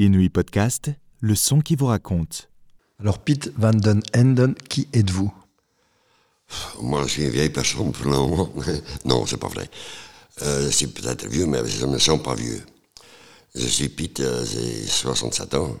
Inuit 0.00 0.30
Podcast, 0.30 0.90
le 1.20 1.34
son 1.34 1.60
qui 1.60 1.76
vous 1.76 1.84
raconte. 1.84 2.48
Alors, 3.00 3.18
Pete 3.18 3.52
Van 3.58 3.72
Den 3.72 4.00
Enden, 4.16 4.54
qui 4.70 4.88
êtes-vous? 4.94 5.30
Moi, 6.80 7.02
je 7.02 7.08
suis 7.08 7.24
une 7.24 7.28
vieille 7.28 7.50
personne 7.50 7.92
pour 7.92 8.06
le 8.06 8.16
moment. 8.16 8.50
non, 9.04 9.26
c'est 9.26 9.36
pas 9.36 9.48
vrai. 9.48 9.68
Euh, 10.40 10.64
je 10.64 10.70
suis 10.70 10.86
peut-être 10.86 11.26
vieux, 11.26 11.44
mais 11.44 11.68
je 11.68 11.84
ne 11.84 11.92
me 11.92 11.98
sens 11.98 12.22
pas 12.22 12.34
vieux. 12.34 12.62
Je 13.54 13.66
suis 13.66 13.90
Pete, 13.90 14.20
euh, 14.20 14.42
j'ai 14.46 14.86
67 14.86 15.54
ans. 15.56 15.76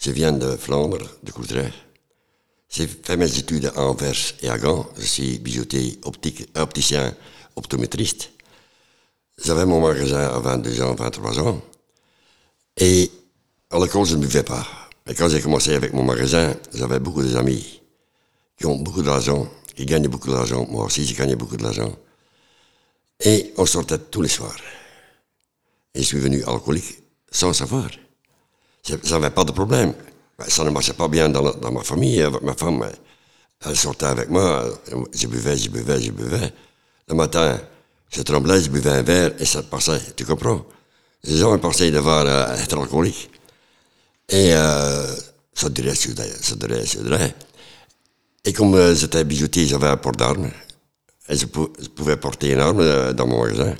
Je 0.00 0.12
viens 0.12 0.30
de 0.30 0.54
Flandre, 0.54 0.98
de 1.24 1.32
Courtrai. 1.32 1.72
J'ai 2.68 2.86
fait 2.86 3.16
mes 3.16 3.36
études 3.36 3.72
à 3.74 3.80
Anvers 3.80 4.14
et 4.42 4.48
à 4.48 4.58
Gand. 4.58 4.86
Je 4.96 5.06
suis 5.06 5.40
bijoutier, 5.40 5.98
optique, 6.04 6.48
opticien, 6.54 7.16
optométriste. 7.56 8.30
J'avais 9.44 9.66
mon 9.66 9.80
magasin 9.80 10.20
à 10.20 10.38
22 10.38 10.82
ans, 10.82 10.94
23 10.94 11.40
ans. 11.40 11.60
Et 12.76 13.10
à 13.70 13.78
je 13.78 14.16
ne 14.16 14.20
buvais 14.20 14.42
pas. 14.42 14.66
Mais 15.06 15.14
quand 15.14 15.28
j'ai 15.28 15.40
commencé 15.40 15.74
avec 15.74 15.92
mon 15.92 16.02
magasin, 16.02 16.54
j'avais 16.74 16.98
beaucoup 16.98 17.22
d'amis 17.22 17.80
qui 18.58 18.66
ont 18.66 18.76
beaucoup 18.76 19.02
d'argent, 19.02 19.48
qui 19.74 19.86
gagnent 19.86 20.08
beaucoup 20.08 20.30
d'argent. 20.30 20.66
Moi 20.68 20.84
aussi, 20.84 21.04
j'ai 21.04 21.14
gagné 21.14 21.36
beaucoup 21.36 21.56
d'argent. 21.56 21.92
Et 23.24 23.52
on 23.56 23.66
sortait 23.66 23.98
tous 23.98 24.22
les 24.22 24.28
soirs. 24.28 24.56
Et 25.94 26.00
je 26.00 26.06
suis 26.06 26.18
venu 26.18 26.42
alcoolique 26.44 27.02
sans 27.30 27.52
savoir. 27.52 27.88
J'avais 29.04 29.30
pas 29.30 29.44
de 29.44 29.52
problème. 29.52 29.94
Ben, 30.38 30.46
ça 30.48 30.64
ne 30.64 30.70
marchait 30.70 30.94
pas 30.94 31.08
bien 31.08 31.28
dans, 31.28 31.70
ma 31.70 31.82
famille. 31.82 32.26
Ma 32.42 32.54
femme, 32.54 32.84
elle 33.64 33.76
sortait 33.76 34.06
avec 34.06 34.30
moi. 34.30 34.64
Je 35.12 35.26
buvais, 35.26 35.56
je 35.56 35.70
buvais, 35.70 36.00
je 36.00 36.10
buvais. 36.10 36.52
Le 37.08 37.14
matin, 37.14 37.60
je 38.10 38.22
tremblais, 38.22 38.60
je 38.62 38.70
buvais 38.70 38.90
un 38.90 39.02
verre 39.02 39.32
et 39.38 39.44
ça 39.44 39.62
passait. 39.62 40.00
Tu 40.16 40.24
comprends? 40.24 40.64
Les 41.24 41.36
gens 41.36 41.56
pensaient 41.58 41.90
devoir 41.90 42.24
euh, 42.26 42.56
être 42.56 42.78
alcoolique. 42.78 43.30
Et 44.30 44.54
euh, 44.54 45.12
ça 45.52 45.68
durait, 45.68 45.94
ça 45.96 46.54
durait, 46.54 46.86
ça 46.86 47.02
durait. 47.02 47.34
Et 48.44 48.52
comme 48.52 48.74
euh, 48.76 48.94
j'étais 48.94 49.24
bijoutier, 49.24 49.66
j'avais 49.66 49.88
un 49.88 49.96
port 49.96 50.12
d'armes. 50.12 50.50
Et 51.28 51.36
je, 51.36 51.46
pouvais 51.46 52.16
porter 52.16 52.52
une 52.52 52.60
arme 52.60 52.80
euh, 52.80 53.12
dans 53.12 53.26
mon 53.26 53.42
magasin. 53.42 53.74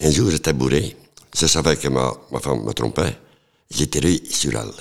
Un 0.00 0.10
jour, 0.10 0.30
j'étais 0.30 0.54
bourré. 0.54 0.96
Je 1.38 1.46
savais 1.46 1.76
que 1.76 1.88
ma, 1.88 2.10
femme 2.40 2.64
me 2.64 2.72
trompait. 2.72 3.18
J'ai 3.70 3.86
tiré 3.86 4.22
sur 4.30 4.52
elle. 4.58 4.72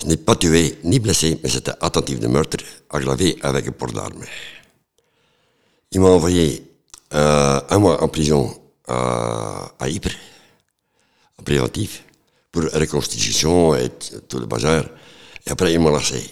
Je 0.00 0.06
n'ai 0.06 0.16
pas 0.16 0.36
tué 0.36 0.78
ni 0.84 1.00
blessé, 1.00 1.38
mais 1.42 1.48
c'était 1.48 1.72
attentif 1.80 2.20
de 2.20 2.28
meurtre, 2.28 2.58
aggravé 2.90 3.36
avec 3.42 3.66
un 3.66 3.72
port 3.72 3.92
d'armes. 3.92 4.24
Il 5.90 6.00
m'a 6.00 6.08
envoyé 6.08 6.64
un 7.10 7.78
mois 7.78 8.02
en 8.02 8.08
prison 8.08 8.56
à 8.88 9.88
Ypres, 9.88 10.16
en 11.38 11.42
préventif, 11.44 12.02
pour 12.52 12.64
reconstitution 12.64 13.74
et 13.74 13.88
tout 14.28 14.38
le 14.38 14.46
bazar. 14.46 14.84
Et 15.46 15.50
après, 15.50 15.72
ils 15.72 15.80
m'ont 15.80 15.90
lâché. 15.90 16.22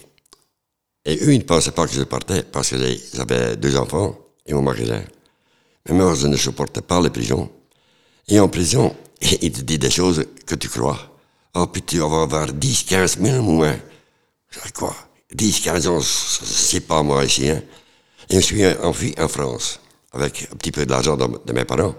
Et 1.04 1.16
eux, 1.24 1.32
ils 1.32 1.38
ne 1.38 1.44
pensaient 1.44 1.70
pas 1.70 1.86
que 1.86 1.94
je 1.94 2.02
partais 2.02 2.42
parce 2.42 2.70
que 2.70 2.76
j'avais 3.14 3.56
deux 3.56 3.76
enfants 3.76 4.16
et 4.46 4.52
mon 4.52 4.62
magasin. 4.62 5.02
Mais 5.88 5.94
moi, 5.94 6.14
je 6.14 6.26
ne 6.26 6.36
supportais 6.36 6.82
pas 6.82 7.00
les 7.00 7.10
prisons. 7.10 7.50
Et 8.28 8.38
en 8.38 8.48
prison, 8.48 8.94
ils 9.40 9.50
te 9.50 9.62
disent 9.62 9.78
des 9.78 9.90
choses 9.90 10.26
que 10.46 10.54
tu 10.54 10.68
crois. 10.68 10.98
Oh, 11.54 11.66
puis 11.66 11.82
tu 11.82 11.98
vas 11.98 12.22
avoir 12.22 12.52
10, 12.52 12.84
15 12.84 13.18
000 13.18 13.42
moins. 13.42 13.76
Quoi? 14.74 14.94
10, 15.32 15.60
15 15.60 15.86
ans, 15.88 16.00
c'est 16.00 16.80
pas 16.80 17.02
moi 17.02 17.24
ici. 17.24 17.48
Hein? 17.48 17.62
Et 18.28 18.36
je 18.36 18.40
suis 18.40 18.66
enfui 18.82 19.14
en 19.18 19.26
France, 19.26 19.80
avec 20.12 20.48
un 20.52 20.56
petit 20.56 20.70
peu 20.70 20.86
d'argent 20.86 21.16
de 21.16 21.52
mes 21.52 21.64
parents. 21.64 21.94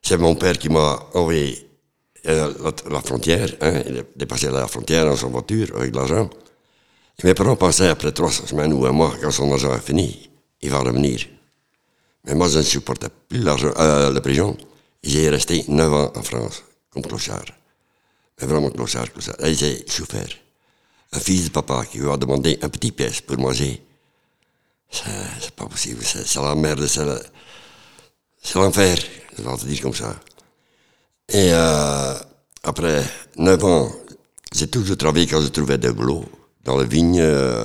C'est 0.00 0.16
mon 0.16 0.36
père 0.36 0.56
qui 0.56 0.68
m'a 0.68 1.08
envoyé 1.14 1.68
à 2.26 2.48
la, 2.90 3.00
frontière. 3.00 3.48
Il 3.88 3.96
est 3.96 4.06
dépassé 4.16 4.50
la 4.50 4.66
frontière 4.66 5.06
dans 5.06 5.16
son 5.16 5.30
voiture 5.30 5.68
avec 5.76 5.94
l'argent. 5.94 6.28
Et 7.18 7.26
mes 7.26 7.34
parents 7.34 7.56
pensaient, 7.56 7.88
après 7.88 8.12
trois 8.12 8.30
semaines 8.30 8.72
ou 8.72 8.84
un 8.86 8.92
mois, 8.92 9.14
quand 9.20 9.30
son 9.30 9.50
argent 9.52 9.74
est 9.74 9.80
fini, 9.80 10.30
il 10.60 10.70
va 10.70 10.80
revenir. 10.80 11.20
Mais 12.24 12.34
moi, 12.34 12.48
je 12.48 12.58
ne 12.58 12.62
supportais 12.62 13.08
plus 13.28 13.44
euh, 13.46 14.12
la 14.12 14.20
prison. 14.20 14.56
J'ai 15.02 15.28
resté 15.30 15.64
neuf 15.68 15.92
ans 15.92 16.12
en 16.14 16.22
France, 16.22 16.64
comme 16.90 17.02
clochard. 17.02 17.44
Mais 18.40 18.46
vraiment 18.46 18.70
clochard, 18.70 19.10
clochard. 19.12 19.36
Et 19.44 19.54
j'ai 19.54 19.84
souffert. 19.88 20.28
Un 21.12 21.20
fils 21.20 21.44
de 21.44 21.50
papa 21.50 21.84
qui 21.86 21.98
lui 21.98 22.10
a 22.10 22.16
demandé 22.16 22.58
un 22.62 22.68
petit 22.68 22.92
pièce 22.92 23.20
pour 23.20 23.38
manger. 23.38 23.82
C'est 24.90 25.54
pas 25.54 25.66
possible, 25.66 26.02
c'est 26.04 26.34
la 26.36 26.54
merde, 26.54 26.86
c'est 26.86 27.04
l'enfer, 28.54 28.96
je 29.36 29.42
vais 29.42 29.56
te 29.56 29.66
dire 29.66 29.82
comme 29.82 29.94
ça. 29.94 30.14
Et 31.28 31.50
euh, 31.52 32.14
après 32.62 33.02
neuf 33.36 33.64
ans, 33.64 33.90
j'ai 34.54 34.68
toujours 34.68 34.96
travaillé 34.96 35.26
quand 35.26 35.40
je 35.40 35.48
trouvais 35.48 35.76
des 35.76 35.90
boulots 35.90 36.24
dans 36.64 36.78
les 36.78 36.86
vignes, 36.86 37.20
euh, 37.20 37.64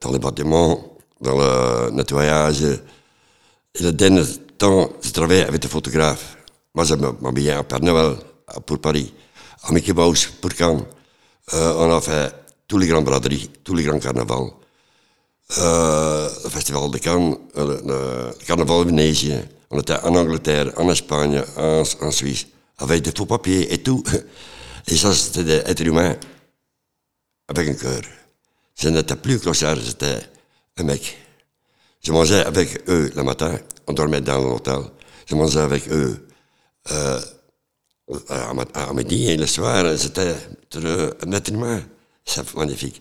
dans 0.00 0.12
les 0.12 0.20
bâtiments, 0.20 0.98
dans 1.20 1.36
le 1.36 1.90
nettoyage. 1.90 2.62
Et 2.62 3.82
le 3.82 3.92
dernier 3.92 4.22
temps, 4.56 4.88
je 5.02 5.10
travaillais 5.10 5.44
avec 5.46 5.60
des 5.60 5.68
photographes. 5.68 6.36
Moi, 6.74 6.84
je 6.84 6.94
m'habillais 6.94 7.52
à 7.52 7.64
Père 7.64 7.80
Noël 7.80 8.14
pour 8.64 8.78
Paris, 8.78 9.12
à 9.64 9.72
Mickey 9.72 9.92
Mouse 9.92 10.26
pour 10.40 10.54
Cannes. 10.54 10.84
Euh, 11.54 11.74
on 11.78 11.96
a 11.96 12.00
fait 12.00 12.32
tous 12.68 12.78
les 12.78 12.86
grandes 12.86 13.04
braderies, 13.04 13.50
tous 13.64 13.74
les 13.74 13.82
grands 13.82 13.98
carnavals. 13.98 14.52
Le 15.58 16.48
festival 16.48 16.90
de 16.90 16.98
Cannes, 16.98 17.36
le, 17.56 17.82
le 17.84 18.44
carnaval 18.46 18.86
Venetië. 18.86 19.34
On 19.70 19.80
était 19.80 19.98
en 20.04 20.14
Angleterre, 20.14 20.72
en 20.76 20.88
Espagne, 20.88 21.42
en 21.56 22.10
Suisse, 22.10 22.46
avec 22.82 23.02
des 23.02 23.12
faux 23.16 23.26
papiers 23.26 23.72
et 23.72 23.82
tout. 23.82 24.02
Et 24.88 24.96
ça, 24.96 25.14
c'était 25.14 25.44
des 25.44 25.70
êtres 25.70 25.86
humains 25.86 26.16
avec 27.48 27.68
un 27.68 27.74
cœur. 27.74 28.02
Je 28.74 28.88
n'étais 28.88 29.16
plus 29.16 29.38
clochard, 29.38 29.76
j'étais 29.76 30.18
un 30.76 30.82
mec. 30.84 31.16
Je 32.02 32.10
mangeais 32.10 32.44
avec 32.44 32.88
eux 32.88 33.12
le 33.14 33.22
matin, 33.22 33.56
on 33.86 33.92
dormait 33.92 34.20
dans 34.20 34.38
l'hôtel. 34.40 34.80
Je 35.26 35.36
mangeais 35.36 35.60
avec 35.60 35.88
eux 35.88 36.26
euh, 36.90 37.20
à, 38.28 38.92
midi 38.92 39.30
et 39.30 39.36
le 39.36 39.46
soir, 39.46 39.96
c'était 39.96 40.34
un 40.74 41.32
être 41.32 41.52
humain. 41.52 41.80
C'est 42.24 42.54
magnifique. 42.54 43.00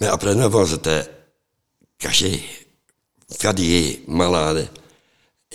Mais 0.00 0.06
après 0.06 0.34
neuf 0.34 0.54
ans, 0.54 0.64
j'étais 0.64 1.02
caché, 1.98 2.40
fatigué, 3.38 4.04
malade. 4.06 4.68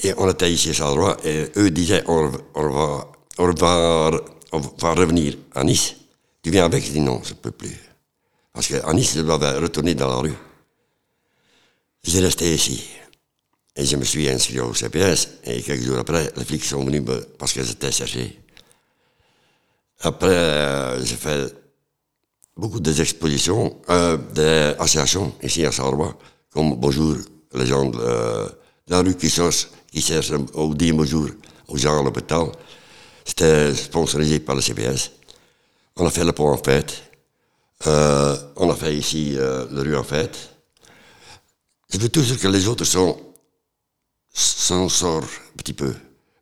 Et 0.04 0.14
on 0.18 0.30
était 0.30 0.52
ici 0.52 0.70
à 0.70 0.74
Charleroi 0.74 1.18
et 1.24 1.52
eux 1.58 1.72
disaient 1.72 2.04
on, 2.08 2.28
va, 2.28 3.12
on, 3.38 3.52
va, 3.54 4.12
on 4.52 4.60
va 4.60 4.94
revenir 4.94 5.38
à 5.54 5.64
Nice. 5.64 5.96
Tu 6.44 6.52
viens 6.52 6.66
avec? 6.66 6.86
Je 6.86 6.92
dis 6.92 7.00
non, 7.00 7.22
je 7.24 7.30
ne 7.30 7.36
peux 7.36 7.52
plus. 7.52 7.76
Parce 8.54 8.68
qu'à 8.68 8.94
Nice, 8.94 9.14
je 9.16 9.22
devais 9.22 9.58
retourner 9.58 9.96
dans 9.96 10.10
la 10.10 10.16
rue. 10.18 10.34
J'ai 12.04 12.20
resté 12.20 12.54
ici. 12.54 12.84
Et 13.76 13.86
je 13.86 13.96
me 13.98 14.04
suis 14.04 14.30
inscrit 14.30 14.60
au 14.60 14.74
CPS. 14.74 15.40
Et 15.46 15.62
quelques 15.62 15.84
jours 15.84 15.98
après, 15.98 16.32
les 16.38 16.46
flics 16.46 16.64
sont 16.64 16.84
venus 16.84 17.04
parce 17.38 17.52
que 17.54 17.64
j'étais 17.64 17.92
cherché. 17.92 18.40
Après, 20.02 20.28
euh, 20.28 21.04
j'ai 21.04 21.16
fait 21.16 21.54
beaucoup 22.56 22.80
d'expositions, 22.80 23.78
euh, 23.90 24.18
des 24.34 24.74
ici 25.44 25.66
à 25.66 25.72
Charleroi, 25.72 26.18
comme 26.52 26.76
Bonjour, 26.76 27.16
les 27.54 27.66
gens 27.66 27.86
de, 27.86 27.98
euh, 28.00 28.48
la 28.88 29.02
rue 29.02 29.16
qui 29.16 29.30
cherchent, 29.30 29.68
qui 29.96 30.02
cherchent 30.02 30.34
au 30.56 30.74
dit 30.74 30.92
bonjour 30.92 31.26
aux 31.70 31.78
gens 31.78 32.02
à 32.02 32.04
l'hôpital. 32.04 32.48
C'était 33.24 33.74
sponsorisé 33.74 34.42
par 34.42 34.54
le 34.56 34.62
CPS. 34.62 35.12
On 35.96 36.06
a 36.06 36.10
fait 36.10 36.26
le 36.26 36.34
pont 36.34 36.50
en 36.50 36.58
fête. 36.58 37.02
Euh, 37.88 38.36
on 38.58 38.70
a 38.70 38.76
fait 38.76 38.94
ici 38.94 39.36
euh, 39.38 39.66
le 39.72 39.82
rue 39.84 39.96
en 39.96 40.04
fête. 40.04 40.50
Je 41.94 41.98
veux 41.98 42.10
toujours 42.10 42.38
que 42.38 42.48
les 42.50 42.68
autres 42.68 42.84
sont, 42.84 43.18
s'en 44.34 44.90
sortent 44.90 45.24
un 45.24 45.58
petit 45.58 45.72
peu. 45.72 45.94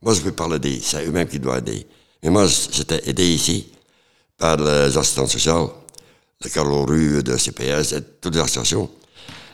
Moi, 0.02 0.16
je 0.16 0.22
peux 0.22 0.32
pas 0.32 0.48
l'aider, 0.48 0.80
c'est 0.82 1.06
eux-mêmes 1.06 1.28
qui 1.28 1.38
doivent 1.38 1.60
aider. 1.60 1.86
Mais 2.24 2.32
moi, 2.32 2.48
j'étais 2.48 3.08
aidé 3.08 3.36
ici 3.36 3.72
par 4.36 4.58
les 4.58 4.98
assistants 4.98 5.28
sociaux, 5.28 5.72
le 6.44 6.50
Carlo 6.50 6.86
Rue 6.86 7.22
de 7.22 7.38
CPS, 7.38 7.92
et 7.94 8.02
toutes 8.20 8.34
les 8.34 8.42
associations. 8.42 8.90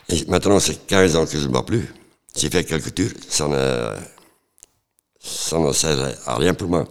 Et 0.08 0.24
maintenant, 0.24 0.58
c'est 0.58 0.86
15 0.86 1.16
ans 1.16 1.26
que 1.26 1.38
je 1.38 1.46
ne 1.46 1.52
bats 1.52 1.62
plus. 1.62 1.86
J'ai 2.36 2.48
fait 2.48 2.64
quelques 2.64 2.94
tours, 2.94 3.10
ça 3.28 3.48
ne, 3.48 3.96
ça 5.20 5.58
ne 5.58 5.72
sert 5.72 6.16
à 6.26 6.36
rien 6.36 6.54
pour 6.54 6.68
moi. 6.68 6.86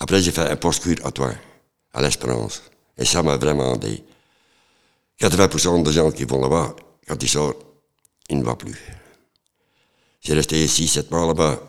Après, 0.00 0.20
j'ai 0.20 0.30
fait 0.30 0.48
un 0.48 0.56
post-cure 0.56 1.04
à 1.04 1.10
toi, 1.10 1.32
à 1.92 2.02
l'Espérance. 2.02 2.62
Et 2.98 3.04
ça 3.04 3.22
m'a 3.22 3.36
vraiment 3.36 3.74
aidé. 3.74 4.04
80% 5.20 5.82
des 5.82 5.92
gens 5.92 6.10
qui 6.10 6.24
vont 6.24 6.40
là-bas, 6.40 6.74
quand 7.06 7.22
ils 7.22 7.28
sortent, 7.28 7.64
ils 8.28 8.38
ne 8.38 8.44
vont 8.44 8.54
plus. 8.54 8.76
J'ai 10.20 10.34
resté 10.34 10.66
6-7 10.66 11.10
mois 11.10 11.26
là-bas, 11.26 11.60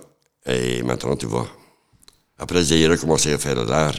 et 0.45 0.81
maintenant 0.83 1.15
tu 1.15 1.25
vois. 1.27 1.47
Après, 2.37 2.63
j'ai 2.63 2.87
recommencé 2.87 3.33
à 3.33 3.37
faire 3.37 3.63
l'art, 3.63 3.95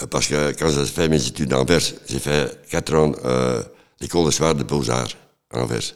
euh, 0.00 0.06
parce 0.06 0.26
que 0.26 0.52
quand 0.52 0.70
j'ai 0.70 0.86
fait 0.86 1.08
mes 1.08 1.24
études 1.24 1.52
en 1.52 1.60
Anvers, 1.60 1.80
j'ai 2.08 2.18
fait 2.18 2.68
4 2.70 2.94
ans 2.94 3.12
euh, 3.24 3.62
l'école 4.00 4.26
de 4.26 4.30
soir 4.30 4.54
de 4.54 4.64
Beaux-Arts 4.64 5.14
en 5.52 5.60
Anvers, 5.60 5.94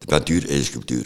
de 0.00 0.06
peinture 0.06 0.42
et 0.48 0.58
de 0.58 0.62
sculpture. 0.62 1.04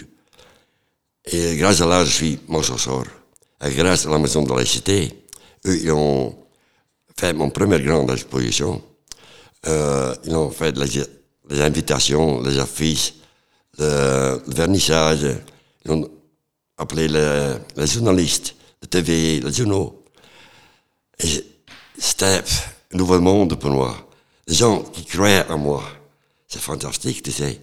Et 1.31 1.57
grâce 1.57 1.81
à 1.81 1.87
l'art, 1.87 2.07
je 2.07 2.11
suis 2.11 2.39
mon 2.49 2.63
Et 2.63 3.75
grâce 3.75 4.07
à 4.07 4.11
la 4.11 4.19
maison 4.19 4.43
de 4.43 4.55
la 4.55 4.65
cité, 4.65 5.13
eux, 5.67 5.79
ils 5.83 5.93
ont 5.93 6.35
fait 7.19 7.33
mon 7.35 7.51
première 7.51 7.83
grande 7.83 8.11
exposition. 8.11 8.83
Euh, 9.67 10.15
ils 10.25 10.35
ont 10.35 10.51
fait 10.51 10.77
les, 10.77 11.03
les 11.51 11.61
invitations, 11.61 12.41
les 12.43 12.59
affiches, 12.59 13.15
le, 13.79 14.41
le 14.47 14.55
vernissage. 14.55 15.27
Ils 15.85 15.91
ont 15.91 16.09
appelé 16.79 17.09
les, 17.09 17.55
les 17.77 17.87
journalistes, 17.87 18.55
de 18.81 18.87
TV, 18.87 19.41
les 19.41 19.53
journaux. 19.53 20.05
Et 21.19 21.45
c'était 21.99 22.41
un 22.95 22.97
nouveau 22.97 23.21
monde 23.21 23.59
pour 23.59 23.71
moi. 23.71 24.09
Les 24.47 24.55
gens 24.55 24.83
qui 24.83 25.05
croyaient 25.05 25.45
en 25.51 25.59
moi. 25.59 25.83
C'est 26.47 26.63
fantastique, 26.63 27.23
tu 27.23 27.33
sais. 27.33 27.61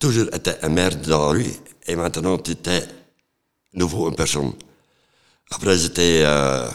Toujours 0.00 0.26
été 0.34 0.52
un 0.62 0.70
merde 0.70 1.02
dans 1.06 1.26
la 1.26 1.38
rue 1.38 1.52
et 1.86 1.94
maintenant 1.94 2.36
tu 2.38 2.50
étais 2.50 2.82
nouveau 3.74 4.08
en 4.08 4.12
personne. 4.12 4.52
Après, 5.50 5.78
j'étais 5.78 6.22
euh, 6.24 6.68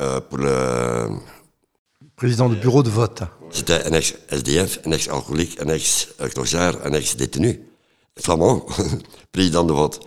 euh, 0.00 0.20
pour 0.20 0.38
le. 0.38 1.08
Président 2.14 2.48
du 2.48 2.56
bureau 2.56 2.82
de 2.82 2.88
vote. 2.88 3.22
J'étais 3.52 3.84
un 3.84 3.92
ex-SDF, 3.92 4.80
un 4.86 4.92
ex-alcoolique, 4.92 5.60
un 5.60 5.68
ex-clochard, 5.68 6.76
un 6.84 6.92
ex-détenu. 6.92 7.60
Flamand, 8.18 8.64
président 9.32 9.64
de 9.64 9.72
vote. 9.72 10.00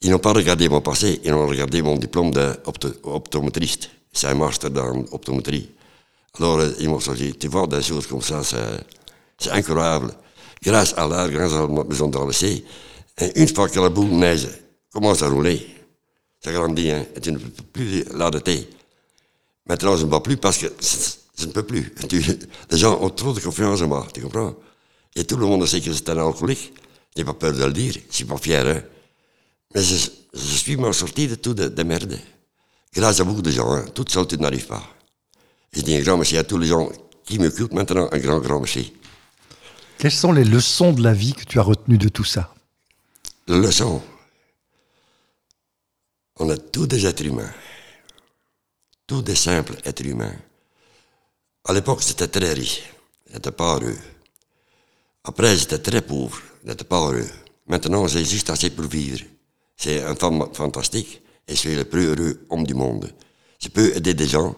Ils 0.00 0.10
n'ont 0.10 0.18
pas 0.18 0.32
regardé 0.32 0.68
mon 0.68 0.80
passé, 0.80 1.20
ils 1.22 1.32
ont 1.32 1.46
regardé 1.46 1.80
mon 1.80 1.96
diplôme 1.96 2.32
d'optométriste. 2.32 3.90
C'est 4.12 4.26
un 4.26 4.34
master 4.34 4.70
dans 4.70 4.88
l'optométrie. 4.88 5.70
Alors, 6.38 6.58
euh, 6.58 6.72
ils 6.80 6.88
m'ont 6.88 6.98
dit, 6.98 7.34
tu 7.34 7.46
vois, 7.46 7.68
des 7.68 7.82
choses 7.82 8.08
comme 8.08 8.22
ça, 8.22 8.42
c'est 8.42 9.50
incroyable. 9.50 10.12
Grâce 10.64 10.94
à 10.96 11.06
l'art, 11.06 11.30
grâce 11.30 11.52
à 11.52 11.66
la 11.68 11.84
maison 11.84 12.08
d'Alessé, 12.08 12.64
une 13.36 13.48
fois 13.48 13.68
que 13.68 13.78
la 13.78 13.90
boule 13.90 14.06
neige 14.10 14.48
commence 14.92 15.22
à 15.22 15.28
rouler, 15.28 15.66
ça 16.40 16.52
grandit, 16.52 16.90
hein, 16.90 17.06
et 17.16 17.20
tu 17.20 17.32
ne 17.32 17.38
peux 17.38 17.62
plus 17.72 18.04
l'arrêter. 18.14 18.68
Maintenant, 19.66 19.96
je 19.96 20.04
ne 20.04 20.10
vois 20.10 20.22
plus 20.22 20.36
parce 20.36 20.58
que 20.58 20.66
je 21.38 21.46
ne 21.46 21.52
peux 21.52 21.62
plus. 21.62 21.94
les 22.70 22.78
gens 22.78 23.00
ont 23.00 23.10
trop 23.10 23.32
de 23.32 23.40
confiance 23.40 23.80
en 23.82 23.88
moi, 23.88 24.06
tu 24.12 24.20
comprends? 24.20 24.54
Et 25.14 25.24
tout 25.24 25.36
le 25.36 25.46
monde 25.46 25.66
sait 25.66 25.80
que 25.80 25.92
c'est 25.92 26.08
un 26.10 26.18
alcoolique. 26.18 26.72
Je 27.14 27.20
n'ai 27.20 27.24
pas 27.24 27.34
peur 27.34 27.52
de 27.52 27.64
le 27.64 27.72
dire, 27.72 27.94
je 28.10 28.14
suis 28.14 28.24
pas 28.24 28.38
fier. 28.38 28.66
Hein. 28.66 28.82
Mais 29.74 29.82
je, 29.82 29.96
suis 30.34 30.76
m'en 30.76 30.92
sorti 30.92 31.28
de 31.28 31.34
tout 31.34 31.54
de, 31.54 31.68
de, 31.68 31.82
merde. 31.82 32.18
Grâce 32.94 33.20
à 33.20 33.24
beaucoup 33.24 33.42
de 33.42 33.50
gens, 33.50 33.70
hein. 33.72 33.84
tout 33.94 34.04
seul 34.08 34.26
tu 34.26 34.36
n'arrives 34.38 34.66
pas. 34.66 34.82
Je 35.72 35.80
dis 35.82 35.94
un 35.94 36.00
grand 36.00 36.16
merci 36.16 36.36
à 36.36 36.44
tous 36.44 36.58
les 36.58 36.66
gens 36.66 36.90
qui 37.24 37.38
me 37.38 37.48
m'écoutent 37.48 37.72
maintenant, 37.72 38.08
un 38.10 38.18
grand, 38.18 38.38
grand 38.40 38.60
merci. 38.60 38.92
Quelles 39.98 40.10
sont 40.12 40.32
les 40.32 40.44
leçons 40.44 40.92
de 40.92 41.02
la 41.02 41.12
vie 41.14 41.32
que 41.34 41.44
tu 41.44 41.58
as 41.58 41.62
retenues 41.62 41.98
de 41.98 42.08
tout 42.08 42.24
ça? 42.24 42.54
Les 43.46 43.58
leçons 43.58 44.02
On 46.44 46.48
a 46.48 46.56
tous 46.56 46.88
des 46.88 47.06
êtres 47.06 47.24
humains. 47.24 47.54
Tous 49.06 49.22
des 49.22 49.36
simples 49.36 49.76
êtres 49.84 50.04
humains. 50.04 50.34
À 51.64 51.72
l'époque, 51.72 52.02
c'était 52.02 52.26
très 52.26 52.52
riche. 52.52 52.82
J'étais 53.32 53.52
pas 53.52 53.76
heureux. 53.76 53.96
Après, 55.22 55.56
j'étais 55.56 55.78
très 55.78 56.02
pauvre. 56.02 56.42
J'étais 56.66 56.82
pas 56.82 56.98
heureux. 56.98 57.30
Maintenant, 57.68 58.08
j'ai 58.08 58.24
juste 58.24 58.50
assez 58.50 58.70
pour 58.70 58.86
vivre. 58.86 59.20
C'est 59.76 60.02
un 60.02 60.16
femme 60.16 60.48
fantastique 60.52 61.22
et 61.46 61.54
je 61.54 61.60
suis 61.60 61.76
le 61.76 61.84
plus 61.84 62.06
heureux 62.06 62.44
homme 62.50 62.66
du 62.66 62.74
monde. 62.74 63.08
Je 63.60 63.68
peux 63.68 63.96
aider 63.96 64.14
des 64.14 64.26
gens. 64.26 64.56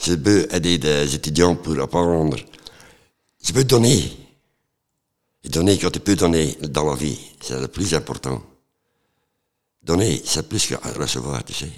Je 0.00 0.14
peux 0.14 0.46
aider 0.52 0.78
des 0.78 1.12
étudiants 1.16 1.56
pour 1.56 1.80
apprendre. 1.80 2.36
Je 3.42 3.52
peux 3.52 3.64
donner. 3.64 4.04
Et 5.42 5.48
donner 5.48 5.78
quand 5.78 5.90
tu 5.90 5.98
peux 5.98 6.14
donner 6.14 6.56
dans 6.62 6.88
la 6.88 6.94
vie, 6.94 7.18
c'est 7.40 7.60
le 7.60 7.66
plus 7.66 7.92
important. 7.92 8.40
Donner, 9.88 10.20
c'est 10.22 10.46
plus 10.46 10.66
que 10.66 10.74
recevoir, 10.98 11.42
tu 11.42 11.54
sais. 11.54 11.70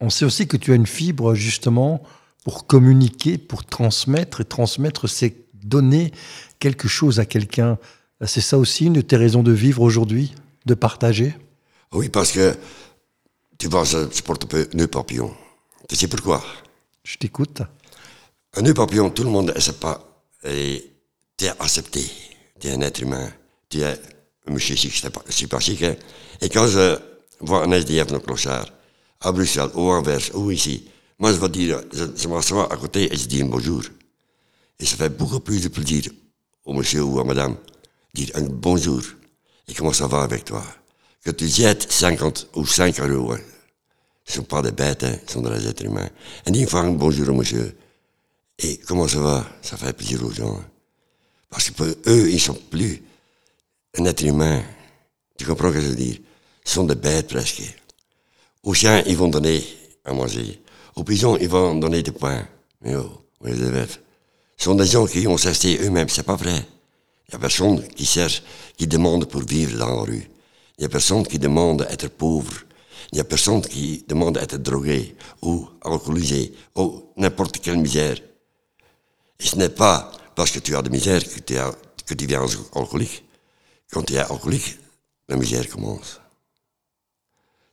On 0.00 0.10
sait 0.10 0.24
aussi 0.24 0.48
que 0.48 0.56
tu 0.56 0.72
as 0.72 0.74
une 0.74 0.88
fibre 0.88 1.36
justement 1.36 2.02
pour 2.42 2.66
communiquer, 2.66 3.38
pour 3.38 3.64
transmettre, 3.64 4.40
et 4.40 4.44
transmettre, 4.44 5.08
c'est 5.08 5.36
donner 5.54 6.10
quelque 6.58 6.88
chose 6.88 7.20
à 7.20 7.24
quelqu'un. 7.24 7.78
C'est 8.26 8.40
ça 8.40 8.58
aussi 8.58 8.86
une 8.86 8.94
de 8.94 9.00
tes 9.00 9.16
raisons 9.16 9.44
de 9.44 9.52
vivre 9.52 9.80
aujourd'hui, 9.80 10.34
de 10.66 10.74
partager? 10.74 11.36
Oui, 11.92 12.08
parce 12.08 12.32
que, 12.32 12.56
tu 13.56 13.68
vois, 13.68 13.84
je, 13.84 14.22
porte 14.22 14.42
un 14.42 14.48
peu 14.48 14.68
nœud 14.74 14.88
papillon. 14.88 15.32
Tu 15.88 15.94
sais 15.94 16.08
pourquoi? 16.08 16.44
Je 17.04 17.16
t'écoute. 17.16 17.62
Un 18.56 18.62
nœud 18.62 18.74
papillon, 18.74 19.10
tout 19.10 19.22
le 19.22 19.30
monde 19.30 19.52
ne 19.54 19.60
sait 19.60 19.74
pas. 19.74 20.24
Et 20.42 20.90
tu 21.36 21.44
es 21.44 21.50
accepté. 21.60 22.04
Tu 22.58 22.66
es 22.66 22.72
un 22.72 22.80
être 22.80 23.00
humain. 23.00 23.30
Tu 23.68 23.82
es 23.82 23.96
chic, 24.58 24.78
je 24.78 25.32
suis 25.32 25.46
pas 25.46 25.60
chic. 25.60 25.82
Hein? 25.82 25.96
Et 26.40 26.48
quand 26.48 26.66
je 26.66 26.96
vois 27.40 27.64
un 27.64 27.72
SDF, 27.72 28.12
un 28.12 28.20
clochard, 28.20 28.66
à 29.20 29.32
Bruxelles, 29.32 29.70
ou 29.74 29.90
Anvers, 29.90 30.34
ou 30.34 30.50
ici, 30.50 30.88
moi 31.18 31.32
je 31.32 31.38
vais 31.38 31.48
dire, 31.48 31.80
je, 31.92 32.28
m'assois 32.28 32.72
à 32.72 32.76
côté 32.76 33.12
et 33.12 33.16
je 33.16 33.26
dis 33.26 33.42
bonjour. 33.42 33.82
Et 34.78 34.86
ça 34.86 34.96
fait 34.96 35.10
beaucoup 35.10 35.40
plus 35.40 35.62
de 35.62 35.68
plaisir 35.68 36.10
au 36.64 36.72
monsieur 36.72 37.02
ou 37.02 37.20
à 37.20 37.24
madame 37.24 37.56
dire 38.14 38.30
un 38.34 38.42
bonjour. 38.42 39.02
Et 39.68 39.74
comment 39.74 39.92
ça 39.92 40.06
va 40.06 40.22
avec 40.22 40.44
toi 40.44 40.64
Que 41.24 41.30
tu 41.30 41.46
jettes 41.46 41.90
50 41.90 42.48
ou 42.54 42.66
5 42.66 42.98
euros. 43.00 43.34
Ne 43.34 44.32
sont 44.32 44.42
pas 44.44 44.62
des 44.62 44.72
bêtes, 44.72 45.04
hein? 45.04 45.16
ce 45.26 45.34
sont 45.34 45.42
des 45.42 45.66
êtres 45.66 45.84
humains. 45.84 46.08
En 46.46 46.50
dis 46.50 46.66
un 46.72 46.90
bonjour 46.90 47.28
au 47.28 47.34
monsieur. 47.34 47.76
Et 48.58 48.78
comment 48.78 49.08
ça 49.08 49.20
va 49.20 49.46
Ça 49.62 49.76
fait 49.76 49.92
plaisir 49.92 50.24
aux 50.24 50.32
gens. 50.32 50.60
Parce 51.50 51.70
que 51.70 51.82
eux, 52.06 52.30
ils 52.30 52.40
sont 52.40 52.58
plus 52.70 53.02
un 53.98 54.04
être 54.04 54.22
humain. 54.24 54.62
Tu 55.36 55.46
comprends 55.46 55.70
ce 55.70 55.74
que 55.74 55.80
je 55.80 55.88
veux 55.88 55.94
dire? 55.94 56.18
Ils 56.64 56.70
sont 56.70 56.84
des 56.84 56.94
bêtes 56.94 57.28
presque. 57.28 57.62
Aux 58.62 58.74
chiens, 58.74 59.02
ils 59.06 59.16
vont 59.16 59.28
donner 59.28 59.62
à 60.04 60.12
manger. 60.12 60.60
Aux 60.96 61.04
pigeons, 61.04 61.36
ils 61.38 61.48
vont 61.48 61.74
donner 61.74 62.02
des 62.02 62.12
points. 62.12 62.46
Mais 62.82 62.94
oh, 62.94 63.24
les 63.44 63.54
Ce 63.56 64.64
sont 64.64 64.74
des 64.74 64.86
gens 64.86 65.06
qui 65.06 65.26
ont 65.26 65.38
cessé 65.38 65.78
eux-mêmes, 65.82 66.08
c'est 66.08 66.22
pas 66.22 66.36
vrai. 66.36 66.66
Il 67.28 67.32
y 67.32 67.36
a 67.36 67.38
personne 67.38 67.86
qui 67.88 68.04
cherche, 68.04 68.42
qui 68.76 68.86
demande 68.86 69.26
pour 69.26 69.42
vivre 69.42 69.78
dans 69.78 69.88
la 69.88 70.02
rue. 70.02 70.28
Il 70.78 70.82
y 70.82 70.84
a 70.84 70.88
personne 70.88 71.26
qui 71.26 71.38
demande 71.38 71.86
d'être 71.88 72.08
pauvre. 72.08 72.52
Il 73.12 73.18
y 73.18 73.20
a 73.20 73.24
personne 73.24 73.62
qui 73.62 74.04
demande 74.06 74.34
d'être 74.34 74.56
drogué 74.56 75.16
ou 75.42 75.68
alcoolisé 75.82 76.52
ou 76.76 77.12
n'importe 77.16 77.58
quelle 77.60 77.78
misère. 77.78 78.16
Et 79.38 79.46
ce 79.46 79.56
n'est 79.56 79.68
pas 79.68 80.12
parce 80.34 80.50
que 80.50 80.58
tu 80.58 80.76
as 80.76 80.82
de 80.82 80.90
misère 80.90 81.22
que 81.22 81.40
tu, 81.40 81.56
as, 81.56 81.72
que 82.04 82.14
tu 82.14 82.26
deviens 82.26 82.44
alcoolique. 82.74 83.24
Quand 83.90 84.02
tu 84.02 84.14
es 84.14 84.18
alcoolique, 84.18 84.78
la 85.28 85.36
misère 85.36 85.68
commence. 85.68 86.20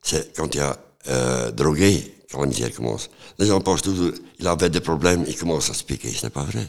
C'est 0.01 0.35
quand 0.35 0.47
tu 0.47 0.59
es 0.59 0.71
euh, 1.09 1.51
drogué 1.51 2.17
quand 2.31 2.41
la 2.41 2.47
misère 2.47 2.73
commence. 2.73 3.09
Les 3.39 3.45
gens 3.45 3.61
pensent 3.61 3.81
toujours, 3.81 4.11
il 4.39 4.47
avait 4.47 4.69
des 4.69 4.81
problèmes, 4.81 5.23
il 5.27 5.37
commence 5.37 5.69
à 5.69 5.73
se 5.73 5.83
piquer. 5.83 6.11
Ce 6.11 6.25
n'est 6.25 6.29
pas 6.29 6.43
vrai. 6.43 6.67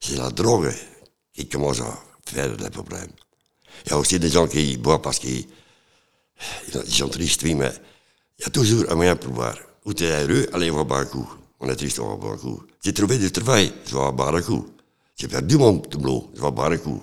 C'est 0.00 0.16
la 0.16 0.30
drogue 0.30 0.72
qui 1.32 1.48
commence 1.48 1.80
à 1.80 1.98
faire 2.26 2.56
des 2.56 2.70
problèmes. 2.70 3.10
Il 3.86 3.90
y 3.90 3.92
a 3.92 3.98
aussi 3.98 4.18
des 4.18 4.28
gens 4.28 4.46
qui 4.46 4.76
boivent 4.76 5.00
parce 5.00 5.18
qu'ils 5.18 5.46
sont 6.88 7.08
tristes, 7.08 7.42
oui, 7.42 7.54
mais 7.54 7.72
il 8.38 8.44
y 8.44 8.46
a 8.46 8.50
toujours 8.50 8.90
un 8.90 8.94
moyen 8.94 9.16
pour 9.16 9.32
boire. 9.32 9.58
Ou 9.84 9.94
tu 9.94 10.04
es 10.04 10.22
heureux, 10.22 10.46
allez, 10.52 10.70
on 10.70 10.76
va 10.76 10.84
boire 10.84 11.00
un 11.00 11.06
coup. 11.06 11.28
On 11.60 11.68
est 11.68 11.76
triste, 11.76 11.98
on 12.00 12.08
va 12.08 12.16
boire 12.16 12.34
un 12.34 12.38
coup. 12.38 12.62
J'ai 12.82 12.92
trouvé 12.92 13.18
du 13.18 13.30
travail, 13.30 13.72
je 13.86 13.96
vais 13.96 14.12
boire 14.12 14.34
un 14.34 14.42
coup. 14.42 14.66
J'ai 15.16 15.28
perdu 15.28 15.56
mon 15.56 15.78
tableau, 15.78 16.30
je 16.34 16.42
vais 16.42 16.50
boire 16.50 16.72
un 16.72 16.78
coup. 16.78 17.02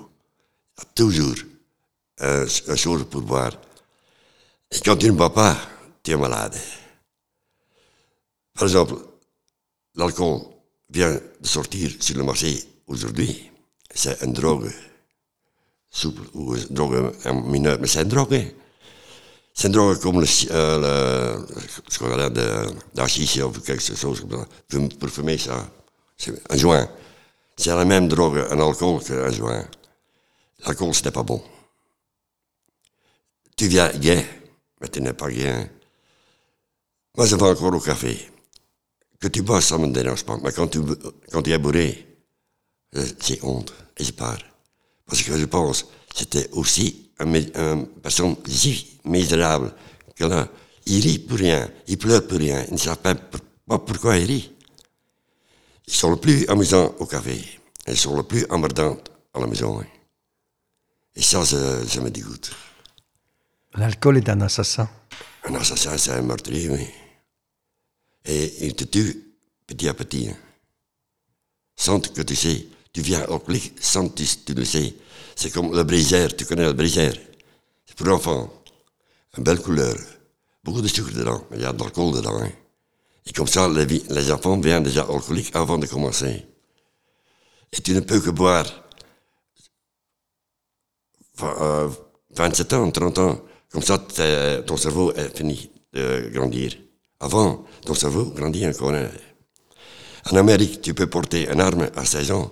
Il 0.77 0.81
y 0.81 0.81
a 0.81 0.89
toujours 0.95 1.35
euh, 2.21 2.47
chose 2.75 3.05
pour 3.09 3.21
boire. 3.21 3.51
Et 4.71 4.79
quand 4.79 4.95
tu 4.95 5.07
ne 5.07 5.11
bois 5.11 5.33
pas, 5.33 5.57
tu 6.03 6.11
es 6.11 6.15
malade. 6.15 6.55
Par 8.53 8.63
exemple, 8.63 8.95
l'alcool 9.95 10.41
vient 10.89 11.13
de 11.13 11.47
sortir 11.47 11.91
sur 11.99 12.17
le 12.17 12.23
marché 12.23 12.63
aujourd'hui. 12.87 13.49
C'est 13.93 14.21
une 14.23 14.33
drogue 14.33 14.71
souple 15.89 16.21
ou 16.33 16.55
une 16.55 16.67
drogue 16.69 17.11
mineure, 17.45 17.77
mais 17.79 17.87
c'est 17.87 18.01
une 18.01 18.07
drogue. 18.07 18.53
C'est 19.53 19.67
une 19.67 19.73
drogue 19.73 19.99
comme 19.99 20.21
le, 20.21 20.27
euh, 20.51 21.37
le, 21.37 21.47
ce 21.89 21.99
qu'on 21.99 22.11
a 22.17 22.29
de 22.29 23.43
ou 23.43 23.51
quelque 23.61 23.95
chose 23.95 24.21
comme 24.21 24.45
ça. 24.69 24.97
Pour 24.99 25.09
fumer 25.09 25.37
ça, 25.37 25.69
c'est 26.17 26.33
un 26.49 26.57
joint. 26.57 26.87
C'est 27.57 27.69
la 27.69 27.85
même 27.85 28.07
drogue, 28.07 28.45
un 28.49 28.59
alcool 28.59 29.03
qu'un 29.03 29.29
joint. 29.31 29.65
L'alcool, 30.65 30.93
ce 30.93 31.03
n'est 31.03 31.11
pas 31.11 31.23
bon. 31.23 31.41
Tu 33.61 33.67
viens 33.67 33.91
gay, 33.91 34.25
mais 34.81 34.87
tu 34.87 34.99
n'es 35.01 35.13
pas 35.13 35.29
gay. 35.29 35.53
Moi, 37.15 37.27
je 37.27 37.35
vais 37.35 37.43
encore 37.43 37.71
au 37.75 37.79
café. 37.79 38.17
Que 39.19 39.27
tu 39.27 39.43
bois, 39.43 39.61
ça 39.61 39.77
ne 39.77 39.85
me 39.85 39.93
dérange 39.93 40.23
pas. 40.25 40.35
Mais 40.41 40.51
quand 40.51 40.67
tu, 40.67 40.79
quand 41.31 41.43
tu 41.43 41.51
es 41.51 41.59
bourré, 41.59 42.07
c'est 43.19 43.43
honte. 43.43 43.71
Et 43.97 44.03
je 44.03 44.13
pars. 44.13 44.39
Parce 45.05 45.21
que 45.21 45.37
je 45.37 45.45
pense 45.45 45.85
c'était 46.15 46.49
aussi 46.53 47.11
une 47.19 47.85
personne 48.01 48.35
si 48.47 48.99
misérable 49.05 49.75
que 50.15 50.23
là, 50.23 50.49
il 50.87 50.99
rit 51.03 51.19
pour 51.19 51.37
rien, 51.37 51.69
il 51.85 51.99
pleure 51.99 52.25
pour 52.25 52.39
rien, 52.39 52.65
il 52.67 52.73
ne 52.73 52.79
sait 52.79 52.95
pas 52.95 53.13
pourquoi 53.77 54.17
il 54.17 54.25
rit. 54.25 54.51
Ils 55.85 55.93
sont 55.93 56.09
le 56.09 56.17
plus 56.17 56.49
amusants 56.49 56.95
au 56.97 57.05
café. 57.05 57.39
Ils 57.87 57.95
sont 57.95 58.17
le 58.17 58.23
plus 58.23 58.43
emmerdants 58.49 58.97
à 59.35 59.39
la 59.39 59.45
maison. 59.45 59.81
Hein. 59.81 59.85
Et 61.15 61.21
ça, 61.21 61.45
ça, 61.45 61.85
ça 61.87 62.01
me 62.01 62.09
dégoûte. 62.09 62.51
L'alcool 63.75 64.17
est 64.17 64.29
un 64.29 64.41
assassin. 64.41 64.89
Un 65.45 65.55
assassin, 65.55 65.97
c'est 65.97 66.11
un 66.11 66.21
meurtrier, 66.21 66.69
oui. 66.69 66.87
Et 68.25 68.65
il 68.65 68.75
te 68.75 68.83
tue 68.83 69.33
petit 69.65 69.87
à 69.87 69.93
petit. 69.93 70.29
hein. 70.29 70.37
Sans 71.75 71.99
que 71.99 72.21
tu 72.21 72.35
sais. 72.35 72.67
Tu 72.93 73.01
viens 73.01 73.21
alcoolique 73.21 73.73
sans 73.81 74.09
que 74.09 74.21
tu, 74.21 74.53
le 74.53 74.65
sais. 74.65 74.93
C'est 75.35 75.49
comme 75.51 75.73
le 75.75 75.83
briseur. 75.83 76.35
Tu 76.35 76.45
connais 76.45 76.65
le 76.65 76.73
briseur 76.73 77.13
C'est 77.85 77.95
pour 77.95 78.09
enfants. 78.09 78.51
Une 79.37 79.43
belle 79.45 79.61
couleur. 79.61 79.95
Beaucoup 80.63 80.81
de 80.81 80.87
sucre 80.89 81.11
dedans. 81.13 81.47
Il 81.53 81.61
y 81.61 81.65
a 81.65 81.71
de 81.71 81.79
l'alcool 81.81 82.13
dedans. 82.13 82.37
hein. 82.43 82.51
Et 83.25 83.31
comme 83.33 83.47
ça, 83.47 83.69
les, 83.69 83.85
les 83.85 84.31
enfants 84.31 84.59
viennent 84.59 84.83
déjà 84.83 85.03
alcooliques 85.03 85.55
avant 85.55 85.77
de 85.77 85.87
commencer. 85.87 86.45
Et 87.71 87.81
tu 87.81 87.93
ne 87.93 88.01
peux 88.01 88.19
que 88.19 88.29
boire 88.31 88.65
va- 91.37 91.55
euh, 91.61 91.89
27 92.31 92.73
ans, 92.73 92.91
30 92.91 93.17
ans. 93.19 93.41
Comme 93.71 93.81
ça, 93.83 93.97
ton 94.65 94.77
cerveau 94.77 95.13
est 95.13 95.35
fini 95.35 95.71
de 95.93 96.29
grandir. 96.33 96.73
Avant, 97.19 97.65
ton 97.85 97.93
cerveau 97.93 98.25
grandit 98.25 98.65
encore. 98.67 98.93
En 100.31 100.35
Amérique, 100.35 100.81
tu 100.81 100.93
peux 100.93 101.07
porter 101.07 101.49
une 101.49 101.61
arme 101.61 101.89
à 101.95 102.05
16 102.05 102.31
ans, 102.31 102.51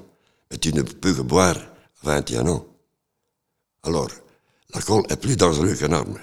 mais 0.50 0.58
tu 0.58 0.74
ne 0.74 0.82
peux 0.82 1.14
que 1.14 1.22
boire 1.22 1.58
à 2.04 2.16
21 2.16 2.48
ans. 2.48 2.66
Alors, 3.84 4.10
l'alcool 4.74 5.04
est 5.10 5.18
plus 5.18 5.36
dangereux 5.36 5.76
qu'une 5.76 5.94
arme. 5.94 6.20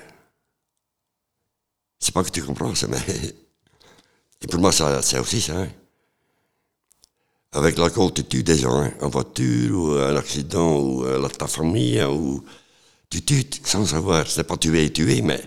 C'est 1.99 2.13
pas 2.15 2.25
que 2.25 2.31
tu 2.31 2.43
comprends 2.43 2.75
ça, 2.75 2.87
mais... 2.89 2.99
Pour 4.51 4.61
moi, 4.61 4.71
ça, 4.71 5.03
c'est 5.03 5.19
aussi 5.19 5.41
ça. 5.41 5.59
hein. 5.59 5.69
Avec 7.53 7.79
l'alcool, 7.79 8.13
tu 8.13 8.25
tues 8.25 8.43
des 8.43 8.59
gens, 8.59 8.81
hein, 8.83 8.93
en 9.01 9.09
voiture, 9.09 9.79
ou 9.79 9.93
un 9.93 10.15
accident, 10.17 10.79
ou 10.79 11.05
ta 11.29 11.47
famille, 11.47 11.99
hein, 12.01 12.11
ou... 12.11 12.45
Tu 13.11 13.23
tues 13.23 13.47
sans 13.65 13.87
savoir. 13.87 14.27
C'est 14.27 14.45
pas 14.45 14.57
tuer 14.57 14.85
et 14.85 14.93
tuer, 14.93 15.23
mais... 15.23 15.41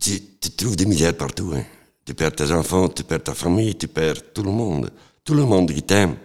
Tu, 0.00 0.20
trouves 0.56 0.76
des 0.76 0.86
misères 0.86 1.16
partout. 1.16 1.52
Hein. 1.54 1.64
Tu 2.04 2.14
perds 2.14 2.36
tes 2.36 2.50
enfants, 2.52 2.88
tu 2.88 3.04
perds 3.04 3.22
ta 3.22 3.34
famille, 3.34 3.74
tu 3.76 3.88
perds 3.88 4.32
tout 4.32 4.42
le 4.42 4.50
monde. 4.50 4.92
Tout 5.24 5.34
le 5.34 5.44
monde 5.44 5.72
qui 5.72 5.82
t'aime, 5.82 6.16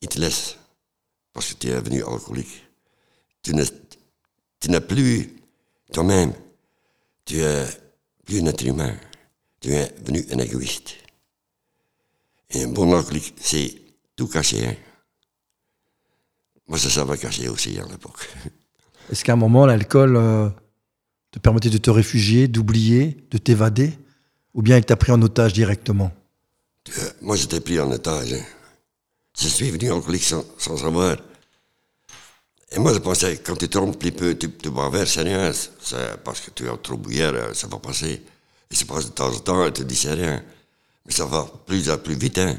il 0.00 0.08
te 0.08 0.18
laisse. 0.20 0.56
Parce 1.32 1.54
que 1.54 1.58
tu 1.58 1.68
es 1.68 1.74
devenu 1.74 2.04
alcoolique. 2.04 2.62
Tu 3.42 3.54
n'es, 3.54 4.80
plus 4.80 5.34
toi-même. 5.92 6.34
Tu 7.24 7.40
es 7.40 7.64
plus 8.24 8.40
un 8.42 8.46
être 8.46 8.64
humain. 8.64 8.94
Tu 9.60 9.72
es 9.72 9.88
devenu 10.00 10.26
un 10.32 10.38
égoïste. 10.38 10.96
Et 12.50 12.64
un 12.64 12.68
bon 12.68 12.94
alcoolique, 12.94 13.34
c'est 13.40 13.74
tout 14.14 14.28
caché. 14.28 14.66
Hein. 14.66 14.76
Moi, 16.68 16.78
ça 16.78 16.90
savais 16.90 17.16
cacher 17.16 17.48
aussi 17.48 17.78
à 17.78 17.86
l'époque. 17.86 18.28
Est-ce 19.10 19.24
qu'à 19.24 19.32
un 19.32 19.36
moment, 19.36 19.66
l'alcool 19.66 20.16
euh, 20.16 20.48
te 21.30 21.38
permettait 21.38 21.70
de 21.70 21.78
te 21.78 21.90
réfugier, 21.90 22.48
d'oublier, 22.48 23.26
de 23.30 23.38
t'évader? 23.38 23.98
Ou 24.54 24.62
bien 24.62 24.76
il 24.76 24.84
t'a 24.84 24.96
pris 24.96 25.12
en 25.12 25.20
otage 25.22 25.52
directement? 25.52 26.12
Euh, 26.98 27.10
moi, 27.22 27.36
j'étais 27.36 27.60
pris 27.60 27.80
en 27.80 27.90
otage. 27.90 28.34
hein. 28.34 28.44
Je 29.40 29.48
suis 29.48 29.70
venu 29.70 29.90
alcoolique 29.90 30.24
sans, 30.24 30.44
sans 30.58 30.76
savoir. 30.76 31.16
Et 32.70 32.78
moi, 32.78 32.92
je 32.94 32.98
pensais, 32.98 33.38
quand 33.38 33.56
tu 33.56 33.68
trompes 33.68 33.90
un 33.90 33.98
petit 33.98 34.12
peu, 34.12 34.36
tu, 34.36 34.50
tu 34.50 34.70
bois 34.70 34.84
un 34.84 34.90
verre, 34.90 35.06
rien. 35.06 35.50
Parce 36.24 36.40
que 36.40 36.50
tu 36.50 36.68
as 36.68 36.76
trop 36.76 36.96
bouillir, 36.96 37.32
euh, 37.34 37.52
ça 37.54 37.66
va 37.66 37.78
passer. 37.78 38.22
Et 38.70 38.74
ça 38.74 38.84
passe 38.86 39.06
de 39.06 39.10
temps 39.10 39.28
en 39.34 39.38
temps, 39.40 39.66
et 39.66 39.72
tu 39.72 39.84
dis 39.84 39.96
c'est 39.96 40.14
rien. 40.14 40.42
Mais 41.04 41.12
ça 41.12 41.26
va 41.26 41.46
plus 41.66 41.90
à 41.90 41.98
plus 41.98 42.14
vite, 42.14 42.38
hein. 42.38 42.56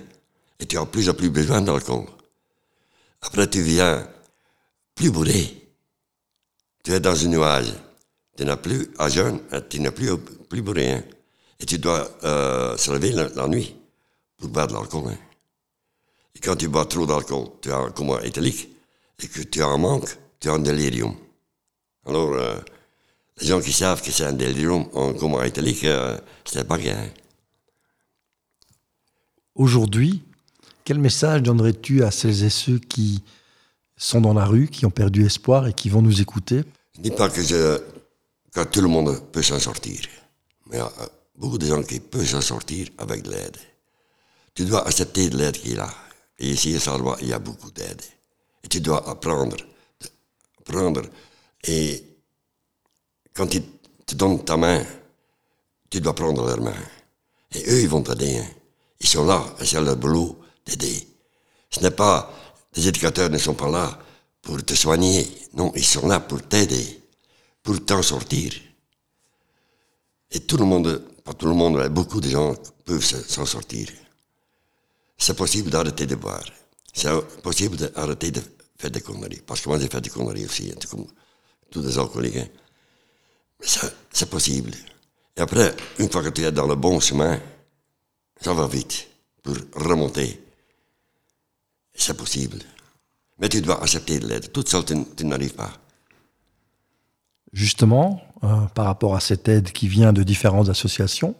Et 0.59 0.65
tu 0.65 0.77
as 0.77 0.85
plus 0.85 1.09
à 1.09 1.13
plus 1.13 1.29
besoin 1.29 1.61
d'alcool. 1.61 2.05
Après, 3.21 3.49
tu 3.49 3.61
viens 3.61 4.07
plus 4.95 5.09
bourré. 5.09 5.62
Tu 6.83 6.91
es 6.91 6.99
dans 6.99 7.25
un 7.25 7.29
nuage. 7.29 7.73
Tu 8.37 8.45
n'as 8.45 8.57
plus 8.57 8.89
à 8.97 9.09
jeun, 9.09 9.39
hein, 9.51 9.61
tu 9.69 9.79
n'es 9.79 9.91
plus, 9.91 10.17
plus 10.49 10.61
bourré. 10.61 10.91
hein. 10.91 11.03
Et 11.59 11.65
tu 11.65 11.77
dois 11.77 12.09
euh, 12.23 12.75
se 12.77 12.91
lever 12.91 13.11
la, 13.11 13.47
nuit 13.47 13.75
pour 14.37 14.49
boire 14.49 14.67
de 14.67 14.73
l'alcool. 14.73 15.03
hein. 15.09 15.17
Et 16.35 16.39
quand 16.39 16.55
tu 16.55 16.67
bois 16.67 16.85
trop 16.85 17.05
d'alcool, 17.05 17.47
tu 17.61 17.71
as 17.71 17.77
un 17.77 17.91
coma 17.91 18.21
éthylique. 18.23 18.69
Et 19.21 19.27
que 19.27 19.41
tu 19.43 19.61
en 19.63 19.77
manques, 19.77 20.17
tu 20.39 20.49
as 20.49 20.53
un 20.53 20.59
délirium. 20.59 21.15
Alors, 22.05 22.33
euh, 22.33 22.55
les 23.39 23.47
gens 23.47 23.61
qui 23.61 23.71
savent 23.71 24.01
que 24.01 24.11
c'est 24.11 24.25
un 24.25 24.33
délirium, 24.33 24.85
un 24.95 25.13
coma 25.13 25.45
éthylique, 25.47 25.85
euh, 25.85 26.17
c'est 26.43 26.67
pas 26.67 26.77
bien. 26.77 26.97
hein. 26.97 27.09
Aujourd'hui, 29.55 30.23
quel 30.83 30.99
message 30.99 31.43
donnerais-tu 31.43 32.03
à 32.03 32.11
celles 32.11 32.43
et 32.43 32.49
ceux 32.49 32.79
qui 32.79 33.21
sont 33.97 34.21
dans 34.21 34.33
la 34.33 34.45
rue, 34.45 34.67
qui 34.67 34.85
ont 34.85 34.91
perdu 34.91 35.25
espoir 35.25 35.67
et 35.67 35.73
qui 35.73 35.89
vont 35.89 36.01
nous 36.01 36.21
écouter 36.21 36.63
Je 36.95 36.99
ne 36.99 37.03
dis 37.03 37.11
pas 37.11 37.29
que, 37.29 38.63
tout 38.71 38.81
le 38.81 38.87
monde 38.87 39.21
peut 39.31 39.41
s'en 39.41 39.59
sortir. 39.59 39.99
Mais 40.67 40.77
il 40.77 40.79
y 40.79 40.81
a 40.81 40.91
beaucoup 41.35 41.57
de 41.57 41.65
gens 41.65 41.83
qui 41.83 41.99
peuvent 41.99 42.27
s'en 42.27 42.41
sortir 42.41 42.87
avec 42.97 43.23
de 43.23 43.31
l'aide. 43.31 43.57
Tu 44.53 44.65
dois 44.65 44.87
accepter 44.87 45.29
de 45.29 45.37
l'aide 45.37 45.57
qu'il 45.57 45.79
a. 45.79 45.89
Et 46.39 46.51
ici, 46.51 46.75
à 46.75 46.97
il 47.21 47.27
y 47.27 47.33
a 47.33 47.39
beaucoup 47.39 47.71
d'aide. 47.71 48.01
Et 48.63 48.67
tu 48.67 48.79
dois 48.81 49.07
apprendre. 49.09 49.57
Apprendre. 50.59 51.01
Et 51.63 52.03
quand 53.33 53.53
ils 53.53 53.63
te 54.05 54.15
donnent 54.15 54.43
ta 54.43 54.57
main, 54.57 54.83
tu 55.89 56.01
dois 56.01 56.13
prendre 56.13 56.45
leur 56.45 56.61
main. 56.61 56.75
Et 57.53 57.63
eux, 57.69 57.81
ils 57.81 57.89
vont 57.89 58.01
t'aider. 58.01 58.37
hein. 58.37 58.47
Ils 58.99 59.07
sont 59.07 59.25
là, 59.25 59.43
c'est 59.63 59.79
leur 59.81 59.95
boulot 59.97 60.39
d'aider. 60.65 61.07
Ce 61.69 61.81
n'est 61.81 61.91
pas, 61.91 62.31
les 62.75 62.87
éducateurs 62.87 63.29
ne 63.29 63.37
sont 63.37 63.53
pas 63.53 63.69
là 63.69 63.99
pour 64.41 64.63
te 64.63 64.73
soigner. 64.73 65.27
Non, 65.53 65.71
ils 65.75 65.85
sont 65.85 66.07
là 66.07 66.19
pour 66.19 66.41
t'aider, 66.41 67.01
pour 67.61 67.83
t'en 67.85 68.01
sortir. 68.01 68.53
Et 70.31 70.39
tout 70.41 70.57
le 70.57 70.65
monde, 70.65 71.03
pas 71.23 71.33
tout 71.33 71.45
le 71.47 71.53
monde, 71.53 71.77
mais 71.77 71.89
beaucoup 71.89 72.19
de 72.19 72.29
gens 72.29 72.55
peuvent 72.85 73.03
se- 73.03 73.21
s'en 73.21 73.45
sortir. 73.45 73.87
C'est 75.17 75.35
possible 75.37 75.69
d'arrêter 75.69 76.05
de 76.07 76.15
boire. 76.15 76.43
C'est 76.93 77.09
possible 77.41 77.77
d'arrêter 77.77 78.31
de 78.31 78.41
faire 78.77 78.91
des 78.91 79.01
conneries. 79.01 79.41
Parce 79.45 79.61
que 79.61 79.69
moi, 79.69 79.79
j'ai 79.79 79.87
fait 79.87 80.01
des 80.01 80.09
conneries 80.09 80.45
aussi, 80.45 80.71
hein, 80.71 80.79
comme 80.89 81.05
tous 81.71 81.81
les 81.81 81.97
alcooliques. 81.97 82.37
hein. 82.37 82.47
C'est 84.11 84.29
possible. 84.29 84.71
Et 85.37 85.41
après, 85.41 85.73
une 85.99 86.09
fois 86.09 86.21
que 86.23 86.29
tu 86.29 86.43
es 86.43 86.51
dans 86.51 86.67
le 86.67 86.75
bon 86.75 86.99
chemin, 86.99 87.39
ça 88.41 88.53
va 88.53 88.67
vite 88.67 89.07
pour 89.41 89.55
remonter. 89.75 90.39
C'est 91.93 92.17
possible? 92.17 92.59
Mais 93.39 93.49
tu 93.49 93.61
dois 93.61 93.81
accepter 93.81 94.19
de 94.19 94.27
l'aide. 94.27 94.51
Toute 94.51 94.69
seule, 94.69 94.83
tu, 94.85 95.25
n'arrives 95.25 95.53
pas. 95.53 95.71
Justement, 97.51 98.21
euh, 98.43 98.61
par 98.73 98.85
rapport 98.85 99.15
à 99.15 99.19
cette 99.19 99.47
aide 99.47 99.71
qui 99.71 99.87
vient 99.87 100.13
de 100.13 100.23
différentes 100.23 100.69
associations, 100.69 101.35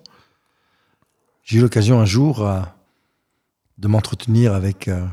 j'ai 1.44 1.58
eu 1.58 1.62
l'occasion 1.62 2.00
un 2.00 2.06
jour 2.06 2.48
euh, 2.48 2.62
de 3.78 3.88
m'entretenir 3.88 4.54
avec 4.54 4.88
euh, 4.88 5.06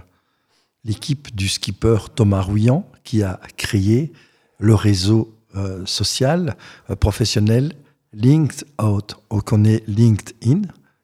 l'équipe 0.85 1.35
du 1.35 1.49
skipper 1.49 1.99
Thomas 2.14 2.42
Rouillant 2.42 2.87
qui 3.04 3.23
a 3.23 3.40
créé 3.56 4.12
le 4.59 4.75
réseau 4.75 5.35
social 5.85 6.56
professionnel 7.00 7.75
Linked 8.12 8.64
Out. 8.80 9.16
On 9.30 9.40
connaît 9.40 9.82
LinkedIn, 9.88 10.62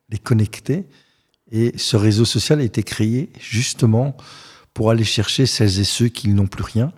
les 0.08 0.18
connectés. 0.18 0.86
Et 1.50 1.76
ce 1.76 1.96
réseau 1.96 2.24
social 2.24 2.60
a 2.60 2.64
été 2.64 2.82
créé 2.82 3.30
justement 3.38 4.16
pour 4.74 4.90
aller 4.90 5.04
chercher 5.04 5.46
celles 5.46 5.80
et 5.80 5.84
ceux 5.84 6.08
qui 6.08 6.28
n'ont 6.28 6.46
plus 6.46 6.64
rien. 6.64 6.92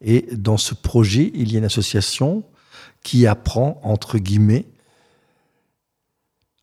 Et 0.00 0.26
dans 0.32 0.56
ce 0.56 0.74
projet, 0.74 1.30
il 1.34 1.52
y 1.52 1.56
a 1.56 1.58
une 1.58 1.64
association 1.64 2.44
qui 3.02 3.26
apprend, 3.26 3.80
entre 3.82 4.18
guillemets, 4.18 4.66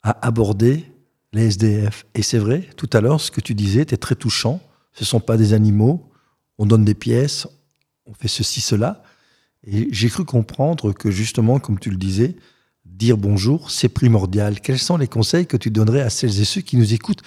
à 0.03 0.25
aborder 0.25 0.85
les 1.33 1.45
SDF. 1.45 2.05
Et 2.15 2.23
c'est 2.23 2.37
vrai, 2.37 2.67
tout 2.75 2.89
à 2.93 3.01
l'heure, 3.01 3.21
ce 3.21 3.31
que 3.31 3.41
tu 3.41 3.53
disais 3.53 3.81
était 3.81 3.97
très 3.97 4.15
touchant. 4.15 4.61
Ce 4.93 5.03
ne 5.03 5.07
sont 5.07 5.19
pas 5.19 5.37
des 5.37 5.53
animaux, 5.53 6.09
on 6.57 6.65
donne 6.65 6.83
des 6.83 6.95
pièces, 6.95 7.47
on 8.05 8.13
fait 8.13 8.27
ceci, 8.27 8.59
cela. 8.59 9.03
Et 9.65 9.87
j'ai 9.91 10.09
cru 10.09 10.25
comprendre 10.25 10.93
que 10.93 11.11
justement, 11.11 11.59
comme 11.59 11.79
tu 11.79 11.91
le 11.91 11.97
disais, 11.97 12.35
dire 12.99 13.17
bonjour, 13.17 13.71
c'est 13.71 13.87
primordial. 13.89 14.59
Quels 14.59 14.77
sont 14.77 14.97
les 14.97 15.07
conseils 15.07 15.47
que 15.47 15.57
tu 15.57 15.71
donnerais 15.71 16.01
à 16.01 16.09
celles 16.09 16.39
et 16.39 16.45
ceux 16.45 16.61
qui 16.61 16.75
nous 16.75 16.93
écoutent 16.93 17.21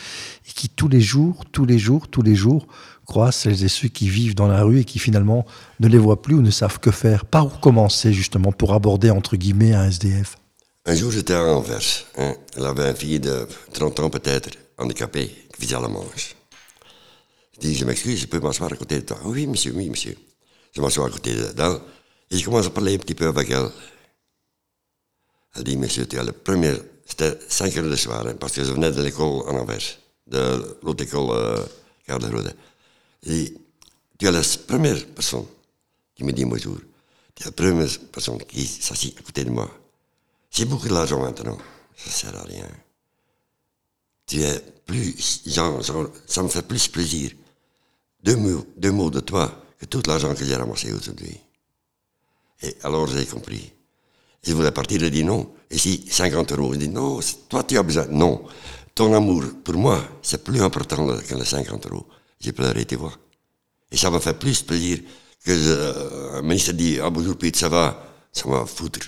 et 0.49 0.53
qui 0.53 0.69
tous 0.69 0.87
les 0.87 1.01
jours, 1.01 1.45
tous 1.51 1.65
les 1.65 1.79
jours, 1.79 2.09
tous 2.09 2.23
les 2.23 2.35
jours 2.35 2.67
croisent 3.07 3.35
celles 3.37 3.65
et 3.65 3.69
ceux 3.69 3.89
qui 3.89 4.09
vivent 4.09 4.35
dans 4.35 4.47
la 4.49 4.63
rue 4.63 4.81
et 4.81 4.85
qui 4.85 4.99
finalement 4.99 5.47
ne 5.81 5.89
les 5.89 5.99
voient 5.99 6.21
plus 6.21 6.35
ou 6.37 6.43
ne 6.43 6.51
savent 6.51 6.79
que 6.79 6.91
faire? 6.91 7.25
Par 7.25 7.47
où 7.47 7.59
commencer 7.59 8.13
justement 8.13 8.53
pour 8.53 8.75
aborder 8.75 9.11
entre 9.11 9.37
guillemets 9.37 9.73
un 9.73 9.87
SDF 9.89 10.37
Un 10.85 10.95
jour, 10.95 11.11
j'étais 11.11 11.33
à 11.33 11.43
Anvers. 11.43 11.81
hein. 12.19 12.35
Elle 12.57 12.67
avait 12.67 12.91
une 12.91 12.97
fille 12.97 13.19
de 13.21 13.49
30 13.73 14.01
ans 14.01 14.11
peut-être, 14.11 14.51
handicapée, 14.77 15.35
qui 15.57 15.63
faisait 15.67 15.81
la 15.81 15.89
manche. 15.89 16.37
Je 17.55 17.61
dis, 17.61 17.75
je 17.75 17.87
m'excuse, 17.87 18.21
je 18.21 18.27
peux 18.27 18.41
m'asseoir 18.41 18.71
à 18.71 18.77
côté 18.77 18.97
de 18.97 19.07
toi. 19.07 19.19
Oui, 19.25 19.47
monsieur, 19.47 19.73
oui, 19.75 19.89
monsieur. 19.89 20.17
Je 20.77 20.83
m'assois 20.83 21.07
à 21.07 21.11
côté 21.11 21.35
d'elle 21.35 21.79
et 22.31 22.37
je 22.39 22.45
commence 22.45 22.67
à 22.67 22.71
parler 22.71 22.95
un 22.95 22.99
petit 22.99 23.15
peu 23.15 23.27
avec 23.27 23.51
elle. 23.51 23.69
Dit, 25.61 25.77
monsieur, 25.77 26.07
as 26.19 26.25
le 26.25 26.33
premier... 26.33 26.75
C'était 27.05 27.39
5 27.47 27.77
heures 27.77 27.91
du 27.91 27.97
soir, 27.97 28.27
hein, 28.27 28.35
parce 28.41 28.55
que 28.55 28.65
je 28.65 28.73
venais 28.73 28.91
de 28.91 29.03
l'école 29.03 29.43
en 29.47 29.59
Anvers, 29.59 29.99
de 30.27 30.79
l'autre 30.83 31.05
école 31.05 31.31
euh, 31.31 31.63
Garderode. 32.09 32.55
Et 33.27 33.55
tu 34.19 34.27
es 34.27 34.31
la 34.31 34.41
première 34.67 35.05
personne 35.09 35.45
qui 36.15 36.25
me 36.25 36.33
dit 36.33 36.45
bonjour. 36.47 36.79
Tu 37.35 37.43
es 37.43 37.47
la 37.47 37.53
première 37.53 37.89
personne 38.11 38.39
qui 38.45 38.65
s'assied 38.67 39.15
à 39.19 39.23
côté 39.23 39.45
de 39.45 39.51
moi. 39.51 39.69
J'ai 40.51 40.65
beaucoup 40.65 40.89
d'argent 40.89 41.21
maintenant. 41.21 41.59
Ça 41.97 42.11
sert 42.11 42.37
à 42.37 42.45
rien. 42.45 42.69
tu 44.27 44.43
es 44.43 44.59
plus, 44.87 45.43
genre, 45.47 45.83
genre, 45.83 46.09
ça 46.27 46.43
me 46.43 46.49
fait 46.49 46.63
plus 46.63 46.89
plaisir. 46.89 47.33
Deux 48.23 48.37
mots, 48.37 48.67
deux 48.77 48.93
mots 48.93 49.11
de 49.11 49.21
toi 49.21 49.65
que 49.79 49.87
tout 49.87 50.03
l'argent 50.07 50.35
que 50.35 50.45
j'ai 50.45 50.57
ramassé 50.57 50.93
aujourd'hui. 50.93 51.39
Et 52.63 52.75
alors 52.85 53.07
j'ai 53.09 53.27
compris. 53.27 53.73
Je 54.43 54.53
voulais 54.55 54.73
partir, 54.73 55.03
il 55.03 55.11
dit 55.11 55.25
non. 55.25 55.53
Ici, 55.71 56.05
50 56.09 56.53
euros. 56.53 56.75
Il 56.75 56.81
dit 56.81 56.89
non, 56.89 57.21
toi 57.49 57.63
tu 57.63 57.79
as 57.79 57.83
besoin. 57.83 58.07
Non. 58.11 58.43
Ton 58.95 59.15
amour, 59.15 59.45
pour 59.65 59.75
moi, 59.75 60.03
c'est 60.21 60.45
plus 60.45 60.61
important 60.61 61.07
que 61.17 61.35
les 61.35 61.45
50 61.45 61.87
euros. 61.87 62.07
J'ai 62.41 62.53
pleuré, 62.53 62.85
tu 62.85 62.97
vois. 62.97 63.13
Et 63.91 63.97
ça 63.97 64.11
m'a 64.11 64.21
fait 64.21 64.39
plus 64.39 64.63
plaisir 64.63 64.99
que 65.45 65.51
euh, 65.51 66.39
un 66.39 66.43
ministre 66.43 66.73
dit, 66.73 66.99
ah 67.01 67.11
bonjour 67.11 67.37
Pete, 67.37 67.57
ça 67.57 67.69
va, 67.69 68.05
ça 68.33 68.49
va 68.49 68.67
foutre. 68.67 69.01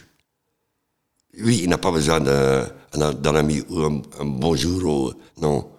Oui, 1.41 1.61
il 1.65 1.69
n'a 1.69 1.79
pas 1.79 1.91
besoin 1.91 2.21
d'un 2.21 3.35
ami 3.35 3.63
ou 3.69 3.81
un, 3.81 4.03
bonjour, 4.25 4.85
ou, 4.85 5.13
non. 5.41 5.71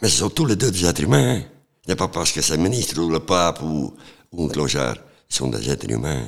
Mais 0.00 0.08
ce 0.08 0.18
sont 0.18 0.30
tous 0.30 0.46
les 0.46 0.56
deux 0.56 0.70
des 0.70 0.86
êtres 0.86 1.02
humains. 1.02 1.36
Hein. 1.36 1.42
Ce 1.84 1.90
n'est 1.90 1.96
pas 1.96 2.08
parce 2.08 2.32
que 2.32 2.40
c'est 2.40 2.54
un 2.54 2.58
ministre 2.58 3.00
ou 3.00 3.10
le 3.10 3.20
pape 3.20 3.60
ou, 3.62 3.92
ou 4.32 4.44
un 4.44 4.48
clochard. 4.48 4.96
Ils 5.30 5.34
sont 5.34 5.48
des 5.48 5.68
êtres 5.68 5.90
humains. 5.90 6.26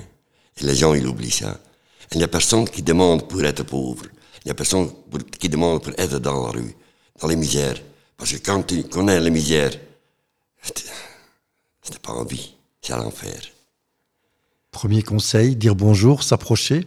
Et 0.61 0.65
les 0.65 0.75
gens, 0.75 0.95
ils 0.95 1.07
oublient 1.07 1.31
ça. 1.31 1.59
Il 2.13 2.19
n'y 2.19 2.25
a 2.25 2.29
personne 2.29 2.69
qui 2.69 2.83
demande 2.83 3.29
pour 3.29 3.43
être 3.45 3.65
pauvre. 3.65 4.05
Il 4.45 4.49
n'y 4.49 4.51
a 4.51 4.55
personne 4.55 4.91
qui 5.39 5.49
demande 5.49 5.83
pour 5.83 5.93
être 5.99 6.19
dans 6.19 6.47
la 6.47 6.51
rue, 6.51 6.75
dans 7.21 7.29
les 7.29 7.37
misères. 7.37 7.81
Parce 8.17 8.33
que 8.33 8.39
quand 8.39 8.63
tu 8.63 8.85
connais 8.85 9.21
les 9.21 9.31
misères, 9.31 9.73
ce 10.63 11.93
n'est 11.93 11.99
pas 11.99 12.13
envie, 12.13 12.55
c'est 12.81 12.97
l'enfer. 12.97 13.41
Premier 14.71 15.03
conseil, 15.03 15.57
dire 15.57 15.75
bonjour, 15.75 16.23
s'approcher. 16.23 16.87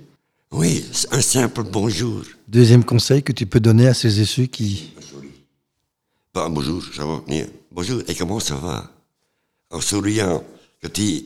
Oui, 0.51 0.85
un 1.11 1.21
simple 1.21 1.63
bonjour. 1.63 2.21
Deuxième 2.47 2.83
conseil 2.83 3.23
que 3.23 3.33
tu 3.33 3.45
peux 3.45 3.59
donner 3.59 3.87
à 3.87 3.93
ces 3.93 4.21
et 4.21 4.25
ceux 4.25 4.45
qui... 4.45 4.93
Pas 6.31 6.47
bonjour, 6.49 6.83
ça 6.95 7.05
va 7.05 7.21
Bonjour, 7.71 8.01
et 8.07 8.15
comment 8.15 8.39
ça 8.39 8.55
va? 8.55 8.91
En 9.69 9.81
souriant, 9.81 10.43
que 10.81 10.87
tu, 10.87 11.25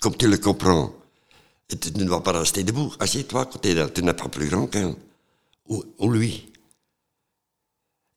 comme 0.00 0.16
tu 0.16 0.26
le 0.28 0.36
comprends, 0.38 0.92
tu 1.76 1.92
ne 1.92 2.08
vas 2.08 2.20
pas 2.20 2.32
rester 2.32 2.64
debout. 2.64 2.92
Assieds-toi 2.98 3.42
à 3.42 3.46
côté 3.46 3.74
d'elle, 3.74 3.92
tu 3.92 4.02
n'es 4.02 4.12
pas 4.12 4.28
plus 4.28 4.48
grand 4.48 4.66
qu'elle. 4.66 4.94
Ou, 5.68 6.10
lui. 6.10 6.52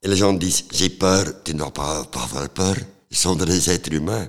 Et 0.02 0.08
les 0.08 0.16
gens 0.16 0.32
disent, 0.32 0.64
j'ai 0.72 0.90
peur, 0.90 1.42
tu 1.42 1.54
ne 1.54 1.58
dois 1.58 1.72
pas, 1.72 2.00
avoir 2.00 2.48
peur. 2.50 2.76
Ils 3.10 3.16
sont 3.16 3.34
des 3.34 3.70
êtres 3.70 3.92
humains. 3.92 4.28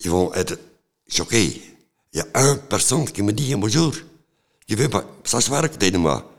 Ils 0.00 0.10
vont 0.10 0.32
être 0.34 0.58
choqués. 1.08 1.62
Il 2.12 2.18
y 2.18 2.20
a 2.20 2.40
une 2.40 2.58
personne 2.58 3.10
qui 3.10 3.22
me 3.22 3.32
dit 3.32 3.54
bonjour, 3.54 3.92
qui 4.66 4.74
veut 4.74 4.88
s'asseoir 5.24 5.64
à 5.64 5.68
côté 5.68 5.90
de 5.90 5.98
moi, 5.98 6.30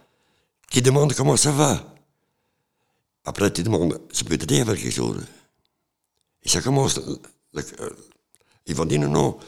qui 0.70 0.82
demande 0.82 1.14
comment 1.14 1.38
ça 1.38 1.52
va. 1.52 1.96
Après, 3.26 3.52
tu 3.52 3.64
demandes, 3.64 4.00
je 4.14 4.24
peux 4.24 4.38
t'aider 4.38 4.62
avec 4.62 4.82
quelque 4.82 4.94
chose? 4.94 5.24
Et 6.44 6.50
ça 6.50 6.62
commence, 6.62 7.00
ils 8.68 8.76
vont 8.76 8.86
dire 8.86 9.00
non, 9.02 9.10
non, 9.10 9.40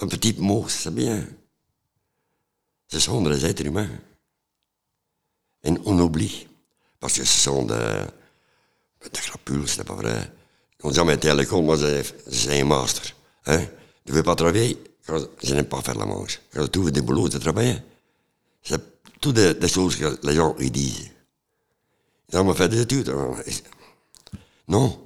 un 0.00 0.06
petit 0.06 0.34
mot, 0.38 0.66
c'est 0.68 0.94
bien. 0.94 1.26
Ce 2.88 3.00
sont 3.00 3.22
des 3.22 3.44
êtres 3.46 3.64
humains. 3.64 3.88
Et 5.64 5.70
on 5.84 5.98
oublie. 5.98 6.46
Parce 7.00 7.14
que 7.14 7.24
ce 7.24 7.40
sont 7.40 7.64
des, 7.64 8.04
des 9.02 9.20
crapules, 9.20 9.68
ce 9.68 9.78
n'est 9.78 9.84
pas 9.84 9.94
vrai. 9.94 10.32
On 10.82 10.90
dit, 10.90 11.00
mais 11.04 11.16
t'es 11.16 11.30
à 11.30 11.34
l'école, 11.34 11.62
moi 11.64 11.76
j'ai 11.76 12.60
un 12.60 12.64
master. 12.64 13.14
Hein? 13.46 13.64
Je 14.06 14.12
ne 14.12 14.16
veux 14.16 14.22
pas 14.22 14.34
travailler? 14.34 14.78
Je 15.42 15.54
n'aime 15.54 15.66
pas 15.66 15.82
faire 15.82 15.96
la 15.96 16.06
manche. 16.06 16.40
Quand 16.52 16.62
je 16.62 16.66
trouve 16.66 16.90
des 16.90 17.02
boulots 17.02 17.28
de 17.28 17.38
travailler. 17.38 17.76
C'est 18.62 18.80
toutes 19.20 19.34
des, 19.34 19.68
choses 19.68 19.96
que 19.96 20.18
les 20.26 20.34
gens 20.34 20.54
ils 20.58 20.70
disent. 20.70 21.10
Ils 22.32 22.38
ont 22.38 22.54
fait 22.54 22.68
des 22.68 22.82
études. 22.82 23.14
Non. 24.68 24.98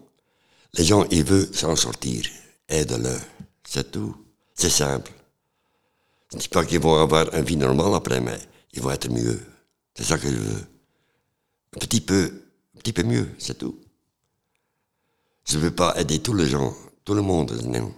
Les 0.74 0.84
gens, 0.84 1.04
ils 1.10 1.24
veulent 1.24 1.54
s'en 1.54 1.74
sortir. 1.74 2.24
Aide-le. 2.68 3.16
C'est 3.64 3.90
tout. 3.90 4.14
C'est 4.54 4.70
simple. 4.70 5.12
Je 6.32 6.38
dis 6.38 6.48
pas 6.48 6.64
qu'ils 6.64 6.80
vont 6.80 7.00
avoir 7.00 7.32
une 7.34 7.44
vie 7.44 7.56
normale 7.56 7.94
après, 7.94 8.20
mais 8.20 8.38
ils 8.72 8.82
vont 8.82 8.90
être 8.90 9.10
mieux. 9.10 9.40
C'est 9.94 10.04
ça 10.04 10.18
que 10.18 10.28
je 10.28 10.36
veux. 10.36 10.66
Un 11.76 11.78
petit 11.78 12.00
peu, 12.00 12.42
un 12.76 12.78
petit 12.78 12.92
peu 12.92 13.02
mieux, 13.02 13.28
c'est 13.38 13.56
tout. 13.56 13.78
Je 15.46 15.56
ne 15.56 15.62
veux 15.62 15.74
pas 15.74 15.98
aider 15.98 16.20
tous 16.20 16.34
les 16.34 16.48
gens, 16.48 16.74
tout 17.04 17.14
le 17.14 17.22
monde, 17.22 17.52
non. 17.64 17.94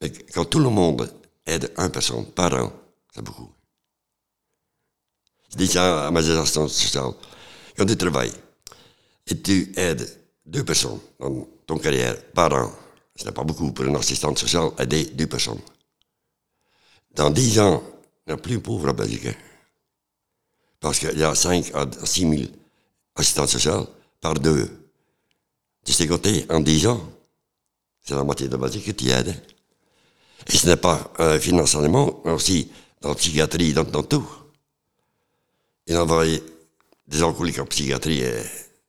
Mais 0.00 0.12
quand 0.34 0.44
tout 0.44 0.58
le 0.58 0.68
monde 0.68 1.10
aide 1.46 1.72
une 1.78 1.90
personne 1.90 2.26
par 2.26 2.52
an, 2.54 2.72
c'est 3.14 3.22
beaucoup. 3.22 3.50
Je 5.50 5.56
dis 5.56 5.68
ça 5.68 6.06
à 6.06 6.10
mes 6.10 6.28
assistants 6.30 6.68
sociales. 6.68 7.12
Quand 7.76 7.86
tu 7.86 7.96
travailles 7.96 8.32
et 9.26 9.40
tu 9.40 9.72
aides 9.76 10.06
deux 10.44 10.64
personnes 10.64 11.00
dans 11.18 11.46
ton 11.66 11.78
carrière 11.78 12.22
par 12.32 12.52
an, 12.52 12.70
ce 13.16 13.24
n'est 13.24 13.32
pas 13.32 13.44
beaucoup 13.44 13.72
pour 13.72 13.84
un 13.86 13.94
assistant 13.94 14.34
social 14.36 14.70
aider 14.78 15.06
deux 15.06 15.26
personnes. 15.26 15.60
Dans 17.14 17.30
dix 17.30 17.58
ans, 17.60 17.82
il 18.26 18.30
n'y 18.30 18.34
a 18.34 18.36
plus 18.36 18.60
pauvre 18.60 18.90
en 18.90 18.94
Belgique. 18.94 19.28
Parce 20.80 20.98
qu'il 20.98 21.18
y 21.18 21.24
a 21.24 21.34
5 21.34 21.70
à 21.74 21.86
6 22.04 22.20
000 22.28 22.42
assistants 23.14 23.46
sociaux 23.46 23.88
par 24.20 24.34
deux. 24.34 24.64
De 25.84 25.92
ces 25.92 26.06
côtés, 26.06 26.46
en 26.48 26.60
dix 26.60 26.86
ans, 26.86 27.00
c'est 28.02 28.14
la 28.14 28.24
moitié 28.24 28.46
de 28.48 28.52
la 28.52 28.58
Belgique 28.58 28.96
qui 28.96 29.10
aide. 29.10 29.34
Et 30.48 30.56
ce 30.56 30.66
n'est 30.66 30.76
pas 30.76 31.12
financièrement, 31.40 32.20
mais 32.24 32.32
aussi 32.32 32.70
dans 33.00 33.10
la 33.10 33.14
psychiatrie, 33.14 33.72
dans, 33.72 33.84
dans 33.84 34.02
tout. 34.02 34.26
Il 35.86 35.96
envoie 35.96 36.24
des 37.06 37.22
alcooliques 37.22 37.58
en 37.58 37.66
psychiatrie, 37.66 38.22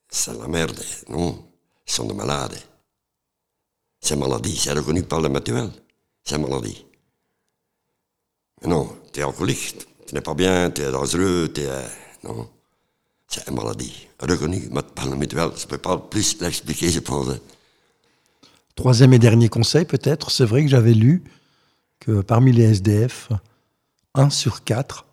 c'est 0.10 0.38
la 0.38 0.48
merde, 0.48 0.80
non 1.10 1.44
Ils 1.88 1.92
sont 1.92 2.06
des 2.06 2.14
malades. 2.14 2.58
C'est 4.00 4.16
maladie, 4.16 4.56
c'est 4.58 4.74
reconnu 4.74 5.04
par 5.04 5.22
le 5.22 5.30
mutuel. 5.30 5.72
C'est 6.24 6.38
maladie. 6.38 6.86
Non, 8.66 8.90
tu 9.12 9.20
es 9.20 9.24
alcoolique, 9.24 9.86
tu 10.08 10.16
n'es 10.16 10.22
pas 10.22 10.34
bien, 10.34 10.72
tu 10.72 10.82
es 10.82 10.92
dangereux, 10.92 11.52
tu 11.54 11.62
es... 11.62 11.70
Non, 12.24 12.50
c'est 13.28 13.48
une 13.50 13.56
maladie 13.56 14.08
reconnue 14.20 14.70
par 14.96 15.10
le 15.10 15.16
mutuel. 15.16 15.50
Je 15.58 15.64
ne 15.64 15.70
peux 15.70 15.78
pas 15.78 15.98
plus 15.98 16.40
l'expliquer, 16.40 16.90
je 16.90 17.00
pense. 17.00 17.28
Troisième 18.76 19.14
et 19.14 19.20
dernier 19.20 19.50
conseil, 19.50 19.86
peut-être, 19.86 20.32
c'est 20.32 20.46
vrai 20.46 20.64
que 20.64 20.70
j'avais 20.70 20.94
lu 20.94 21.24
que 22.00 22.22
parmi 22.22 22.52
les 22.52 22.64
SDF, 22.64 23.30
un 24.16 24.30
sur 24.30 24.64
quatre 24.64 25.06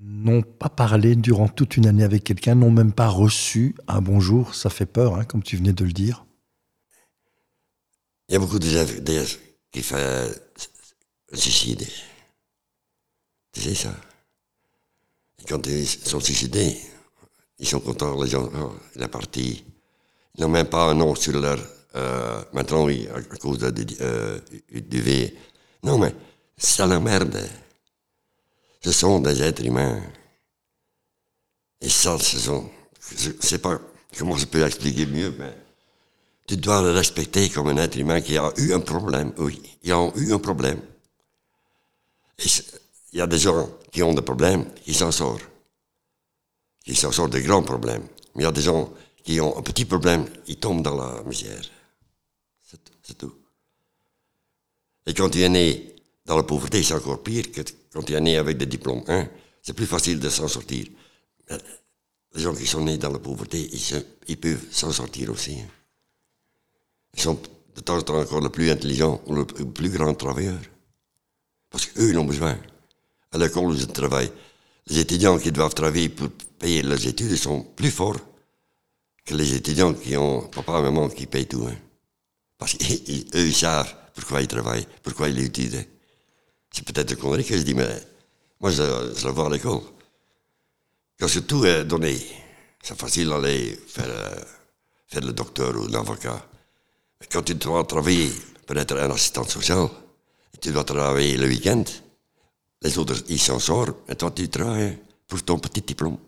n'ont 0.00 0.42
pas 0.42 0.68
parlé 0.68 1.16
durant 1.16 1.48
toute 1.48 1.76
une 1.76 1.86
année 1.86 2.04
avec 2.04 2.24
quelqu'un, 2.24 2.54
n'ont 2.54 2.70
même 2.70 2.92
pas 2.92 3.08
reçu 3.08 3.74
un 3.86 4.00
bonjour. 4.00 4.54
Ça 4.54 4.70
fait 4.70 4.86
peur, 4.86 5.16
hein, 5.16 5.24
comme 5.24 5.42
tu 5.42 5.56
venais 5.56 5.72
de 5.72 5.84
le 5.84 5.92
dire. 5.92 6.24
Il 8.28 8.34
y 8.34 8.36
a 8.36 8.38
beaucoup 8.38 8.58
de 8.58 8.66
SDF 8.66 9.38
qui 9.72 9.82
font 9.82 9.96
suicide. 11.32 11.86
Sais 13.58 13.74
ça. 13.74 13.92
Quand 15.48 15.66
ils 15.66 15.86
sont 15.86 16.20
suicidés, 16.20 16.76
ils 17.58 17.66
sont 17.66 17.80
contents, 17.80 18.22
les 18.22 18.30
gens, 18.30 18.48
oh, 18.54 18.72
il. 19.34 19.64
Ils 20.34 20.42
n'ont 20.42 20.48
même 20.48 20.68
pas 20.68 20.90
un 20.90 20.94
nom 20.94 21.16
sur 21.16 21.40
leur... 21.40 21.58
Euh, 21.96 22.40
maintenant, 22.52 22.84
oui, 22.84 23.08
à, 23.12 23.20
cause 23.36 23.58
de, 23.58 23.86
euh, 24.00 24.38
du 24.70 25.00
V. 25.00 25.36
Non, 25.82 25.98
mais 25.98 26.14
c'est 26.56 26.86
la 26.86 27.00
merde. 27.00 27.36
Ce 28.80 28.92
sont 28.92 29.18
des 29.18 29.42
êtres 29.42 29.64
humains. 29.64 30.00
Et 31.80 31.88
ça, 31.88 32.16
ce 32.18 32.38
sont... 32.38 32.70
Je 33.16 33.30
ne 33.30 33.42
sais 33.42 33.58
pas 33.58 33.80
comment 34.16 34.36
je 34.36 34.46
peux 34.46 34.64
expliquer 34.64 35.06
mieux, 35.06 35.34
mais 35.36 35.56
tu 36.46 36.56
dois 36.56 36.80
le 36.82 36.92
respecter 36.92 37.50
comme 37.50 37.68
un 37.68 37.76
être 37.78 37.98
humain 37.98 38.20
qui 38.20 38.36
a 38.36 38.52
eu 38.56 38.72
un 38.72 38.80
problème. 38.80 39.32
Oui, 39.38 39.60
ils 39.82 39.92
ont 39.92 40.12
eu 40.16 40.32
un 40.32 40.38
problème. 40.38 40.80
Et 42.38 42.48
il 43.12 43.18
y 43.18 43.22
a 43.22 43.26
des 43.26 43.38
gens 43.38 43.68
qui 43.90 44.02
ont 44.02 44.14
des 44.14 44.22
problèmes, 44.22 44.66
qui 44.84 44.94
s'en 44.94 45.10
sortent. 45.10 45.48
Qui 46.84 46.94
s'en 46.94 47.12
sortent 47.12 47.32
des 47.32 47.42
grands 47.42 47.62
problèmes. 47.62 48.06
Mais 48.34 48.42
il 48.42 48.44
y 48.44 48.48
a 48.48 48.52
des 48.52 48.62
gens 48.62 48.92
qui 49.22 49.40
ont 49.40 49.56
un 49.58 49.62
petit 49.62 49.84
problème, 49.84 50.26
ils 50.46 50.58
tombent 50.58 50.82
dans 50.82 50.96
la 50.96 51.22
misère. 51.24 51.62
C'est 53.02 53.16
tout. 53.16 53.34
Et 55.06 55.14
quand 55.14 55.30
tu 55.30 55.40
es 55.40 55.48
né 55.48 55.96
dans 56.26 56.36
la 56.36 56.42
pauvreté, 56.42 56.82
c'est 56.82 56.94
encore 56.94 57.22
pire 57.22 57.50
que 57.50 57.62
quand 57.92 58.02
tu 58.02 58.12
es 58.12 58.20
né 58.20 58.36
avec 58.36 58.58
des 58.58 58.66
diplômes. 58.66 59.02
Hein? 59.08 59.28
C'est 59.62 59.72
plus 59.72 59.86
facile 59.86 60.20
de 60.20 60.28
s'en 60.28 60.48
sortir. 60.48 60.86
les 62.34 62.42
gens 62.42 62.54
qui 62.54 62.66
sont 62.66 62.84
nés 62.84 62.98
dans 62.98 63.10
la 63.10 63.18
pauvreté, 63.18 63.70
ils, 64.28 64.36
peuvent 64.36 64.66
s'en 64.70 64.92
sortir 64.92 65.30
aussi. 65.30 65.60
Hein. 65.60 65.68
Ils 67.14 67.20
sont 67.20 67.40
de 67.74 67.80
temps 67.80 67.96
en 67.96 68.02
temps 68.02 68.18
encore 68.18 68.42
le 68.42 68.50
plus 68.50 68.70
intelligent 68.70 69.22
ou 69.26 69.34
le 69.34 69.46
plus 69.46 69.88
grand 69.88 70.12
travailleur. 70.14 70.60
Parce 71.70 71.86
qu'eux, 71.86 72.10
ils 72.10 72.18
ont 72.18 72.24
besoin 72.24 72.58
à 73.32 73.38
l'école 73.38 73.64
où 73.66 73.76
je 73.76 73.84
travaille, 73.86 74.30
les 74.86 74.98
étudiants 75.00 75.38
qui 75.38 75.52
doivent 75.52 75.74
travailler 75.74 76.08
pour 76.08 76.30
payer 76.58 76.82
leurs 76.82 77.06
études 77.06 77.36
sont 77.36 77.62
plus 77.62 77.90
forts 77.90 78.16
que 79.24 79.34
les 79.34 79.54
étudiants 79.54 79.92
qui 79.94 80.16
ont 80.16 80.42
papa 80.48 80.78
et 80.78 80.82
maman 80.82 81.08
qui 81.08 81.26
payent 81.26 81.46
tout. 81.46 81.66
Hein. 81.68 81.76
Parce 82.56 82.74
qu'eux, 82.74 82.84
ils 83.34 83.54
savent 83.54 83.94
pourquoi 84.14 84.40
ils 84.40 84.48
travaillent, 84.48 84.86
pourquoi 85.02 85.28
ils 85.28 85.38
étudient. 85.44 85.84
C'est 86.70 86.84
peut-être 86.84 87.14
connerie 87.16 87.44
que 87.44 87.56
je 87.56 87.62
dis, 87.62 87.74
mais 87.74 87.88
moi, 88.60 88.70
je, 88.70 88.82
le 88.82 89.30
vois 89.30 89.46
à 89.46 89.50
l'école. 89.50 89.80
Quand 91.18 91.28
tout 91.46 91.64
est 91.64 91.84
donné, 91.84 92.16
c'est 92.82 92.98
facile 92.98 93.28
d'aller 93.28 93.78
faire, 93.86 94.08
euh, 94.08 94.40
faire 95.06 95.22
le 95.22 95.32
docteur 95.32 95.76
ou 95.76 95.86
l'avocat. 95.88 96.44
Quand 97.30 97.42
tu 97.42 97.54
dois 97.54 97.84
travailler 97.84 98.32
pour 98.66 98.76
être 98.76 98.96
un 98.96 99.10
assistant 99.10 99.44
social, 99.44 99.88
tu 100.60 100.70
dois 100.70 100.84
travailler 100.84 101.36
le 101.36 101.46
week-end, 101.46 101.84
les 102.82 102.98
autres, 102.98 103.22
ils 103.28 103.40
s'en 103.40 103.58
sortent, 103.58 103.96
et 104.08 104.14
toi, 104.14 104.30
tu 104.30 104.48
travailles 104.48 104.98
pour 105.26 105.42
ton 105.42 105.58
petit 105.58 105.80
diplôme. 105.80 106.18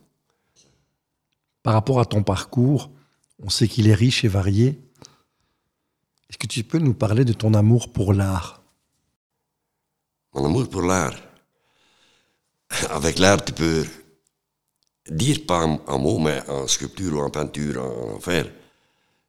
Par 1.62 1.74
rapport 1.74 2.00
à 2.00 2.04
ton 2.04 2.22
parcours, 2.22 2.90
on 3.42 3.50
sait 3.50 3.68
qu'il 3.68 3.88
est 3.88 3.94
riche 3.94 4.24
et 4.24 4.28
varié. 4.28 4.78
Est-ce 6.28 6.38
que 6.38 6.46
tu 6.46 6.64
peux 6.64 6.78
nous 6.78 6.94
parler 6.94 7.24
de 7.24 7.32
ton 7.32 7.54
amour 7.54 7.92
pour 7.92 8.12
l'art? 8.12 8.62
Mon 10.34 10.46
amour 10.46 10.68
pour 10.68 10.82
l'art. 10.82 11.16
Avec 12.90 13.18
l'art, 13.18 13.44
tu 13.44 13.52
peux 13.52 13.86
dire 15.10 15.44
pas 15.46 15.64
en 15.64 15.98
mots, 15.98 16.18
mais 16.18 16.40
en 16.48 16.66
sculpture 16.66 17.14
ou 17.14 17.20
en 17.20 17.30
peinture, 17.30 17.82
en, 17.84 18.16
en 18.16 18.20
fer, 18.20 18.50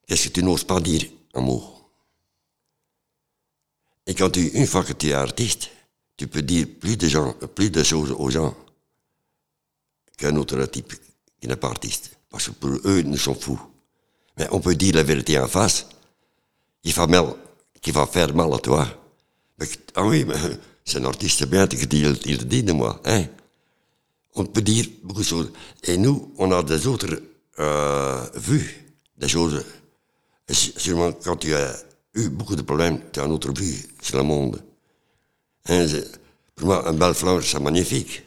qu'est-ce 0.08 0.28
que 0.30 0.34
tu 0.34 0.44
n'oses 0.44 0.64
pas 0.64 0.80
dire 0.80 1.06
en 1.34 1.42
mots. 1.42 1.82
Et 4.06 4.14
quand 4.14 4.30
tu, 4.30 4.48
une 4.50 4.68
fois 4.68 4.84
que 4.84 4.94
tu 4.94 5.10
es 5.10 5.14
artiste, 5.14 5.70
tu 6.22 6.28
peux 6.28 6.44
dire 6.44 6.68
plus 6.80 6.98
de, 6.98 7.08
gens, 7.08 7.34
plus 7.56 7.72
de 7.72 7.82
choses 7.82 8.12
aux 8.16 8.30
gens 8.30 8.56
qu'un 10.16 10.36
autre 10.36 10.64
type 10.68 10.94
qui 11.40 11.48
n'est 11.48 11.56
pas 11.56 11.70
artiste. 11.70 12.12
Parce 12.30 12.46
que 12.50 12.52
pour 12.52 12.78
eux, 12.86 13.02
nous 13.02 13.18
sont 13.18 13.34
fous. 13.34 13.60
Mais 14.38 14.48
on 14.52 14.60
peut 14.60 14.76
dire 14.76 14.94
la 14.94 15.02
vérité 15.02 15.40
en 15.40 15.48
face, 15.48 15.88
il 16.84 16.94
va 16.94 17.08
mal, 17.08 17.26
qui 17.82 17.90
va 17.90 18.06
faire 18.06 18.36
mal 18.36 18.54
à 18.54 18.60
toi. 18.60 18.88
Ah 19.96 20.06
oui, 20.06 20.24
mais 20.24 20.36
c'est 20.86 21.00
un 21.00 21.06
artiste 21.06 21.48
bien 21.48 21.68
il, 21.72 22.20
il 22.26 22.48
dit 22.48 22.62
de 22.62 22.72
moi. 22.72 23.02
Hein? 23.06 23.26
On 24.36 24.46
peut 24.46 24.62
dire 24.62 24.86
beaucoup 25.02 25.22
de 25.22 25.26
choses. 25.26 25.52
Et 25.86 25.98
nous, 25.98 26.36
on 26.38 26.52
a 26.52 26.62
des 26.62 26.86
autres 26.86 27.20
euh, 27.58 28.24
vues, 28.36 28.94
des 29.18 29.28
choses. 29.28 29.66
Sûrement, 30.48 31.14
quand 31.14 31.38
tu 31.38 31.56
as 31.56 31.76
eu 32.14 32.30
beaucoup 32.30 32.56
de 32.56 32.62
problèmes, 32.62 33.00
tu 33.12 33.20
as 33.20 33.26
une 33.26 33.32
autre 33.32 33.52
vue 33.52 33.88
sur 34.04 34.18
le 34.18 34.24
monde. 34.24 34.62
Hein, 35.68 35.88
c'est- 35.88 36.20
pour 36.56 36.68
moi, 36.68 36.88
un 36.88 36.94
belle 36.94 37.14
fleur, 37.14 37.44
c'est 37.44 37.60
magnifique. 37.60 38.24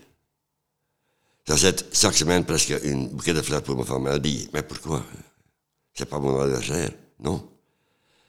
J'achète 1.46 1.94
chaque 1.94 2.14
semaine 2.14 2.44
presque 2.44 2.74
une 2.82 3.08
bouquet 3.08 3.34
de 3.34 3.42
fleurs 3.42 3.62
pour 3.62 3.76
ma 3.76 3.84
femme. 3.84 4.06
Elle 4.06 4.20
dit, 4.20 4.48
mais 4.52 4.62
pourquoi? 4.62 5.04
C'est 5.92 6.06
pas 6.06 6.18
mon 6.18 6.40
anniversaire. 6.40 6.90
Non? 7.20 7.46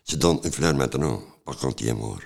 Je 0.08 0.16
donne 0.18 0.40
une 0.44 0.52
fleur 0.52 0.74
maintenant, 0.76 1.22
pas 1.46 1.54
quand 1.60 1.80
il 1.82 1.88
est 1.88 1.94
mort. 1.94 2.20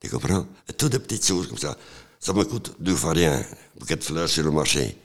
Tu 0.00 0.08
comprends? 0.08 0.46
Et 0.68 0.72
toutes 0.72 0.92
des 0.92 0.98
petites 0.98 1.26
choses 1.26 1.48
comme 1.48 1.58
ça. 1.58 1.76
Ça 2.20 2.32
me 2.32 2.44
coûte 2.44 2.76
deux 2.78 2.94
fois 2.94 3.12
rien. 3.12 3.38
Un 3.38 3.78
bouquet 3.78 3.96
de 3.96 4.04
fleurs 4.04 4.28
sur 4.28 4.44
le 4.44 4.50
marché. 4.50 4.96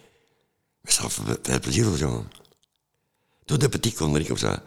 Mais 0.86 0.92
ça 0.92 1.10
fait 1.10 1.60
plaisir 1.60 1.88
aux 1.88 1.98
gens. 1.98 2.26
Toutes 3.48 3.62
des 3.62 3.70
petites 3.70 3.96
conneries 3.96 4.26
comme 4.26 4.38
ça. 4.38 4.64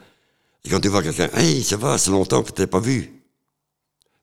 Et 0.63 0.69
quand 0.69 0.79
tu 0.79 0.89
vois 0.89 1.01
quelqu'un, 1.01 1.29
hey, 1.33 1.63
ça 1.63 1.77
va, 1.77 1.97
c'est 1.97 2.11
longtemps 2.11 2.41
que 2.43 2.47
tu 2.47 2.53
t'es 2.53 2.67
pas 2.67 2.79
vu. 2.79 3.14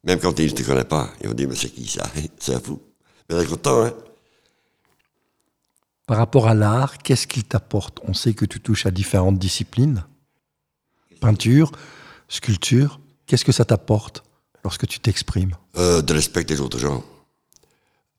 Même 0.04 0.18
quand 0.18 0.38
il 0.38 0.46
ne 0.46 0.56
te 0.56 0.62
connaît 0.62 0.84
pas, 0.84 1.10
ils 1.20 1.28
vont 1.28 1.34
dire, 1.34 1.48
mais 1.48 1.54
c'est 1.54 1.70
qui 1.70 1.86
ça 1.86 2.04
C'est 2.38 2.64
fou. 2.64 2.80
Mais 3.28 3.36
est 3.36 3.46
content, 3.46 3.84
hein 3.84 3.94
Par 6.06 6.16
rapport 6.16 6.48
à 6.48 6.54
l'art, 6.54 6.98
qu'est-ce 6.98 7.26
qu'il 7.26 7.44
t'apporte? 7.44 8.00
On 8.02 8.12
sait 8.12 8.34
que 8.34 8.44
tu 8.44 8.60
touches 8.60 8.86
à 8.86 8.90
différentes 8.90 9.38
disciplines. 9.38 10.04
Peinture, 11.20 11.70
sculpture. 12.28 13.00
Qu'est-ce 13.26 13.44
que 13.44 13.52
ça 13.52 13.64
t'apporte 13.64 14.24
lorsque 14.64 14.86
tu 14.88 14.98
t'exprimes? 14.98 15.54
Euh, 15.76 16.02
de 16.02 16.12
respecter 16.12 16.54
les 16.54 16.60
autres 16.60 16.78
gens, 16.78 17.04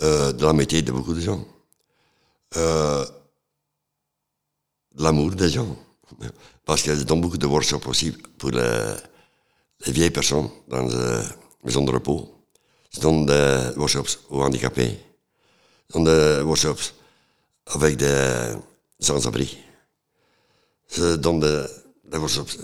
euh, 0.02 0.32
de 0.32 0.46
l'amitié 0.46 0.82
de 0.82 0.91
beaucoup 0.91 1.13
de 1.13 1.19
gens, 1.19 1.46
euh, 2.56 3.06
de 4.96 5.04
l'amour 5.04 5.32
des 5.32 5.50
gens. 5.50 5.78
Parce 6.65 6.82
que 6.82 6.96
je 6.96 7.04
donne 7.04 7.19
beaucoup 7.19 7.38
de 7.38 7.46
workshops 7.46 7.88
aussi 7.88 8.12
pour 8.38 8.52
les, 8.52 8.93
les 9.86 9.91
vieilles 9.91 10.12
personnes 10.12 10.50
dans 10.69 10.88
de 11.63 11.91
repos. 11.91 12.30
Je 12.91 12.99
donne 12.99 13.26
des 13.26 13.71
workshops 13.78 14.19
aux 14.30 14.41
handicapés. 14.41 14.99
Je 15.89 15.93
donne 15.93 16.06
des 16.06 16.43
workshops 16.43 16.93
avec 17.67 17.97
des 17.97 18.54
sans-abri. 18.99 19.58
Je 20.89 21.15
donne 21.15 21.39
des, 21.39 22.17
workshops 22.17 22.58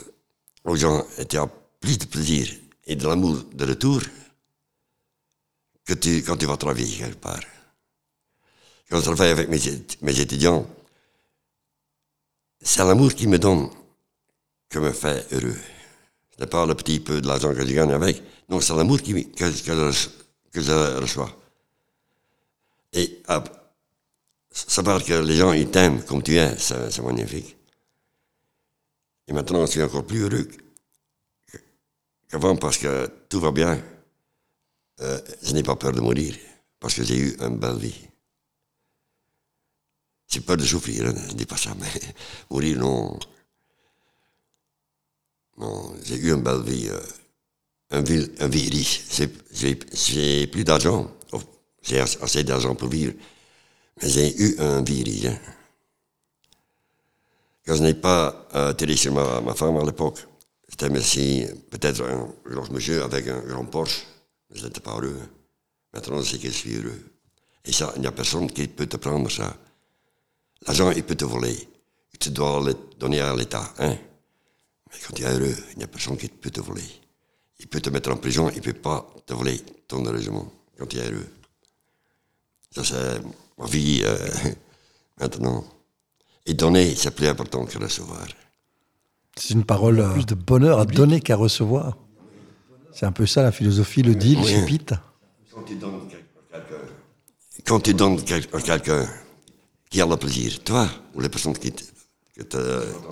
aux 0.65 0.75
gens 0.75 1.03
tu 1.27 1.38
as 1.38 1.47
plus 1.79 1.97
de 1.97 2.05
plaisir 2.05 2.47
et 2.85 2.95
de 2.95 3.07
l'amour 3.07 3.38
de 3.53 3.65
retour 3.65 4.01
que 5.85 5.93
quand 6.21 6.38
tu 6.38 6.45
vas 6.45 6.57
travailler 6.57 6.97
quelque 6.97 7.17
part. 7.17 7.39
Quand 8.89 8.97
je 8.97 9.03
travaille 9.03 9.31
avec 9.31 9.49
mes 9.49 10.19
étudiants, 10.19 10.67
c'est 12.62 12.83
l'amour 12.83 13.13
qu'ils 13.13 13.29
me 13.29 13.39
donnent 13.39 13.69
qui 14.69 14.77
me 14.77 14.91
fait 14.91 15.25
heureux. 15.31 15.57
N'est 16.39 16.47
pas 16.47 16.65
le 16.65 16.73
petit 16.75 16.99
peu 16.99 17.19
de 17.21 17.28
l'argent 17.28 17.54
que 17.54 17.65
je 17.65 17.73
gagne 17.73 17.91
avec. 17.91 18.21
Non, 18.47 18.62
c'est 18.62 18.75
l'amour 18.75 19.02
que, 19.02 19.12
que 19.12 20.62
je, 20.62 20.99
reçois. 20.99 21.36
Et 22.93 23.21
ah, 23.28 23.43
savoir 24.52 25.04
que 25.04 25.13
les 25.13 25.36
gens 25.36 25.52
ils 25.52 25.69
t'aiment 25.69 26.04
comme 26.04 26.23
tu 26.23 26.38
es, 26.38 26.58
c'est 26.58 27.02
magnifique. 27.02 27.58
Et 29.28 29.34
maintenant, 29.34 29.65
je 29.65 29.71
suis 29.71 29.84
encore 29.84 30.06
plus 30.06 30.21
heureux 30.21 30.47
qu'avant 32.30 32.56
parce 32.56 32.78
que 32.78 33.08
tout 33.28 33.39
va 33.39 33.52
bien. 33.52 33.80
Euh, 35.02 35.19
je 35.43 35.54
n'ai 35.54 35.63
pas 35.63 35.75
peur 35.75 35.91
de 35.91 36.02
mourir 36.02 36.36
parce 36.80 36.93
que 36.93 37.04
j'ai 37.04 37.17
eu 37.17 37.38
une 37.39 37.58
belle 37.58 37.78
vie. 37.78 38.08
J'ai 40.28 40.41
peur 40.41 40.58
de 40.58 40.63
souffrir, 40.63 41.06
hein, 41.06 41.13
je 41.28 41.34
ne 41.34 41.38
dis 41.38 41.45
pas 41.45 41.58
ça, 41.58 41.71
mais 41.80 41.88
mourir, 42.49 42.78
non. 42.78 43.19
J'ai 46.04 46.15
eu 46.15 46.32
une 46.34 46.41
belle 46.41 46.62
vie, 46.63 46.89
euh, 46.89 47.02
une, 47.91 48.50
vie 48.50 48.69
riche. 48.69 49.04
J'ai- 49.91 50.48
plus 50.48 50.63
d'argent, 50.63 51.12
Oh, 51.32 51.41
j'ai 51.84 52.00
as- 52.00 52.17
assez 52.22 52.43
d'argent 52.43 52.76
pour 52.76 52.88
vivre, 52.89 53.13
mais 54.02 54.10
j'ai 54.10 54.36
eu 54.41 54.56
une 54.60 54.86
vie 54.86 55.04
riche. 55.04 55.26
hein. 55.26 55.38
Quand 57.65 57.76
je 57.76 57.84
n'ai 57.84 57.93
pas 57.93 58.48
euh, 58.56 58.74
télé 58.74 58.95
chez 58.95 59.10
ma, 59.10 59.54
femme 59.54 59.78
à 59.78 59.84
l'époque, 59.84 60.26
merci, 60.89 61.45
peut-être 61.69 62.04
un 62.04 62.34
grand 62.50 62.72
monsieur 62.72 63.04
avec 63.04 63.28
un 63.28 63.41
grand 63.41 63.65
Porsche, 63.65 64.06
mais 64.50 64.58
je 64.60 64.65
n'étais 64.65 64.80
pas 64.80 64.93
heureux. 64.93 65.19
hein. 65.22 65.30
Maintenant, 65.93 66.22
sais 66.24 66.38
que 66.38 66.48
je 66.48 66.54
suis 66.54 66.76
heureux. 66.76 67.04
Et 67.65 67.72
ça, 67.74 67.91
il 67.95 68.02
n'y 68.02 68.08
a 68.08 68.12
personne 68.12 68.50
qui 68.50 68.67
peut 68.67 68.88
te 68.88 68.98
prendre 68.98 69.30
ça. 69.30 69.56
L'argent, 70.65 70.91
il 70.91 71.04
peut 71.04 71.15
te 71.15 71.26
voler. 71.26 71.67
Tu 72.19 72.30
dois 72.32 72.62
le 72.63 72.76
donner 72.98 73.19
à 73.19 73.36
l'État. 73.36 73.74
Hein? 73.80 73.98
Mais 74.91 74.97
quand 75.06 75.13
tu 75.13 75.23
es 75.23 75.25
heureux, 75.25 75.56
il 75.73 75.78
n'y 75.78 75.84
a 75.84 75.88
personne 75.88 76.17
qui 76.17 76.28
peut 76.28 76.49
te 76.49 76.62
voler. 76.62 76.84
Il 77.60 77.67
peut 77.67 77.82
te 77.82 77.89
mettre 77.89 78.12
en 78.12 78.17
prison, 78.17 78.49
il 78.49 78.58
ne 78.58 78.62
peut 78.62 78.73
pas 78.73 79.08
te 79.25 79.34
voler 79.34 79.60
ton 79.88 80.06
heureusement 80.06 80.52
quand 80.78 80.86
tu 80.88 80.97
es 80.97 81.12
heureux. 81.12 81.28
Ça, 82.71 82.84
c'est 82.84 83.21
ma 83.58 83.65
vie 83.65 84.02
euh, 84.04 84.17
maintenant. 85.19 85.63
Et 86.45 86.54
donner, 86.54 86.95
c'est 86.95 87.12
plus 87.12 87.28
important 87.28 87.65
que 87.65 87.78
recevoir. 87.78 88.25
C'est 89.36 89.54
une 89.54 89.65
parole 89.65 89.99
euh, 89.99 90.13
plus 90.13 90.25
de 90.25 90.36
bonheur 90.36 90.80
à 90.80 90.86
donner 90.86 91.19
qu'à 91.19 91.36
recevoir. 91.36 91.97
C'est 92.93 93.06
un 93.06 93.12
peu 93.12 93.25
ça 93.25 93.43
la 93.43 93.52
philosophie, 93.52 94.02
le 94.02 94.15
deal 94.15 94.39
Oui. 94.39 94.65
Pete. 94.65 94.93
Quand 95.54 95.63
tu 95.63 95.75
donnes 95.75 96.02
à 96.54 96.60
quelqu'un, 96.60 96.86
quand 97.65 97.80
tu 97.80 97.93
donnes 97.93 98.19
à 98.54 98.62
quelqu'un 98.62 99.08
qui 99.89 100.02
a 100.02 100.06
le 100.06 100.17
plaisir, 100.17 100.63
toi 100.63 100.88
ou 101.13 101.21
les 101.21 101.30
personnes 101.30 101.58
qui, 101.58 101.71
te, 101.71 101.88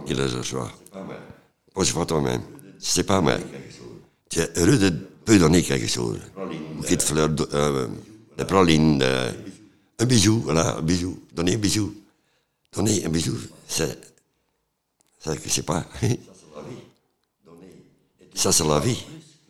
qui 0.06 0.14
le 0.14 0.26
reçoivent, 0.26 0.72
c'est 1.86 1.94
pas 1.94 2.06
toi-même, 2.06 2.42
c'est 2.80 3.04
pas 3.04 3.22
mal. 3.22 3.42
Tu 4.30 4.40
es 4.40 4.50
heureux 4.58 4.78
de 4.78 4.90
peu 5.26 5.38
donner 5.40 5.62
quelque 5.64 5.88
chose. 5.88 6.20
Une 6.76 6.82
petite 6.82 7.02
fleur, 7.02 7.30
de- 7.30 7.48
euh, 7.54 7.88
des 8.38 8.46
pralines, 8.46 9.00
euh, 9.02 9.32
un 10.00 10.06
bijou, 10.06 10.42
voilà, 10.42 10.78
un 10.78 10.82
bijou. 10.82 11.20
Donner 11.34 11.56
un 11.56 11.58
bijou. 11.58 11.94
Donner 12.74 13.06
un 13.06 13.10
bijou, 13.10 13.36
c'est. 13.68 13.98
C'est 15.20 15.42
que 15.42 15.50
c'est 15.50 15.64
pas. 15.64 15.86
Ça, 18.36 18.52
c'est 18.52 18.66
la 18.66 18.80
vie. 18.80 19.04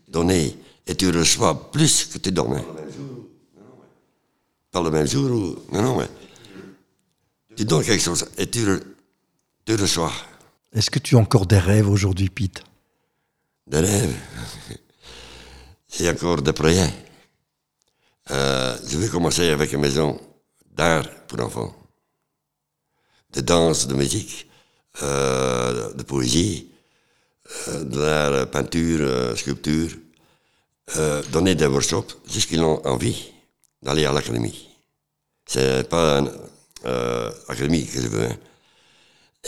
Donner. 0.08 0.56
Et 0.86 0.96
tu 0.96 1.10
reçois 1.10 1.70
plus 1.72 2.06
que 2.06 2.18
tu 2.20 2.32
donnes. 2.32 2.64
Pas 4.72 4.82
le 4.82 4.90
même 4.92 5.08
jour 5.08 5.30
ou. 5.32 5.56
Non, 5.76 5.82
non, 5.82 5.98
mais. 5.98 6.08
Tu 7.56 7.66
donnes 7.66 7.84
quelque 7.84 8.02
chose 8.04 8.26
et 8.38 8.48
tu, 8.50 8.64
tu 9.66 9.76
reçois 9.76 10.12
Est-ce 10.74 10.90
que 10.90 11.00
tu 11.00 11.16
as 11.16 11.20
encore 11.20 11.46
des 11.46 11.58
rêves 11.60 11.90
aujourd'hui, 11.90 12.30
Pete? 12.30 12.64
Des 13.68 13.80
rêves? 13.80 14.16
J'ai 15.90 16.10
encore 16.10 16.42
des 16.42 16.54
projets. 16.54 16.92
Euh, 18.32 18.78
je 18.88 18.98
vais 18.98 19.08
commencer 19.08 19.50
avec 19.50 19.72
une 19.74 19.80
maison 19.82 20.20
d'art 20.76 21.10
pour 21.28 21.40
enfants. 21.40 21.74
De 23.34 23.42
danse, 23.42 23.88
de 23.88 23.94
musique, 23.96 24.48
euh, 25.02 25.94
de 25.94 26.04
poésie, 26.04 26.70
euh, 27.70 27.84
de 27.84 28.00
l'art, 28.00 28.50
peinture, 28.52 29.38
sculpture. 29.38 29.92
Donner 31.34 31.54
des 31.56 31.66
workshops 31.66 32.16
jusqu'ils 32.32 32.62
ont 32.62 32.82
envie 32.88 33.34
d'aller 33.82 34.06
à 34.06 34.14
l'académie. 34.14 34.70
C'est 35.46 35.88
pas 35.90 36.20
une 36.20 36.32
académie 37.50 37.86
que 37.86 38.02
je 38.02 38.08
veux. 38.08 38.24
hein. 38.24 38.38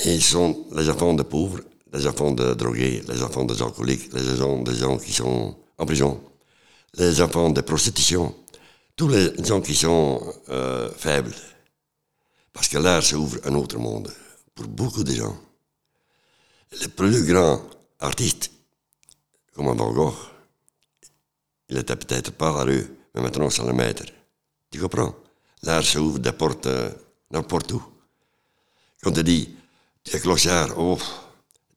Ils 0.05 0.23
sont 0.23 0.65
les 0.71 0.89
enfants 0.89 1.13
de 1.13 1.23
pauvres, 1.23 1.59
les 1.91 2.07
enfants 2.07 2.31
de 2.31 2.53
drogués, 2.53 3.03
les 3.07 3.21
enfants 3.21 3.43
des 3.43 3.61
alcooliques, 3.61 4.13
les 4.13 4.41
enfants 4.41 4.61
des 4.61 4.75
gens 4.75 4.97
qui 4.97 5.11
sont 5.11 5.57
en 5.77 5.85
prison, 5.85 6.21
les 6.95 7.21
enfants 7.21 7.49
de 7.49 7.61
prostitution, 7.61 8.33
tous 8.95 9.09
les 9.09 9.33
gens 9.43 9.61
qui 9.61 9.75
sont 9.75 10.21
euh, 10.49 10.89
faibles. 10.95 11.35
Parce 12.53 12.67
que 12.67 12.77
là 12.77 13.01
s'ouvre 13.01 13.39
un 13.45 13.55
autre 13.55 13.77
monde 13.77 14.11
pour 14.55 14.67
beaucoup 14.67 15.03
de 15.03 15.13
gens. 15.13 15.37
Le 16.81 16.87
plus 16.87 17.25
grand 17.25 17.61
artiste, 17.99 18.51
comme 19.53 19.65
Van 19.75 19.91
Gogh, 19.91 20.13
il 21.67 21.77
était 21.77 21.95
peut-être 21.95 22.31
pas 22.31 22.51
rue, 22.63 22.87
mais 23.13 23.21
maintenant 23.21 23.49
c'est 23.49 23.65
le 23.65 23.73
maître. 23.73 24.05
Tu 24.71 24.79
comprends? 24.79 25.15
L'art 25.63 25.83
s'ouvre 25.83 26.19
des 26.19 26.31
portes 26.31 26.67
euh, 26.67 26.89
n'importe 27.31 27.73
où. 27.73 27.83
Quand 29.01 29.11
tu 29.11 29.23
dis, 29.23 29.55
tu 30.09 30.17
es 30.17 30.19
clochard, 30.19 30.77
oh, 30.77 30.97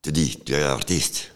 tu 0.00 0.10
dis, 0.10 0.38
tu 0.44 0.54
es 0.54 0.62
artiste. 0.62 1.32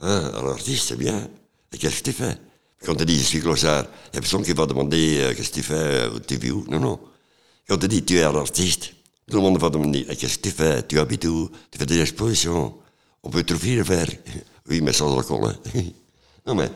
Hein, 0.00 0.30
alors 0.34 0.52
artiste, 0.52 0.88
c'est 0.88 0.96
bien. 0.96 1.28
Et 1.72 1.78
qu'est-ce 1.78 2.02
que 2.02 2.10
tu 2.10 2.12
fais? 2.12 2.36
Quand 2.84 2.94
tu 2.94 3.04
dis, 3.06 3.18
je 3.18 3.24
suis 3.24 3.40
clochard, 3.40 3.84
il 3.84 4.12
n'y 4.12 4.18
a 4.18 4.20
personne 4.20 4.42
qui 4.42 4.52
va 4.52 4.66
demander 4.66 5.20
euh, 5.20 5.34
qu'est-ce 5.34 5.48
que 5.48 5.54
tu 5.54 5.62
fais, 5.62 5.74
euh, 5.74 6.18
tu 6.26 6.36
vis 6.36 6.50
où? 6.50 6.66
Non, 6.68 6.80
non. 6.80 7.00
Quand 7.66 7.78
tu 7.78 7.88
dis, 7.88 8.04
tu 8.04 8.18
es 8.18 8.22
artiste, 8.22 8.94
tout 9.30 9.36
le 9.36 9.42
monde 9.42 9.58
va 9.58 9.70
demander, 9.70 10.04
qu'est-ce 10.04 10.36
que 10.36 10.48
tu 10.48 10.50
fais? 10.50 10.82
Tu 10.86 10.98
habites 10.98 11.24
où? 11.24 11.50
Tu 11.70 11.78
fais 11.78 11.86
des 11.86 12.00
expositions 12.00 12.76
On 13.22 13.30
peut 13.30 13.42
te 13.42 13.54
le 13.54 13.84
faire. 13.84 14.08
Oui, 14.66 14.80
mais 14.80 14.94
sans 14.94 15.14
alcool. 15.14 15.44
Hein. 15.44 15.82
non, 16.46 16.54
mais 16.54 16.70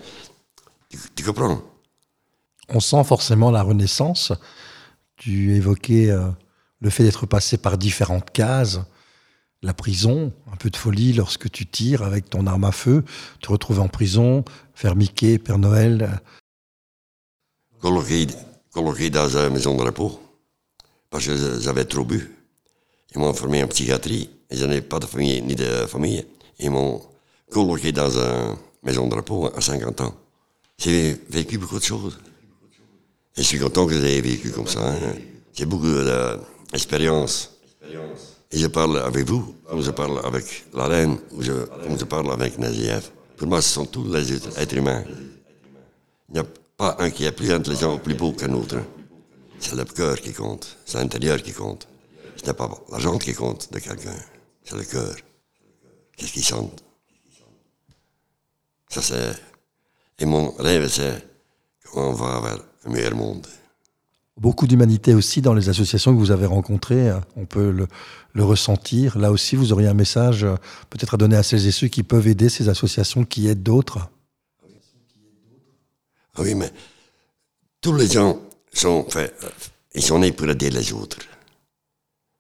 tu, 1.16 1.24
comprends? 1.24 1.62
On 2.68 2.80
sent 2.80 3.02
forcément 3.04 3.50
la 3.50 3.62
renaissance. 3.62 4.34
Tu 5.16 5.54
évoquais 5.56 6.10
euh, 6.10 6.28
le 6.80 6.90
fait 6.90 7.02
d'être 7.02 7.24
passé 7.24 7.56
par 7.56 7.78
différentes 7.78 8.30
cases, 8.30 8.80
la 9.62 9.74
prison, 9.74 10.32
un 10.52 10.56
peu 10.56 10.70
de 10.70 10.76
folie 10.76 11.12
lorsque 11.12 11.50
tu 11.50 11.66
tires 11.66 12.02
avec 12.02 12.30
ton 12.30 12.46
arme 12.46 12.64
à 12.64 12.72
feu, 12.72 13.04
te 13.40 13.50
retrouves 13.50 13.80
en 13.80 13.88
prison, 13.88 14.44
faire 14.74 14.94
Mickey, 14.94 15.38
Père 15.38 15.58
Noël. 15.58 16.20
Colloqué, 17.80 19.10
dans 19.10 19.36
une 19.36 19.52
maison 19.52 19.76
de 19.76 19.82
repos, 19.82 20.20
parce 21.10 21.26
que 21.26 21.60
j'avais 21.60 21.84
trop 21.84 22.04
bu. 22.04 22.30
Ils 23.14 23.20
m'ont 23.20 23.32
formé 23.32 23.62
en 23.62 23.68
psychiatrie, 23.68 24.30
et 24.50 24.56
je 24.56 24.64
n'avais 24.64 24.82
pas 24.82 24.98
de 24.98 25.06
famille 25.06 25.42
ni 25.42 25.54
de 25.54 25.86
famille. 25.86 26.24
Ils 26.58 26.70
m'ont 26.70 27.02
colloqué 27.50 27.92
dans 27.92 28.18
une 28.18 28.56
maison 28.82 29.08
de 29.08 29.14
repos 29.14 29.50
à 29.56 29.60
50 29.60 30.00
ans. 30.02 30.14
J'ai 30.78 31.14
vécu 31.30 31.58
beaucoup 31.58 31.78
de 31.78 31.84
choses. 31.84 32.18
Je 33.36 33.42
suis 33.42 33.58
content 33.58 33.86
que 33.86 34.00
j'ai 34.00 34.20
vécu 34.20 34.50
comme 34.50 34.66
ça. 34.66 34.80
Hein. 34.92 35.14
J'ai 35.52 35.64
beaucoup 35.64 35.92
d'expérience. 36.72 37.52
Et 38.50 38.58
je 38.58 38.66
parle 38.66 38.98
avec 38.98 39.26
vous, 39.26 39.54
ou 39.72 39.82
je 39.82 39.90
parle 39.90 40.24
avec 40.24 40.64
la 40.72 40.86
reine, 40.86 41.18
ou 41.32 41.42
je, 41.42 41.52
je 41.98 42.04
parle 42.04 42.32
avec 42.32 42.58
Naziev. 42.58 43.10
Pour 43.36 43.46
moi, 43.46 43.60
ce 43.60 43.70
sont 43.74 43.86
tous 43.86 44.10
les 44.12 44.32
êtres 44.34 44.76
humains. 44.76 45.04
Il 46.28 46.34
n'y 46.34 46.40
a 46.40 46.46
pas 46.76 46.96
un 46.98 47.10
qui 47.10 47.24
est 47.24 47.32
plus 47.32 47.52
intelligent 47.52 47.94
ou 47.94 47.98
plus 47.98 48.14
beau 48.14 48.32
qu'un 48.32 48.52
autre. 48.54 48.78
C'est 49.60 49.74
le 49.74 49.84
cœur 49.84 50.20
qui 50.20 50.32
compte, 50.32 50.76
c'est 50.86 50.98
l'intérieur 50.98 51.42
qui 51.42 51.52
compte. 51.52 51.88
Ce 52.36 52.46
n'est 52.46 52.54
pas 52.54 52.70
l'argent 52.90 53.18
qui 53.18 53.34
compte 53.34 53.72
de 53.72 53.78
quelqu'un, 53.80 54.14
c'est 54.64 54.76
le 54.76 54.84
cœur. 54.84 55.16
Qu'est-ce 56.16 56.32
qu'il 56.32 56.44
chante? 56.44 56.82
Ça, 58.88 59.02
c'est 59.02 59.34
et 60.20 60.26
mon 60.26 60.50
rêve, 60.58 60.88
c'est 60.88 61.22
qu'on 61.92 62.12
va 62.12 62.36
avoir 62.36 62.58
un 62.84 62.90
meilleur 62.90 63.14
monde. 63.14 63.46
Beaucoup 64.38 64.66
d'humanité 64.66 65.14
aussi 65.14 65.42
dans 65.42 65.54
les 65.54 65.68
associations 65.68 66.12
que 66.12 66.18
vous 66.18 66.30
avez 66.30 66.46
rencontrées, 66.46 67.12
on 67.36 67.44
peut 67.44 67.70
le, 67.70 67.88
ressentir. 68.44 69.18
Là 69.18 69.32
aussi, 69.32 69.56
vous 69.56 69.72
auriez 69.72 69.88
un 69.88 69.94
message 69.94 70.46
peut-être 70.90 71.14
à 71.14 71.16
donner 71.16 71.34
à 71.36 71.42
celles 71.42 71.66
et 71.66 71.72
ceux 71.72 71.88
qui 71.88 72.04
peuvent 72.04 72.28
aider 72.28 72.48
ces 72.48 72.68
associations 72.68 73.24
qui 73.24 73.48
aident 73.48 73.64
d'autres. 73.64 73.98
Oui, 76.38 76.54
mais 76.54 76.70
tous 77.80 77.94
les 77.94 78.06
gens 78.06 78.38
sont, 78.72 79.06
ils 79.94 80.02
sont 80.02 80.20
nés 80.20 80.30
pour 80.30 80.48
aider 80.48 80.70
les 80.70 80.92
autres. 80.92 81.18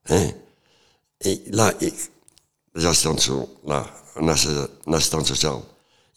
Hein? 0.08 0.28
Et 1.22 1.42
là, 1.50 1.74
les 1.80 2.86
assistants 2.86 3.18
sont 3.18 3.48
là, 3.66 3.86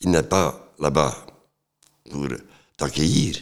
il 0.02 0.10
n'est 0.10 0.24
pas 0.24 0.74
là-bas 0.80 1.26
pour 2.10 2.28
t'accueillir, 2.78 3.36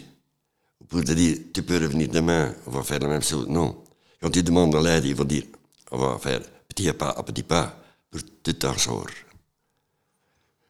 pour 0.89 1.03
te 1.03 1.11
dire, 1.11 1.37
tu 1.53 1.61
peux 1.63 1.77
revenir 1.77 2.09
demain, 2.09 2.53
on 2.65 2.71
va 2.71 2.83
faire 2.83 2.99
la 2.99 3.07
même 3.07 3.21
chose. 3.21 3.47
Non. 3.47 3.83
Quand 4.19 4.31
tu 4.31 4.41
demandes 4.43 4.73
de 4.73 4.79
l'aide, 4.83 5.05
ils 5.05 5.15
vont 5.15 5.23
dire, 5.23 5.43
on 5.91 5.97
va 5.97 6.17
faire 6.17 6.41
petit 6.67 6.91
pas 6.93 7.09
à 7.09 7.23
petit 7.23 7.43
pas 7.43 7.77
pour 8.09 8.21
tout 8.43 8.53
t'en 8.53 8.77
sortir. 8.77 9.25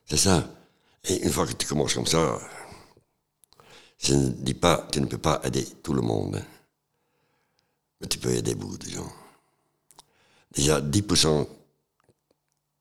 C'est 0.05 0.17
ça. 0.17 0.47
Et 1.05 1.23
une 1.23 1.31
fois 1.31 1.47
que 1.47 1.53
tu 1.53 1.65
commences 1.65 1.93
comme 1.93 2.05
ça, 2.05 2.39
je 3.97 4.13
ne 4.13 4.29
dis 4.29 4.53
pas, 4.53 4.87
tu 4.91 4.99
ne 4.99 5.05
peux 5.05 5.17
pas 5.17 5.39
aider 5.43 5.65
tout 5.81 5.93
le 5.93 6.01
monde, 6.01 6.43
mais 8.01 8.07
tu 8.07 8.17
peux 8.17 8.31
aider 8.31 8.55
beaucoup 8.55 8.77
de 8.77 8.89
gens. 8.89 9.11
Déjà 10.51 10.81
10% 10.81 11.47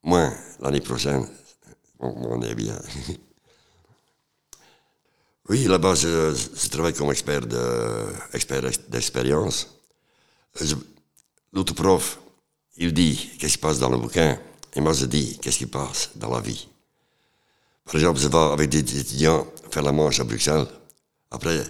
moins 0.02 0.34
l'année 0.60 0.80
prochaine, 0.80 1.26
on 2.00 2.42
est 2.42 2.54
bien. 2.54 2.80
Oui, 5.48 5.64
là-bas, 5.64 5.94
je, 5.94 6.68
travaille 6.68 6.92
comme 6.92 7.10
expert 7.10 7.40
d'expérience. 8.88 9.74
L'autre 11.52 11.72
prof, 11.72 12.18
il 12.76 12.92
dit 12.92 13.30
qu'est-ce 13.38 13.54
qui 13.54 13.58
passe 13.58 13.78
dans 13.78 13.88
le 13.88 13.96
bouquin, 13.96 14.38
et 14.74 14.80
moi 14.80 14.92
je 14.92 15.06
dis 15.06 15.38
qu'est-ce 15.38 15.58
qui 15.58 15.66
passe 15.66 16.10
dans 16.16 16.30
la 16.34 16.40
vie? 16.40 16.68
Par 17.86 17.94
exemple, 17.94 18.20
je 18.20 18.28
vais 18.28 18.36
avec 18.36 18.68
des 18.68 18.80
étudiants 19.00 19.46
faire 19.70 19.82
la 19.82 19.92
manche 19.92 20.20
à 20.20 20.24
Bruxelles. 20.24 20.66
Après, 21.30 21.64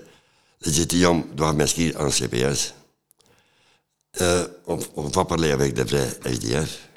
les 0.62 0.80
étudiants 0.80 1.24
doivent 1.32 1.56
m'inscrire 1.56 2.00
en 2.00 2.10
CPS. 2.10 2.74
Euh, 4.20 4.48
on, 4.66 5.02
va 5.08 5.24
parler 5.24 5.52
avec 5.52 5.74
des 5.74 5.84
vrais 5.84 6.18
SDF. 6.24 6.88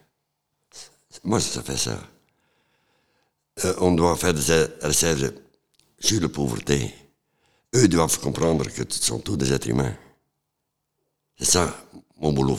Moi, 1.23 1.39
ça 1.39 1.61
fait 1.61 1.77
ça. 1.77 1.99
Euh, 3.65 3.75
on 3.79 3.91
doit 3.91 4.15
faire 4.15 4.33
des 4.33 4.65
recherches 4.81 5.31
sur 6.01 6.19
la 6.21 6.29
pauvreté, 6.29 6.93
eux 7.75 7.87
doivent 7.87 8.19
comprendre 8.19 8.65
que 8.65 8.83
ce 8.89 9.03
sont 9.03 9.19
tous 9.19 9.37
des 9.37 9.53
êtres 9.53 9.69
humains. 9.69 9.95
C'est 11.37 11.45
ça 11.45 11.73
mon 12.19 12.33
boulot. 12.33 12.57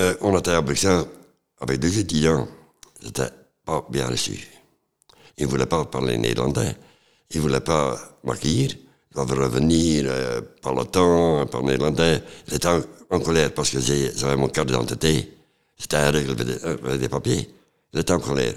Euh, 0.00 0.14
on 0.20 0.38
était 0.38 0.52
à 0.52 0.60
Bruxelles 0.60 1.04
avec 1.60 1.78
deux 1.78 1.98
étudiants. 1.98 2.48
C'était 3.02 3.30
pas 3.64 3.86
bien 3.90 4.06
reçu. 4.06 4.48
Ils 5.36 5.44
ne 5.46 5.50
voulaient 5.50 5.66
pas 5.66 5.84
parler 5.84 6.16
néerlandais. 6.16 6.76
Ils 7.30 7.38
ne 7.38 7.42
voulaient 7.42 7.60
pas 7.60 7.98
m'accueillir. 8.24 8.70
Ils 9.10 9.14
doivent 9.14 9.32
revenir 9.32 10.04
euh, 10.06 10.40
par 10.62 10.74
le 10.74 10.84
temps, 10.84 11.46
par 11.46 11.62
néerlandais. 11.62 12.22
Ils 12.48 12.54
étaient 12.54 12.68
en, 12.68 13.20
colère 13.20 13.52
parce 13.52 13.70
que 13.70 13.80
j'avais 13.80 14.36
mon 14.36 14.48
carte 14.48 14.68
d'identité. 14.68 15.36
C'était 15.76 15.96
un 15.96 16.10
règle 16.10 16.30
avec 16.86 17.00
des 17.00 17.08
papiers. 17.08 17.50
Étaient 17.92 18.12
en 18.12 18.20
colère 18.20 18.54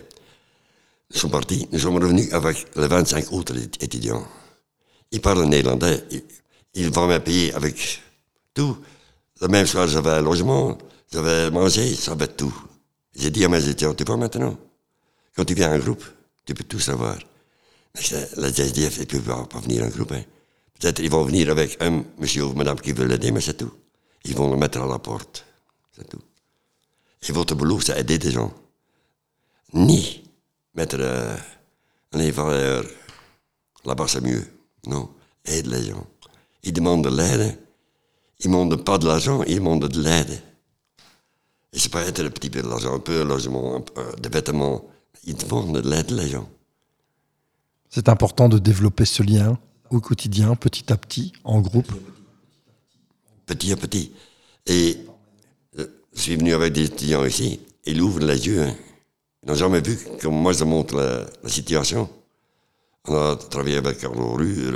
sont 1.12 1.30
partis. 1.30 1.68
Nous 1.72 1.80
sommes 1.80 1.98
revenus 1.98 2.32
avec 2.34 2.66
les 2.76 2.88
25 2.88 3.32
autres 3.32 3.56
étudiants. 3.58 4.26
Ils 5.12 5.22
parlent 5.22 5.46
néerlandais. 5.46 6.04
Ils, 6.74 6.90
vont 6.90 7.08
me 7.08 7.20
payer 7.20 7.54
avec 7.54 8.02
tout. 8.54 8.78
Le 9.42 9.48
même 9.48 9.66
soir, 9.68 9.88
j'avais 9.88 10.10
un 10.10 10.22
logement, 10.22 10.78
j'avais 11.12 11.52
mangé, 11.52 11.94
j'avais 11.94 12.28
tout. 12.28 12.54
J'ai 13.16 13.30
dit 13.30 13.46
à 13.46 13.50
mes 13.50 13.64
étudiants, 13.64 13.94
tu 13.94 14.04
vois 14.04 14.18
maintenant, 14.18 14.58
quand 15.36 15.46
tu 15.46 15.54
viens 15.54 15.74
en 15.74 15.78
groupe, 15.78 16.04
tu 16.46 16.54
peux 16.54 16.64
tout 16.64 16.80
savoir. 16.80 17.18
Mais 17.96 18.02
les 18.38 18.62
SDF, 18.62 18.98
ils 18.98 19.02
ne 19.02 19.06
peuvent 19.06 19.48
pas 19.48 19.60
venir 19.60 19.84
en 19.84 19.90
groupe. 19.90 20.14
Hein. 20.14 20.24
Peut-être 20.80 21.00
ils 21.00 21.12
vont 21.12 21.24
venir 21.24 21.52
avec 21.52 21.82
un 21.82 22.04
monsieur 22.18 22.46
ou 22.46 22.54
madame 22.54 22.80
qui 22.80 22.92
veut 22.92 23.06
l'aider, 23.06 23.32
mais 23.32 23.42
c'est 23.42 23.58
tout. 23.58 23.72
Ils 24.26 24.36
vont 24.36 24.50
le 24.50 24.58
mettre 24.58 24.82
à 24.82 24.88
la 24.88 24.98
porte. 24.98 25.46
C'est 25.96 26.10
tout. 26.10 26.22
Et 27.28 27.32
votre 27.32 27.56
boulot, 27.56 27.80
c'est 27.80 28.00
aider 28.00 28.18
des 28.18 28.32
gens. 28.32 28.52
Ni 29.74 30.23
mettre 30.76 30.98
euh, 31.00 31.36
un 32.14 32.32
valeurs 32.32 32.86
là-bas 33.86 34.08
c'est 34.08 34.22
mieux. 34.22 34.46
Non, 34.88 35.10
aide 35.46 35.68
les 35.68 35.84
gens. 35.84 36.06
Ils 36.64 36.74
demandent 36.74 37.04
de 37.04 37.16
l'aide. 37.16 37.58
Ils 38.40 38.50
ne 38.50 38.54
demandent 38.56 38.84
pas 38.84 38.98
de 38.98 39.08
l'argent, 39.08 39.44
ils 39.44 39.56
demandent 39.56 39.88
de 39.88 40.02
l'aide. 40.02 40.42
Et 41.72 41.80
c'est 41.80 41.92
pas 41.92 42.04
être 42.04 42.20
un 42.24 42.30
petit 42.30 42.50
peu 42.50 42.62
d'argent, 42.62 42.96
un 42.96 43.00
peu 43.00 43.20
de 43.20 43.24
logement, 43.24 43.78
un 43.78 43.82
peu 43.82 44.04
de 44.22 44.30
vêtements. 44.30 44.86
Ils 45.24 45.36
demandent 45.36 45.82
de 45.82 45.90
l'aide, 45.90 46.12
les 46.12 46.30
gens. 46.30 46.48
C'est 47.90 48.10
important 48.10 48.50
de 48.50 48.60
développer 48.60 49.06
ce 49.06 49.24
lien 49.24 49.58
au 49.90 50.02
quotidien, 50.02 50.56
petit 50.56 50.92
à 50.92 50.98
petit, 50.98 51.34
en 51.44 51.62
groupe. 51.62 51.92
Petit 53.46 53.72
à 53.72 53.76
petit. 53.76 54.12
Et 54.66 54.98
euh, 55.78 55.88
je 56.14 56.22
suis 56.22 56.36
venu 56.36 56.54
avec 56.54 56.74
des 56.74 56.86
étudiants 56.86 57.26
ici. 57.26 57.60
Ils 57.86 58.02
ouvrent 58.02 58.26
les 58.26 58.48
yeux. 58.48 58.64
Hein. 58.64 58.76
Ils 59.44 59.50
n'ont 59.50 59.56
jamais 59.56 59.82
vu 59.82 59.98
comme 60.22 60.36
moi 60.36 60.54
je 60.54 60.64
montre 60.64 60.96
la, 60.96 61.50
situation. 61.50 62.10
On 63.06 63.16
a 63.16 63.36
travaillé 63.36 63.78
avec 63.78 63.98
Carlo 63.98 64.34
Rue, 64.34 64.72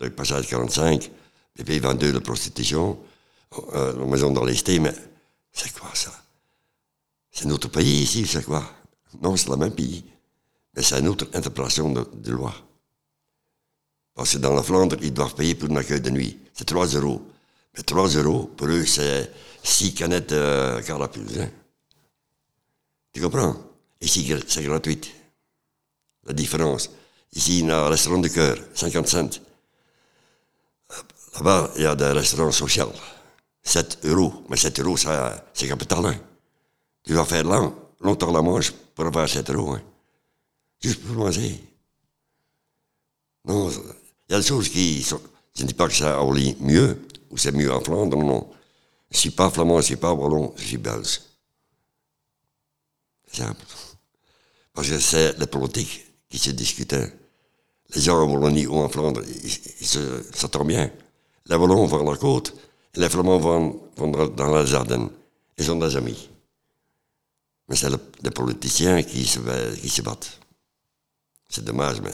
le, 0.00 0.10
passage 0.10 0.48
45, 0.48 1.10
PP 1.54 1.80
22 1.80 2.12
de 2.12 2.18
prostitution, 2.18 2.98
euh, 3.74 3.92
la 3.98 4.06
maison 4.06 4.30
dans 4.30 4.44
l'Esté, 4.44 4.78
mais 4.78 4.94
C'est 5.52 5.72
quoi 5.72 5.90
ça? 5.92 6.10
C'est 7.30 7.44
notre 7.44 7.68
pays 7.68 8.02
ici, 8.02 8.26
c'est 8.26 8.44
quoi? 8.44 8.64
Non, 9.20 9.36
c'est 9.36 9.50
le 9.50 9.56
même 9.56 9.74
pays. 9.74 10.04
Mais 10.74 10.82
c'est 10.82 10.98
une 10.98 11.08
autre 11.08 11.28
interprétation 11.34 11.92
de, 11.92 12.30
loi. 12.30 12.54
Parce 14.14 14.32
que 14.32 14.38
dans 14.38 14.54
la 14.54 14.62
Flandre, 14.62 14.96
ils 15.02 15.12
doivent 15.12 15.34
payer 15.34 15.54
pour 15.54 15.70
un 15.70 15.76
accueil 15.76 16.00
de 16.00 16.10
nuit. 16.10 16.38
C'est 16.54 16.64
3 16.64 16.86
euros. 16.86 17.22
Mais 17.76 17.82
3 17.82 18.08
euros, 18.08 18.50
pour 18.56 18.68
eux, 18.68 18.86
c'est 18.86 19.30
6 19.62 19.94
canettes 19.94 20.30
de 20.30 20.80
carapulse. 20.80 21.38
Hein. 21.38 21.50
Tu 23.12 23.20
comprends? 23.20 23.71
Ici, 24.02 24.34
c'est 24.48 24.64
gratuit. 24.64 25.00
La 26.26 26.32
différence. 26.32 26.90
Ici, 27.32 27.60
il 27.60 27.66
y 27.66 27.70
a 27.70 27.86
un 27.86 27.88
restaurant 27.88 28.18
de 28.18 28.28
cœur, 28.28 28.58
50 28.74 29.06
cents. 29.06 29.30
Là-bas, 31.34 31.70
il 31.76 31.82
y 31.82 31.86
a 31.86 31.94
des 31.94 32.12
restaurants 32.12 32.52
sociaux. 32.52 32.92
7 33.62 34.00
euros. 34.04 34.44
Mais 34.48 34.56
7 34.56 34.80
euros, 34.80 34.96
c'est 34.96 35.68
capital. 35.68 36.04
Hein. 36.04 36.16
Tu 37.04 37.14
vas 37.14 37.24
faire 37.24 37.44
long, 37.44 37.74
longtemps 38.00 38.32
la 38.32 38.42
manche 38.42 38.72
pour 38.72 39.06
avoir 39.06 39.28
7 39.28 39.48
euros. 39.50 39.74
Hein. 39.74 39.82
Juste 40.80 41.02
pour 41.02 41.14
manger. 41.14 41.64
Non, 43.44 43.70
il 43.70 44.32
y 44.32 44.34
a 44.34 44.40
des 44.40 44.46
choses 44.46 44.68
qui. 44.68 45.00
Je 45.02 45.62
ne 45.62 45.68
dis 45.68 45.74
pas 45.74 45.86
que 45.86 45.94
ça 45.94 46.20
lit 46.32 46.56
mieux, 46.60 47.06
ou 47.30 47.38
c'est 47.38 47.52
mieux 47.52 47.72
en 47.72 47.80
Flandre, 47.80 48.16
non. 48.16 48.50
Je 49.10 49.16
ne 49.16 49.20
suis 49.20 49.30
pas 49.30 49.50
flamand, 49.50 49.74
je 49.74 49.78
ne 49.78 49.82
suis 49.82 49.96
pas 49.96 50.12
wallon, 50.12 50.54
je 50.56 50.64
suis 50.64 50.78
belge. 50.78 51.20
C'est 53.26 53.42
simple. 53.42 53.64
Parce 54.72 54.88
que 54.88 54.98
c'est 54.98 55.38
la 55.38 55.46
politique 55.46 56.06
qui 56.28 56.38
se 56.38 56.50
discutait. 56.50 57.12
Les 57.94 58.00
gens 58.00 58.18
en 58.22 58.30
Wallonie 58.30 58.66
ou 58.66 58.76
en 58.76 58.88
Flandre, 58.88 59.22
ils, 59.22 59.86
s'attendent 60.34 60.68
bien. 60.68 60.90
Les 61.46 61.56
Wallons 61.56 61.86
vont 61.86 62.10
la 62.10 62.16
côte, 62.16 62.54
et 62.94 63.00
les 63.00 63.08
Flamands 63.08 63.38
vont, 63.38 63.90
dans 63.96 64.62
les 64.62 64.74
Ardennes. 64.74 65.10
Ils 65.58 65.64
sont 65.64 65.76
des 65.76 65.96
amis. 65.96 66.28
Mais 67.68 67.76
c'est 67.76 67.90
les 68.22 68.30
politiciens 68.30 69.02
qui 69.02 69.26
se, 69.26 69.40
battent. 70.02 70.40
C'est 71.48 71.64
dommage, 71.64 72.00
mais. 72.00 72.12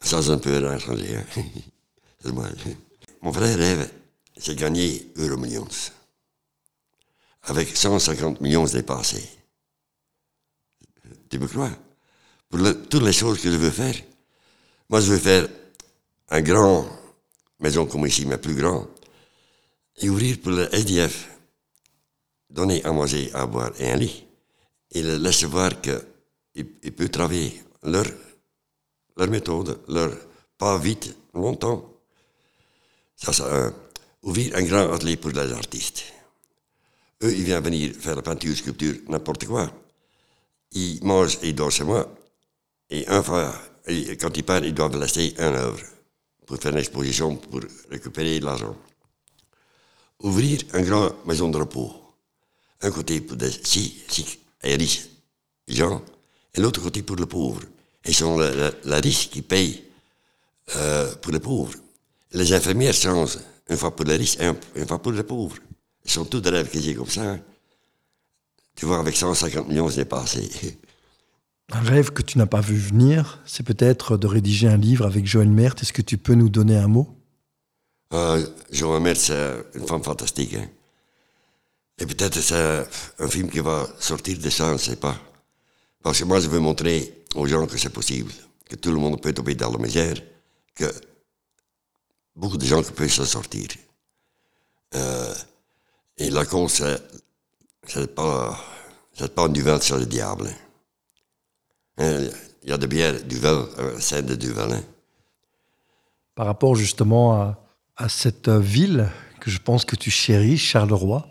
Ça, 0.00 0.22
c'est 0.22 0.30
un 0.30 0.38
peu 0.38 0.54
étranger. 0.56 1.16
Hein. 1.16 1.42
c'est 2.20 2.28
dommage. 2.28 2.52
Mon 3.22 3.32
frère 3.32 3.56
rêve, 3.56 3.90
c'est 4.36 4.56
gagner 4.56 5.10
Euromillions. 5.16 5.68
Avec 7.44 7.76
150 7.76 8.40
millions 8.40 8.64
dépassés. 8.64 9.28
Me 11.38 11.46
crois 11.46 11.70
Pour 12.48 12.60
toutes 12.88 13.02
les 13.02 13.12
choses 13.12 13.40
que 13.40 13.50
je 13.50 13.56
veux 13.56 13.70
faire. 13.70 13.94
Moi, 14.88 15.00
je 15.00 15.12
veux 15.12 15.18
faire 15.18 15.48
un 16.30 16.40
grand 16.42 16.86
maison 17.60 17.86
comme 17.86 18.06
ici, 18.06 18.26
mais 18.26 18.38
plus 18.38 18.54
grand. 18.54 18.86
Et 19.98 20.08
ouvrir 20.08 20.40
pour 20.40 20.52
le 20.52 20.72
SDF. 20.74 21.30
Donner 22.50 22.84
à 22.84 22.92
manger, 22.92 23.30
à 23.34 23.46
boire 23.46 23.72
et 23.78 23.90
un 23.90 23.96
lit. 23.96 24.24
Et 24.90 25.02
le 25.02 25.16
laisser 25.16 25.46
voir 25.46 25.80
qu'il 25.80 26.92
peut 26.96 27.08
travailler 27.08 27.62
leur, 27.82 28.06
leur 29.16 29.28
méthode, 29.28 29.80
leur 29.88 30.12
pas 30.56 30.78
vite, 30.78 31.16
longtemps. 31.34 31.90
Ça, 33.16 33.32
c'est 33.32 33.42
ouvrir 34.22 34.56
un 34.56 34.62
grand 34.62 34.92
atelier 34.92 35.16
pour 35.16 35.30
les 35.30 35.52
artistes. 35.52 36.04
Eux, 37.22 37.32
ils 37.32 37.44
viennent 37.44 37.62
venir 37.62 37.92
faire 37.94 38.16
la 38.16 38.22
peinture, 38.22 38.56
sculpture, 38.56 38.96
n'importe 39.08 39.46
quoi. 39.46 39.72
Ils 40.74 41.02
mangent 41.02 41.38
et 41.42 41.48
ils 41.48 41.54
dorment 41.54 41.70
chez 41.70 41.84
moi. 41.84 42.12
Et 42.90 43.06
un 43.08 43.22
fois, 43.22 43.54
quand 44.20 44.36
ils 44.36 44.44
partent, 44.44 44.64
ils 44.64 44.74
doivent 44.74 45.00
laisser 45.00 45.34
un 45.38 45.54
œuvre 45.54 45.80
pour 46.46 46.58
faire 46.58 46.72
une 46.72 46.78
exposition, 46.78 47.36
pour 47.36 47.60
récupérer 47.90 48.38
de 48.40 48.44
l'argent. 48.44 48.76
Ouvrir 50.22 50.60
un 50.72 50.82
grand 50.82 51.12
maison 51.26 51.48
de 51.48 51.58
repos. 51.58 51.92
Un 52.82 52.90
côté 52.90 53.20
pour 53.20 53.36
des 53.36 53.50
si, 53.50 54.02
si, 54.08 54.38
riches 54.62 55.08
gens, 55.66 56.02
et 56.52 56.60
l'autre 56.60 56.82
côté 56.82 57.02
pour 57.02 57.16
les 57.16 57.26
pauvres. 57.26 57.62
Et 58.04 58.12
sont 58.12 58.36
la, 58.38 58.70
la, 58.84 58.96
riche 59.00 59.30
qui 59.30 59.40
paye 59.40 59.82
euh, 60.76 61.14
pour 61.16 61.32
les 61.32 61.40
pauvres. 61.40 61.72
Les 62.32 62.52
infirmières 62.52 62.92
changent, 62.92 63.38
une 63.68 63.78
fois 63.78 63.96
pour 63.96 64.04
les 64.04 64.16
riches 64.16 64.36
et 64.38 64.50
une 64.76 64.86
fois 64.86 65.00
pour 65.00 65.12
les 65.12 65.22
pauvres. 65.22 65.56
Ils 66.04 66.10
sont 66.10 66.26
tous 66.26 66.40
des 66.40 66.50
rêves 66.50 66.68
qui 66.68 66.94
comme 66.94 67.08
ça. 67.08 67.22
Hein. 67.22 67.40
Tu 68.76 68.86
vois, 68.86 68.98
avec 68.98 69.16
150 69.16 69.68
millions, 69.68 69.88
c'est 69.88 70.04
passé. 70.04 70.50
Un 71.72 71.80
rêve 71.80 72.10
que 72.10 72.22
tu 72.22 72.38
n'as 72.38 72.46
pas 72.46 72.60
vu 72.60 72.76
venir, 72.76 73.40
c'est 73.46 73.62
peut-être 73.62 74.16
de 74.16 74.26
rédiger 74.26 74.68
un 74.68 74.76
livre 74.76 75.06
avec 75.06 75.26
Joël 75.26 75.48
Mert. 75.48 75.76
Est-ce 75.80 75.92
que 75.92 76.02
tu 76.02 76.18
peux 76.18 76.34
nous 76.34 76.48
donner 76.48 76.76
un 76.76 76.88
mot? 76.88 77.08
Euh, 78.12 78.46
Joël 78.70 79.02
Mert, 79.02 79.16
c'est 79.16 79.54
une 79.74 79.86
femme 79.86 80.02
fantastique. 80.02 80.54
Hein. 80.54 80.68
Et 81.98 82.06
peut-être 82.06 82.40
c'est 82.40 82.86
un 83.18 83.28
film 83.28 83.48
qui 83.48 83.60
va 83.60 83.86
sortir 83.98 84.38
de 84.38 84.50
ça, 84.50 84.66
on 84.66 84.72
ne 84.72 84.78
sait 84.78 84.96
pas. 84.96 85.16
Parce 86.02 86.18
que 86.18 86.24
moi, 86.24 86.40
je 86.40 86.48
veux 86.48 86.58
montrer 86.58 87.22
aux 87.34 87.46
gens 87.46 87.66
que 87.66 87.78
c'est 87.78 87.88
possible, 87.88 88.32
que 88.68 88.76
tout 88.76 88.90
le 88.90 88.98
monde 88.98 89.20
peut 89.20 89.32
tomber 89.32 89.54
dans 89.54 89.70
la 89.70 89.78
misère, 89.78 90.16
que 90.74 90.92
beaucoup 92.36 92.58
de 92.58 92.66
gens 92.66 92.82
peuvent 92.82 93.10
s'en 93.10 93.24
sortir. 93.24 93.68
Euh, 94.94 95.34
et 96.18 96.30
la 96.30 96.44
cause, 96.44 96.72
c'est 96.72 97.00
pas, 98.14 98.58
c'est 99.12 99.34
pas 99.34 99.46
une 99.46 99.52
duvel 99.52 99.82
sur 99.82 99.96
le 99.96 100.06
diable. 100.06 100.50
Hein, 101.98 102.28
il 102.62 102.70
y 102.70 102.72
a 102.72 102.78
de 102.78 102.86
bière 102.86 103.22
duvel, 103.22 103.66
c'est 104.00 104.24
de 104.24 104.34
duvel. 104.34 104.72
Hein. 104.72 104.82
Par 106.34 106.46
rapport 106.46 106.74
justement 106.74 107.34
à, 107.34 107.58
à 107.96 108.08
cette 108.08 108.48
ville 108.48 109.08
que 109.40 109.50
je 109.50 109.58
pense 109.58 109.84
que 109.84 109.96
tu 109.96 110.10
chéris, 110.10 110.58
Charleroi, 110.58 111.26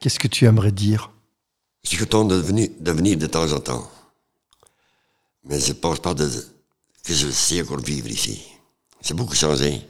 qu'est-ce 0.00 0.18
que 0.18 0.28
tu 0.28 0.44
aimerais 0.44 0.72
dire? 0.72 1.10
Je 1.82 1.90
suis 1.90 1.98
content 1.98 2.24
de 2.24 2.36
venir, 2.36 2.68
de 2.78 2.92
venir 2.92 3.16
de 3.16 3.26
temps 3.26 3.50
en 3.52 3.60
temps. 3.60 3.90
Mais 5.44 5.60
je 5.60 5.68
ne 5.68 5.74
pense 5.74 6.00
pas 6.00 6.14
de, 6.14 6.28
que 7.04 7.14
je 7.14 7.30
sais 7.30 7.62
encore 7.62 7.78
vivre 7.78 8.08
ici. 8.08 8.42
C'est 9.00 9.14
beaucoup 9.14 9.34
changé. 9.34 9.80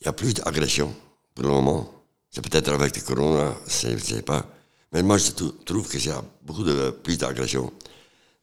Il 0.00 0.04
n'y 0.04 0.08
a 0.08 0.12
plus 0.12 0.34
d'agression 0.34 0.94
pour 1.34 1.44
le 1.44 1.50
moment. 1.50 1.88
C'est 2.30 2.42
peut-être 2.42 2.68
avec 2.72 2.94
le 2.96 3.02
corona, 3.02 3.54
je 3.66 3.88
ne 3.88 3.98
sais 3.98 4.22
pas. 4.22 4.44
Mais 4.92 5.02
moi, 5.02 5.18
je 5.18 5.32
trouve 5.32 5.94
y 5.94 6.10
a 6.10 6.24
beaucoup 6.42 6.64
de, 6.64 6.90
plus 6.90 7.18
d'agression. 7.18 7.72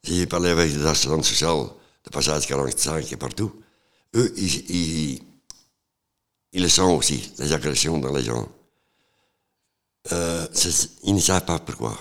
J'ai 0.03 0.27
parlé 0.27 0.49
avec 0.49 0.71
les 0.71 0.85
assistants 0.85 1.23
sociaux 1.23 1.77
de 2.03 2.09
passage 2.11 2.45
45 2.47 3.11
et 3.11 3.17
partout. 3.17 3.63
Eux, 4.15 4.31
ils, 4.37 5.19
le 6.53 6.69
sentent 6.69 6.99
aussi, 6.99 7.33
les 7.39 7.51
agressions 7.51 7.97
dans 7.97 8.13
les 8.13 8.23
gens. 8.23 8.47
Euh, 10.11 10.47
ils 11.03 11.15
ne 11.15 11.19
savent 11.19 11.45
pas 11.45 11.59
pourquoi. 11.59 11.97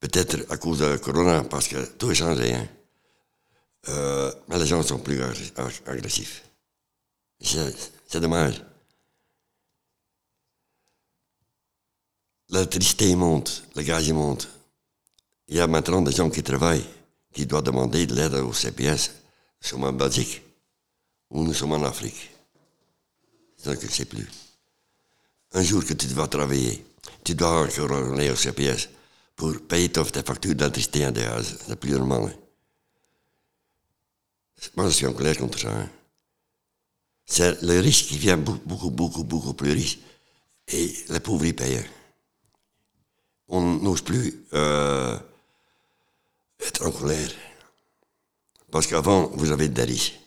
Peut-être 0.00 0.50
à 0.50 0.56
cause 0.56 0.78
de 0.78 0.96
Corona, 0.96 1.44
parce 1.44 1.68
que 1.68 1.84
tout 1.96 2.10
est 2.10 2.14
changé. 2.14 2.54
Hein. 2.54 2.66
Euh, 3.88 4.32
mais 4.48 4.58
les 4.58 4.66
gens 4.66 4.82
sont 4.82 4.98
plus 4.98 5.20
agressifs. 5.86 6.44
C'est 7.40 8.20
dommage. 8.20 8.62
L'électricité 12.50 13.14
monte, 13.16 13.64
le 13.74 13.82
gaz 13.82 14.08
monte. 14.12 14.48
Il 15.48 15.56
y 15.56 15.60
a 15.60 15.66
maintenant 15.66 16.02
des 16.02 16.12
gens 16.12 16.30
qui 16.30 16.42
travaillent, 16.42 16.84
qui 17.32 17.46
doivent 17.46 17.64
demander 17.64 18.06
de 18.06 18.14
l'aide 18.14 18.34
au 18.34 18.52
CPS. 18.52 19.10
Nous 19.62 19.68
sommes 19.68 19.84
en 19.84 19.92
Belgique 19.92 20.42
ou 21.30 21.42
nous 21.42 21.54
sommes 21.54 21.72
en 21.72 21.82
Afrique. 21.84 22.30
Je 23.64 23.70
ne 23.70 23.76
sais 23.76 24.04
plus. 24.04 24.28
Un 25.52 25.62
jour 25.62 25.84
que 25.84 25.94
tu 25.94 26.06
dois 26.06 26.28
travailler, 26.28 26.84
tu 27.24 27.34
dois 27.34 27.66
encore 27.66 27.92
aller 27.92 28.30
au 28.30 28.36
CPS 28.36 28.88
pour 29.36 29.60
payer 29.66 29.90
tes 29.90 30.04
factures 30.04 30.54
d'électricité 30.54 31.10
de 31.10 31.20
gaz. 31.20 31.58
C'est 31.66 31.76
plus 31.76 31.92
normal. 31.92 32.24
Hein. 32.24 32.38
Moi, 34.76 34.88
je 34.88 34.94
suis 34.94 35.06
en 35.06 35.12
colère 35.12 35.36
contre 35.36 35.58
ça. 35.58 35.70
Hein. 35.70 35.88
C'est 37.26 37.62
le 37.62 37.80
riche 37.80 38.06
qui 38.06 38.18
vient 38.18 38.36
beaucoup, 38.36 38.90
beaucoup, 38.90 39.24
beaucoup, 39.24 39.54
plus 39.54 39.72
riche. 39.72 39.98
Et 40.68 40.94
les 41.08 41.20
pauvres, 41.20 41.44
ils 41.46 41.54
payent. 41.54 41.84
On 43.54 43.60
n'ose 43.62 44.00
plus 44.02 44.44
euh, 44.52 45.16
être 46.58 46.84
en 46.84 46.90
colère. 46.90 47.30
Parce 48.72 48.88
qu'avant, 48.88 49.28
vous 49.28 49.52
avez 49.52 49.68
des 49.68 49.84
riches, 49.84 50.18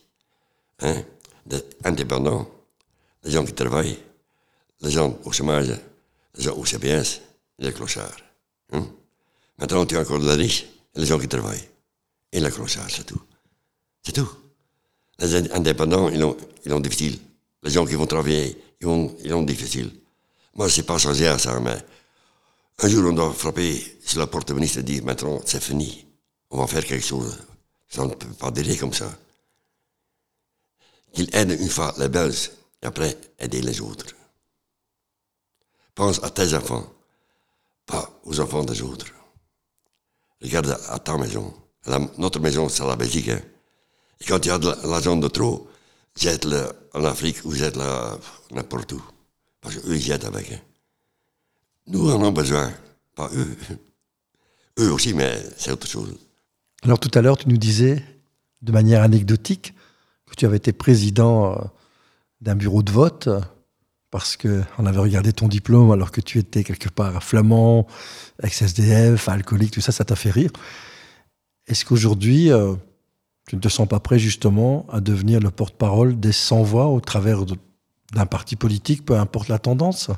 hein, 0.80 1.02
des 1.44 1.62
indépendants, 1.84 2.48
les 3.24 3.32
gens 3.32 3.44
qui 3.44 3.52
travaillent, 3.52 3.98
les 4.80 4.90
gens 4.90 5.18
au 5.24 5.32
chômage, 5.32 5.78
les 6.36 6.42
gens 6.42 6.56
au 6.56 6.64
CPS, 6.64 7.20
les 7.58 7.70
clochards. 7.70 8.16
Hein. 8.72 8.86
Maintenant, 9.58 9.84
tu 9.84 9.98
as 9.98 10.00
encore 10.00 10.20
les 10.20 10.32
riches 10.32 10.64
les 10.94 11.04
gens 11.04 11.18
qui 11.18 11.28
travaillent. 11.28 11.68
Et 12.32 12.40
les 12.40 12.50
clochards, 12.50 12.88
c'est 12.88 13.04
tout. 13.04 13.20
C'est 14.02 14.12
tout. 14.12 14.30
Les 15.18 15.52
indépendants, 15.52 16.08
ils 16.08 16.24
ont, 16.24 16.34
ils 16.64 16.72
ont 16.72 16.80
difficile. 16.80 17.18
Les 17.62 17.70
gens 17.72 17.84
qui 17.84 17.94
vont 17.94 18.06
travailler, 18.06 18.56
ils 18.80 18.86
ont, 18.86 19.14
ils 19.22 19.34
ont 19.34 19.42
difficile. 19.42 19.90
Moi, 20.54 20.68
je 20.68 20.80
pas 20.80 20.96
changé 20.96 21.26
à 21.26 21.38
ça, 21.38 21.60
mais 21.60 21.76
un 22.80 22.88
jour, 22.88 23.04
on 23.10 23.12
doit 23.12 23.32
frapper 23.32 23.98
sur 24.04 24.20
la 24.20 24.26
porte 24.26 24.50
ministre 24.52 24.78
et 24.78 24.82
dire 24.82 25.04
maintenant, 25.04 25.40
c'est 25.44 25.62
fini. 25.62 26.06
On 26.50 26.58
va 26.58 26.66
faire 26.66 26.84
quelque 26.84 27.04
chose. 27.04 27.38
Ça 27.88 28.04
ne 28.06 28.14
peut 28.14 28.26
pas 28.34 28.50
durer 28.50 28.76
comme 28.76 28.92
ça. 28.92 29.10
Qu'il 31.12 31.28
aide 31.34 31.50
une 31.60 31.68
fois 31.68 31.94
les 31.98 32.08
Belges 32.08 32.50
et 32.82 32.86
après 32.86 33.16
aider 33.38 33.60
les 33.62 33.80
autres. 33.80 34.14
pense 35.94 36.22
à 36.22 36.30
tes 36.30 36.54
enfants, 36.54 36.86
pas 37.86 38.08
aux 38.24 38.38
enfants 38.40 38.62
des 38.64 38.80
autres. 38.82 39.06
Regarde 40.40 40.78
à 40.88 40.98
ta 41.00 41.16
maison. 41.18 41.52
Notre 42.18 42.38
maison, 42.38 42.68
c'est 42.68 42.86
la 42.86 42.94
Belgique. 42.94 43.28
hein. 43.30 43.40
Et 44.20 44.24
quand 44.24 44.44
il 44.44 44.48
y 44.48 44.50
a 44.52 44.58
de 44.58 44.68
l'argent 44.86 45.16
de 45.16 45.26
trop, 45.28 45.68
jette-le 46.14 46.68
en 46.94 47.04
Afrique 47.04 47.44
ou 47.44 47.52
jette-le 47.52 48.18
n'importe 48.52 48.92
où. 48.92 49.02
Parce 49.60 49.74
qu'eux, 49.76 49.96
ils 49.96 50.00
jettent 50.02 50.24
avec. 50.24 50.52
hein. 50.52 50.60
Nous 51.88 52.10
en 52.10 52.20
avons 52.20 52.32
besoin, 52.32 52.70
pas 53.14 53.30
eux. 53.34 53.56
Eux 54.78 54.92
aussi, 54.92 55.14
mais 55.14 55.42
c'est 55.56 55.72
autre 55.72 55.86
chose. 55.86 56.14
Alors 56.82 57.00
tout 57.00 57.10
à 57.14 57.22
l'heure, 57.22 57.38
tu 57.38 57.48
nous 57.48 57.56
disais, 57.56 58.04
de 58.62 58.72
manière 58.72 59.02
anecdotique, 59.02 59.74
que 60.26 60.34
tu 60.36 60.44
avais 60.44 60.58
été 60.58 60.72
président 60.72 61.52
euh, 61.52 61.64
d'un 62.40 62.54
bureau 62.54 62.82
de 62.82 62.92
vote 62.92 63.28
parce 64.10 64.36
que 64.36 64.62
on 64.78 64.86
avait 64.86 65.00
regardé 65.00 65.32
ton 65.32 65.48
diplôme 65.48 65.90
alors 65.90 66.10
que 66.10 66.20
tu 66.20 66.38
étais 66.38 66.64
quelque 66.64 66.88
part 66.88 67.22
flamand, 67.22 67.86
ex-SDF, 68.42 69.28
alcoolique, 69.28 69.72
tout 69.72 69.80
ça, 69.80 69.92
ça 69.92 70.04
t'a 70.04 70.16
fait 70.16 70.30
rire. 70.30 70.50
Est-ce 71.66 71.84
qu'aujourd'hui, 71.84 72.50
euh, 72.52 72.74
tu 73.46 73.56
ne 73.56 73.60
te 73.60 73.68
sens 73.68 73.88
pas 73.88 74.00
prêt 74.00 74.18
justement 74.18 74.86
à 74.90 75.00
devenir 75.00 75.40
le 75.40 75.50
porte-parole 75.50 76.20
des 76.20 76.32
sans-voix 76.32 76.86
au 76.86 77.00
travers 77.00 77.44
d'un 78.12 78.26
parti 78.26 78.56
politique, 78.56 79.04
peu 79.04 79.18
importe 79.18 79.48
la 79.48 79.58
tendance? 79.58 80.10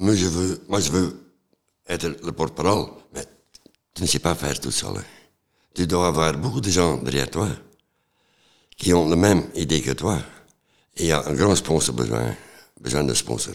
Je 0.00 0.26
veux, 0.26 0.60
moi, 0.68 0.80
je 0.80 0.90
veux 0.90 1.32
être 1.86 2.08
le 2.08 2.32
porte-parole, 2.32 2.90
mais 3.14 3.24
tu 3.94 4.02
ne 4.02 4.06
sais 4.06 4.20
pas 4.20 4.34
faire 4.34 4.58
tout 4.60 4.70
seul. 4.70 5.02
Tu 5.74 5.86
dois 5.86 6.08
avoir 6.08 6.32
beaucoup 6.34 6.60
de 6.60 6.70
gens 6.70 6.98
derrière 6.98 7.30
toi 7.30 7.48
qui 8.76 8.92
ont 8.94 9.08
la 9.08 9.16
même 9.16 9.48
idée 9.54 9.82
que 9.82 9.90
toi. 9.92 10.18
Et 10.96 11.04
il 11.04 11.06
y 11.08 11.12
a 11.12 11.26
un 11.26 11.34
grand 11.34 11.54
sponsor 11.56 11.94
besoin, 11.94 12.34
besoin 12.80 13.04
de 13.04 13.12
sponsor. 13.14 13.54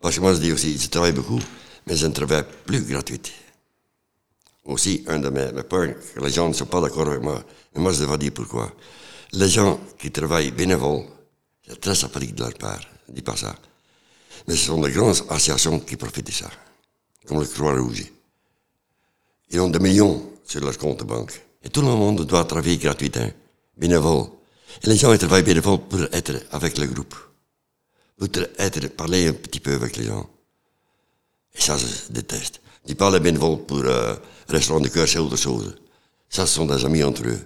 Parce 0.00 0.16
que 0.16 0.20
moi, 0.20 0.34
je 0.34 0.40
dis 0.40 0.52
aussi, 0.52 0.76
je 0.76 0.88
travaille 0.88 1.12
beaucoup, 1.12 1.40
mais 1.86 1.96
je 1.96 2.06
ne 2.06 2.12
travaille 2.12 2.44
plus 2.64 2.82
gratuit. 2.84 3.20
Aussi, 4.64 5.04
un 5.06 5.20
de 5.20 5.28
mes, 5.30 5.62
points, 5.62 5.88
que 5.88 6.20
les 6.20 6.30
gens 6.30 6.48
ne 6.48 6.52
sont 6.52 6.66
pas 6.66 6.80
d'accord 6.80 7.08
avec 7.08 7.22
moi, 7.22 7.42
mais 7.74 7.80
moi, 7.80 7.92
je 7.92 8.04
vais 8.04 8.18
dire 8.18 8.32
pourquoi. 8.34 8.72
Les 9.32 9.48
gens 9.48 9.80
qui 9.98 10.10
travaillent 10.10 10.50
bénévoles, 10.50 11.04
c'est 11.66 11.80
très 11.80 11.94
sympathique 11.94 12.34
de 12.34 12.42
leur 12.42 12.54
part, 12.54 12.80
je 13.08 13.12
dis 13.12 13.22
pas 13.22 13.36
ça. 13.36 13.54
Mais 14.46 14.56
ce 14.56 14.66
sont 14.66 14.80
de 14.80 14.88
grandes 14.88 15.16
associations 15.28 15.80
qui 15.80 15.96
profitent 15.96 16.26
de 16.26 16.32
ça, 16.32 16.50
comme 17.26 17.40
le 17.40 17.46
Croix-Rouge. 17.46 18.04
Ils 19.50 19.60
ont 19.60 19.68
des 19.68 19.78
millions 19.78 20.22
sur 20.44 20.60
leur 20.60 20.76
compte 20.78 21.00
de 21.00 21.04
banque. 21.04 21.40
Et 21.62 21.68
tout 21.68 21.82
le 21.82 21.88
monde 21.88 22.24
doit 22.24 22.44
travailler 22.44 22.76
gratuitement, 22.76 23.30
bénévole. 23.76 24.26
Et 24.82 24.88
les 24.88 24.96
gens 24.96 25.12
ils 25.12 25.18
travaillent 25.18 25.42
bénévole 25.42 25.80
pour 25.88 26.02
être 26.12 26.34
avec 26.52 26.78
le 26.78 26.86
groupe, 26.86 27.14
pour 28.16 28.28
être, 28.58 28.88
parler 28.88 29.28
un 29.28 29.32
petit 29.32 29.60
peu 29.60 29.74
avec 29.74 29.96
les 29.96 30.04
gens. 30.04 30.28
Et 31.54 31.60
ça, 31.60 31.76
je 31.76 32.12
déteste. 32.12 32.60
Je 32.82 32.88
dis 32.88 32.94
pas 32.94 33.10
les 33.10 33.20
bénévoles 33.20 33.64
pour 33.64 33.78
euh, 33.78 34.14
restaurant 34.48 34.80
de 34.80 34.88
cœur, 34.88 35.08
c'est 35.08 35.18
autre 35.18 35.36
chose. 35.36 35.76
Ça, 36.28 36.46
ce 36.46 36.54
sont 36.54 36.66
des 36.66 36.84
amis 36.84 37.02
entre 37.02 37.26
eux. 37.26 37.40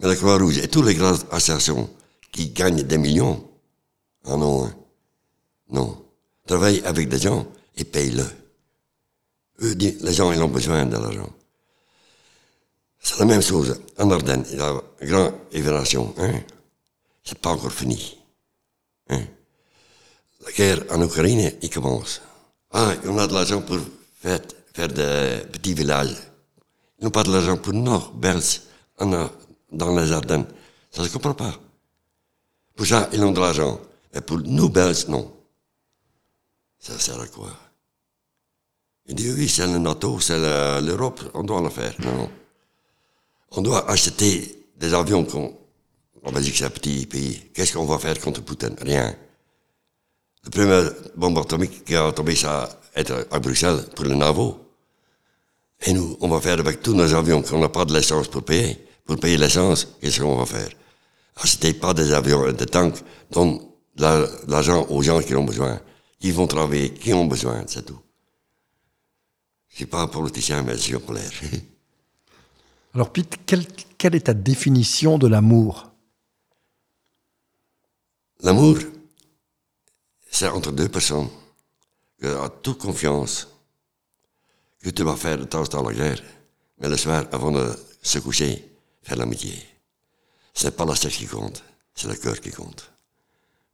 Mais 0.00 0.08
la 0.08 0.16
Croix-Rouge 0.16 0.58
et 0.58 0.68
toutes 0.68 0.86
les 0.86 0.94
grandes 0.94 1.24
associations 1.30 1.88
qui 2.30 2.50
gagnent 2.50 2.82
des 2.82 2.98
millions, 2.98 3.44
ah 4.26 4.36
non, 4.36 4.66
hein. 4.66 4.74
Non. 5.70 6.04
Travaille 6.48 6.80
avec 6.86 7.10
des 7.10 7.18
gens 7.18 7.46
et 7.76 7.84
paye-le. 7.84 8.24
Eux, 9.60 9.74
les 9.74 10.14
gens, 10.14 10.32
ils 10.32 10.40
ont 10.40 10.48
besoin 10.48 10.86
de 10.86 10.96
l'argent. 10.96 11.28
C'est 13.00 13.18
la 13.18 13.26
même 13.26 13.42
chose. 13.42 13.78
En 13.98 14.10
Ardennes, 14.10 14.46
il 14.50 14.56
y 14.56 14.60
a 14.60 14.72
une 15.02 15.08
grande 15.10 15.34
évaluation. 15.52 16.14
Hein? 16.16 16.40
C'est 17.22 17.38
pas 17.38 17.50
encore 17.50 17.70
fini. 17.70 18.16
Hein? 19.10 19.24
La 20.46 20.52
guerre 20.52 20.84
en 20.90 21.02
Ukraine, 21.02 21.52
il 21.60 21.68
commence. 21.68 22.22
Ah, 22.72 22.94
on 23.04 23.18
a 23.18 23.26
de 23.26 23.34
l'argent 23.34 23.60
pour 23.60 23.78
faire, 24.18 24.40
faire 24.72 24.88
des 24.88 25.42
petits 25.52 25.74
villages. 25.74 26.16
Ils 26.98 27.04
n'ont 27.04 27.10
pas 27.10 27.24
de 27.24 27.32
l'argent 27.32 27.58
pour 27.58 27.74
en, 27.74 29.12
euh, 29.12 29.26
dans 29.70 29.96
les 29.98 30.12
Ardennes. 30.12 30.46
Ça 30.90 31.02
ne 31.02 31.08
se 31.08 31.12
comprend 31.12 31.34
pas. 31.34 31.54
Pour 32.74 32.86
ça, 32.86 33.10
ils 33.12 33.22
ont 33.22 33.32
de 33.32 33.40
l'argent. 33.40 33.78
Mais 34.14 34.22
pour 34.22 34.38
nous 34.38 34.70
Belges, 34.70 35.08
non. 35.08 35.37
Ça 36.78 36.98
sert 36.98 37.20
à 37.20 37.26
quoi? 37.26 37.50
Il 39.06 39.14
dit 39.14 39.30
oui, 39.32 39.48
c'est 39.48 39.66
le 39.66 39.78
NATO, 39.78 40.20
c'est 40.20 40.38
le- 40.38 40.80
l'Europe, 40.86 41.20
on 41.34 41.42
doit 41.42 41.62
le 41.62 41.70
faire. 41.70 41.94
Non, 42.00 42.14
non. 42.14 42.30
On 43.52 43.62
doit 43.62 43.90
acheter 43.90 44.66
des 44.76 44.92
avions 44.94 45.24
qu'on. 45.24 45.56
En 46.24 46.32
Belgique, 46.32 46.56
c'est 46.58 46.64
un 46.64 46.70
petit 46.70 47.06
pays. 47.06 47.50
Qu'est-ce 47.54 47.72
qu'on 47.72 47.86
va 47.86 47.98
faire 47.98 48.18
contre 48.20 48.42
Poutine? 48.42 48.76
Rien. 48.80 49.14
Le 50.44 50.50
premier 50.50 50.88
bombe 51.16 51.38
atomique 51.38 51.84
qui 51.84 51.96
a 51.96 52.12
tombé, 52.12 52.34
ça 52.36 52.68
être 52.94 53.26
à 53.30 53.38
Bruxelles 53.38 53.84
pour 53.94 54.04
le 54.04 54.14
NAVO. 54.14 54.58
Et 55.86 55.92
nous, 55.92 56.16
on 56.20 56.28
va 56.28 56.40
faire 56.40 56.58
avec 56.58 56.82
tous 56.82 56.92
nos 56.94 57.14
avions 57.14 57.40
qu'on 57.42 57.60
n'a 57.60 57.68
pas 57.68 57.84
de 57.84 57.94
l'essence 57.94 58.28
pour 58.28 58.42
payer. 58.44 58.84
Pour 59.06 59.16
payer 59.18 59.36
l'essence, 59.38 59.86
qu'est-ce 60.00 60.20
qu'on 60.20 60.36
va 60.36 60.44
faire? 60.44 60.68
Achetez 61.36 61.72
pas 61.72 61.94
des 61.94 62.12
avions 62.12 62.46
et 62.48 62.52
des 62.52 62.66
tanks, 62.66 62.98
donne 63.30 63.60
la- 63.96 64.26
l'argent 64.48 64.84
aux 64.90 65.02
gens 65.02 65.20
qui 65.22 65.34
ont 65.34 65.44
besoin. 65.44 65.80
Qui 66.20 66.32
vont 66.32 66.46
travailler, 66.46 66.92
qui 66.92 67.12
ont 67.12 67.26
besoin, 67.26 67.64
c'est 67.66 67.84
tout. 67.84 68.00
Je 69.68 69.76
suis 69.76 69.86
pas 69.86 70.00
un 70.00 70.08
politicien, 70.08 70.62
mais 70.62 70.76
je 70.76 70.80
suis. 70.80 70.96
Alors 72.94 73.12
Pete, 73.12 73.38
quelle, 73.46 73.66
quelle 73.96 74.14
est 74.14 74.26
ta 74.26 74.34
définition 74.34 75.18
de 75.18 75.28
l'amour? 75.28 75.90
L'amour, 78.40 78.78
c'est 80.30 80.48
entre 80.48 80.72
deux 80.72 80.88
personnes 80.88 81.28
qui 82.20 82.26
ont 82.26 82.48
toute 82.62 82.78
confiance 82.78 83.48
que 84.80 84.90
tu 84.90 85.02
vas 85.02 85.16
faire 85.16 85.38
de 85.38 85.44
temps 85.44 85.64
temps 85.64 85.82
la 85.82 85.92
guerre, 85.92 86.22
mais 86.78 86.88
le 86.88 86.96
soir, 86.96 87.26
avant 87.32 87.50
de 87.52 87.76
se 88.02 88.18
coucher, 88.18 88.64
faire 89.02 89.16
l'amitié. 89.16 89.54
C'est 90.54 90.76
pas 90.76 90.84
le 90.84 90.94
sexe 90.94 91.16
qui 91.16 91.26
compte, 91.26 91.62
c'est 91.94 92.08
le 92.08 92.14
cœur 92.14 92.40
qui 92.40 92.50
compte. 92.50 92.90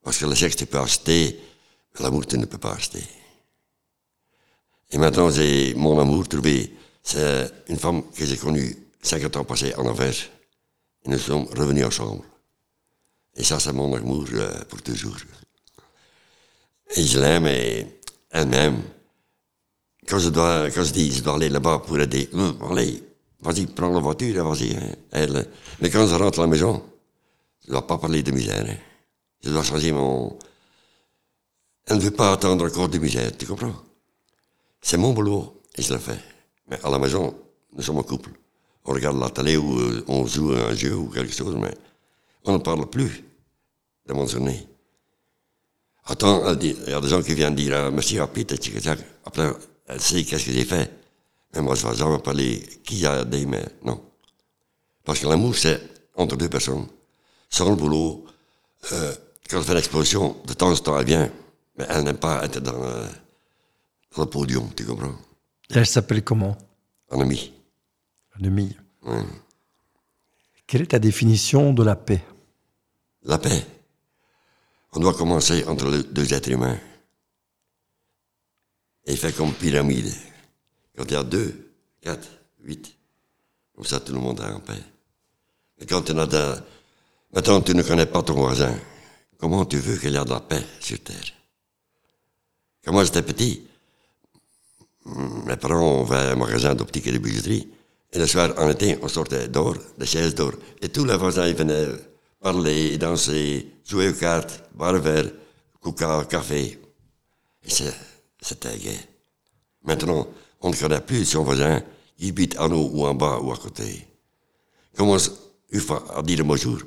Parce 0.03 0.19
que 0.19 0.27
le 0.27 0.35
sexe, 0.35 0.57
tu 0.57 0.67
peux 0.67 0.79
acheter, 0.79 1.41
l'amour, 2.01 2.27
tu 2.27 2.39
ne 2.39 2.47
peux 2.47 2.59
pas 2.59 2.73
acheter. 2.73 3.03
Et 4.91 4.99
maintenant, 4.99 5.31
j'ai 5.31 5.75
mon 5.75 5.99
amour 5.99 6.29
trouvé. 6.29 6.75
C'est 7.03 7.51
une 7.69 7.79
femme 7.79 8.03
que 8.11 8.25
j'ai 8.25 8.37
connue 8.37 8.77
50 9.03 9.37
ans 9.37 9.45
passés 9.45 9.75
en 9.77 9.85
nous 11.07 11.19
sommes 11.19 11.47
revenus 11.57 11.85
ensemble. 11.85 12.25
Et 13.37 13.45
ça, 13.45 13.61
c'est 13.61 13.73
mon 13.73 13.95
amour 13.95 14.25
euh, 14.33 14.65
pour 14.69 14.81
toujours. 14.83 15.17
Et 16.97 17.03
je 17.03 17.19
l'aime 17.21 17.47
et 17.47 17.87
elle 18.31 18.49
m'aime. 18.49 18.83
Quand 20.09 20.19
je, 20.19 20.29
dois, 20.31 20.71
quand 20.71 20.85
je 20.85 20.93
dis 20.93 21.13
je 21.13 21.23
dois 21.23 21.35
aller 21.35 21.49
là-bas 21.49 21.81
pour 21.87 21.99
aider, 21.99 22.29
Hum, 22.33 22.59
allez, 22.71 23.03
vas-y, 23.41 23.67
prends 23.67 23.89
la 23.91 24.01
voiture, 24.01 24.49
vas-y. 24.49 24.77
hein. 24.77 25.45
Mais 25.81 25.91
quand 25.91 26.07
je 26.07 26.15
rentre 26.15 26.39
à 26.39 26.43
la 26.43 26.49
maison, 26.49 26.83
je 27.63 27.69
ne 27.69 27.73
dois 27.73 27.87
pas 27.87 27.99
parler 27.99 28.23
de 28.23 28.31
misère. 28.31 28.65
hein. 28.69 28.77
Je 29.43 29.51
dois 29.51 29.63
changer 29.63 29.93
mon... 29.93 30.39
Elle 31.87 31.97
ne 31.97 32.03
veut 32.03 32.11
pas 32.11 32.33
attendre 32.33 32.67
encore 32.67 32.89
de 32.89 32.99
misère, 32.99 33.37
tu 33.37 33.47
comprends? 33.47 33.75
C'est 34.81 34.97
mon 34.97 35.13
boulot 35.13 35.63
et 35.77 35.83
je 35.83 35.93
le 35.93 35.99
fais. 35.99 36.19
Mais 36.69 36.79
à 36.83 36.91
la 36.91 36.99
maison, 36.99 37.35
nous 37.75 37.83
sommes 37.83 37.99
un 37.99 38.03
couple. 38.03 38.31
On 38.85 38.93
regarde 38.93 39.19
la 39.19 39.31
télé 39.31 39.57
ou 39.57 39.79
euh, 39.79 40.05
on 40.09 40.27
joue 40.27 40.53
à 40.53 40.69
un 40.69 40.75
jeu 40.75 40.95
ou 40.95 41.09
quelque 41.09 41.33
chose, 41.33 41.57
mais 41.57 41.75
on 42.45 42.55
ne 42.55 42.59
parle 42.59 42.89
plus 42.89 43.25
de 44.07 44.13
mon 44.13 44.27
journée. 44.27 44.67
Attends, 46.07 46.53
il 46.61 46.89
y 46.89 46.93
a 46.93 47.01
des 47.01 47.09
gens 47.09 47.23
qui 47.23 47.35
viennent 47.35 47.55
dire 47.55 47.91
merci 47.91 48.19
tchic, 48.19 48.79
tchac. 48.81 48.99
Après, 49.25 49.51
elle 49.87 50.01
sait 50.01 50.23
qu'est-ce 50.23 50.47
que 50.47 50.53
j'ai 50.53 50.65
fait. 50.65 50.91
Mais 51.55 51.63
moi, 51.63 51.75
je 51.75 51.87
ne 51.87 51.93
vais 51.93 51.97
jamais 51.97 52.19
parler 52.19 52.61
qui 52.83 53.07
a 53.07 53.23
aidé, 53.23 53.47
mais 53.47 53.65
non. 53.85 54.03
Parce 55.05 55.21
que 55.21 55.27
l'amour, 55.27 55.57
c'est 55.57 55.81
entre 56.17 56.37
deux 56.37 56.49
personnes. 56.49 56.87
Sans 57.49 57.71
le 57.71 57.77
boulot, 57.77 58.25
euh, 58.93 59.15
quand 59.49 59.59
elle 59.59 59.65
fait 59.65 59.75
l'exposition, 59.75 60.37
de 60.45 60.53
temps 60.55 60.73
en 60.73 60.77
temps, 60.77 60.99
elle 60.99 61.07
vient. 61.07 61.31
Mais 61.77 61.87
elle 61.89 62.05
n'aime 62.05 62.19
pas 62.19 62.45
être 62.45 62.61
dans, 62.61 62.83
euh, 62.85 63.07
dans 64.17 64.23
le 64.25 64.31
podium, 64.31 64.69
tu 64.75 64.85
comprends? 64.85 65.17
Et 65.71 65.79
Elle 65.79 65.87
s'appelle 65.87 66.23
comment? 66.23 66.57
En 67.11 67.21
ami. 67.21 67.53
Anemie. 68.37 68.77
Ouais. 69.03 69.23
Quelle 70.67 70.83
est 70.83 70.87
ta 70.87 70.99
définition 70.99 71.73
de 71.73 71.83
la 71.83 71.97
paix? 71.97 72.25
La 73.23 73.39
paix. 73.39 73.67
On 74.93 75.01
doit 75.01 75.15
commencer 75.15 75.65
entre 75.67 75.89
les 75.89 76.03
deux 76.05 76.33
êtres 76.33 76.51
humains. 76.51 76.79
Et 79.07 79.17
faire 79.17 79.35
comme 79.35 79.53
pyramide. 79.53 80.13
Quand 80.97 81.05
il 81.05 81.13
y 81.13 81.17
a 81.17 81.25
deux, 81.25 81.73
quatre, 82.01 82.29
huit, 82.63 82.97
comme 83.75 83.85
ça 83.85 84.01
tout 84.01 84.13
le 84.13 84.21
monde 84.21 84.41
est 84.41 84.53
en 84.53 84.61
paix. 84.61 84.81
Mais 85.79 85.87
quand 85.87 86.03
tu 86.03 86.13
as 86.19 86.27
de... 86.27 86.55
Maintenant, 87.33 87.61
tu 87.61 87.75
ne 87.75 87.83
connais 87.83 88.07
pas 88.07 88.23
ton 88.23 88.35
voisin. 88.35 88.75
Comment 89.39 89.65
tu 89.65 89.79
veux 89.79 89.99
qu'il 89.99 90.13
y 90.13 90.17
ait 90.17 90.25
de 90.25 90.31
la 90.31 90.41
paix 90.41 90.63
sur 90.81 91.03
Terre? 91.03 91.33
Quand 92.85 92.93
moi 92.93 93.05
j'étais 93.05 93.23
petit, 93.23 93.63
mes 95.47 95.57
parents 95.57 96.05
avaient 96.05 96.33
un 96.33 96.37
magasin 96.37 96.75
d'optique 96.75 97.07
et 97.07 97.13
de 97.13 97.19
bijouterie. 97.19 97.69
Et 98.13 98.19
le 98.19 98.27
soir, 98.27 98.53
en 98.59 98.71
été, 98.71 98.99
on 99.03 99.09
sortait 99.09 99.49
dehors, 99.49 99.77
des 99.99 100.07
chaises 100.07 100.35
d'or. 100.35 100.53
Et 100.81 100.89
tous 100.89 101.05
les 101.05 101.17
voisins 101.17 101.53
venaient 101.53 101.89
parler, 102.41 102.97
danser, 102.97 103.73
jouer 103.85 104.11
aux 104.11 104.15
cartes, 104.15 104.65
boire 104.75 104.99
verre, 104.99 105.31
coca, 105.81 106.25
café. 106.29 106.79
Et 107.65 107.71
C'était 108.41 108.79
gay. 108.79 108.99
Maintenant, 109.83 110.29
on 110.61 110.71
ne 110.71 110.77
connaît 110.77 111.01
plus 111.01 111.25
son 111.25 111.43
voisin, 111.43 111.83
il 112.19 112.29
habite 112.31 112.59
en 112.59 112.71
haut 112.71 112.91
ou 112.93 113.07
en 113.07 113.15
bas 113.15 113.39
ou 113.41 113.53
à 113.53 113.57
côté. 113.57 114.07
Commence 114.97 115.31
une 115.71 115.81
fois 115.81 116.05
à 116.15 116.23
dire 116.23 116.45
bonjour 116.45 116.79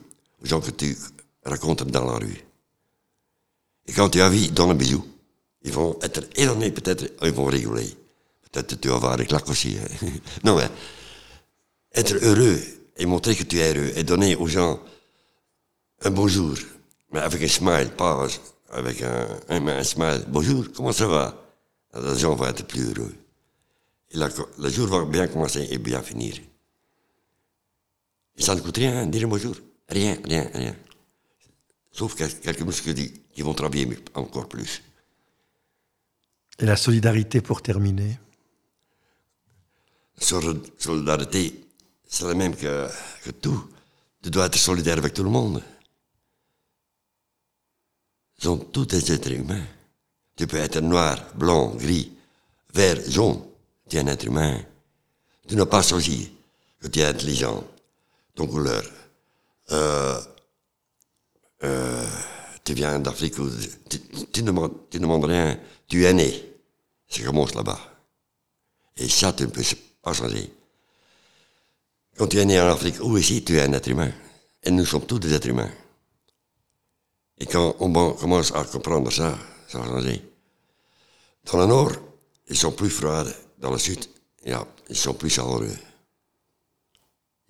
aux 0.42 0.46
gens 0.46 0.62
que 0.62 0.72
tu 0.72 0.96
rencontres 1.46 1.86
dans 1.86 2.06
la 2.06 2.18
rue. 2.18 2.44
Et 3.88 3.94
quand 3.94 4.10
tu 4.10 4.22
as 4.22 4.30
vu, 4.30 4.48
donne 4.48 4.72
un 4.72 4.76
bisou. 4.76 5.04
Ils 5.64 5.72
vont 5.72 5.98
être 6.02 6.24
étonnés, 6.36 6.72
peut-être, 6.72 7.06
ils 7.24 7.32
vont 7.32 7.46
rigoler. 7.46 7.88
Peut-être 8.52 8.80
tu 8.80 8.88
vas 8.88 8.96
avoir 8.96 9.20
un 9.20 9.26
claque 9.26 9.50
aussi. 9.50 9.78
hein. 10.02 10.08
non, 10.44 10.56
mais 10.58 10.70
être 11.94 12.16
heureux 12.24 12.60
et 12.98 13.06
montrer 13.06 13.36
que 13.36 13.44
tu 13.44 13.60
es 13.60 13.74
heureux 13.74 13.92
et 13.96 14.04
donner 14.04 14.36
aux 14.36 14.48
gens 14.48 14.80
un 16.02 16.12
bonjour, 16.12 16.56
mais 17.12 17.20
avec 17.20 17.42
un 17.42 17.48
smile, 17.48 17.90
pas 17.98 18.28
avec 18.70 19.02
un, 19.02 19.84
smile. 19.84 20.26
Bonjour, 20.28 20.66
comment 20.76 20.92
ça 20.92 21.08
va? 21.08 21.44
Les 22.00 22.20
gens 22.20 22.36
vont 22.36 22.46
être 22.48 22.66
plus 22.68 22.94
heureux. 22.94 23.16
Le 24.14 24.70
jour 24.70 24.88
va 24.88 25.06
bien 25.06 25.28
commencer 25.28 25.68
et 25.70 25.78
bien 25.78 26.02
finir. 26.02 26.36
Et 28.38 28.42
ça 28.42 28.56
ne 28.56 28.62
coûte 28.62 28.78
rien, 28.78 29.06
dire 29.08 29.28
bonjour. 29.28 29.56
Rien, 29.90 30.18
rien, 30.24 30.50
rien. 30.54 30.76
Sauf 31.92 32.14
quel- 32.16 32.40
quelques 32.40 32.62
muscles 32.62 32.94
qui 32.94 33.42
vont 33.42 33.54
travailler 33.54 33.98
encore 34.14 34.48
plus. 34.48 34.84
Et 36.60 36.66
la 36.66 36.76
solidarité 36.76 37.42
pour 37.42 37.62
terminer. 37.62 38.18
Sol- 40.20 40.62
Solidarité, 40.78 41.66
c'est 42.08 42.26
la 42.26 42.34
même 42.34 42.56
que, 42.56 42.88
tout. 43.42 43.64
Tu 44.24 44.32
dois 44.32 44.48
être 44.48 44.58
solidaire 44.58 44.98
avec 44.98 45.14
tout 45.14 45.24
le 45.24 45.30
monde. 45.30 45.62
Sont 48.40 48.58
tous 48.58 48.86
des 48.86 49.12
êtres 49.12 49.32
humains. 49.32 49.66
Tu 50.36 50.48
peux 50.48 50.58
être 50.58 50.80
noir, 50.82 51.18
blanc, 51.36 51.76
gris, 51.76 52.12
vert, 52.74 53.00
jaune. 53.10 53.42
Tu 53.90 53.98
es 53.98 54.00
un 54.00 54.08
être 54.08 54.26
humain. 54.26 54.60
Tu 55.48 55.56
n'as 55.56 55.66
pas 55.66 55.82
choisi 55.82 56.32
que 56.82 56.88
tu 56.88 57.00
es 57.00 57.06
intelligent, 57.06 57.64
ton 58.36 58.48
couleur. 58.48 58.84
Euh, 59.72 60.20
euh, 61.64 62.06
tu 62.64 62.74
viens 62.74 63.00
d'Afrique, 63.00 63.36
tu, 63.90 64.00
tu 64.32 64.44
ne 64.44 64.52
demandes 64.52 65.26
rien. 65.26 65.60
Tu 65.88 66.04
es 66.04 66.14
né. 66.14 66.44
Ça 67.08 67.24
commence 67.24 67.56
là-bas. 67.56 67.80
Et 68.98 69.08
ça, 69.08 69.34
tu 69.34 69.44
ne 69.44 69.48
peux 69.48 69.64
pas 70.02 70.14
changer. 70.14 70.54
Quand 72.18 72.28
tu 72.28 72.38
es 72.38 72.46
né 72.46 72.60
en 72.60 72.68
Afrique 72.68 73.00
ou 73.02 73.18
ici, 73.18 73.44
tu 73.44 73.58
es 73.58 73.62
un 73.62 73.74
être 73.74 73.88
humain? 73.88 74.12
Et 74.64 74.72
nous 74.72 74.86
sommes 74.86 75.06
tous 75.06 75.20
des 75.20 75.34
êtres 75.34 75.48
humains. 75.48 75.72
Et 77.38 77.46
quand 77.46 77.76
on 77.80 78.14
commence 78.14 78.52
à 78.54 78.64
comprendre 78.64 79.12
ça, 79.12 79.38
ça 79.68 79.80
va 79.80 79.86
changer. 79.86 80.22
Dans 81.46 81.60
le 81.60 81.66
nord, 81.68 81.92
ils 82.50 82.58
sont 82.58 82.72
plus 82.72 82.90
froids. 82.90 83.26
Dans 83.60 83.72
le 83.72 83.78
sud, 83.78 84.06
ils 84.46 84.96
sont 84.96 85.14
plus 85.14 85.30
chaleureux. 85.30 85.78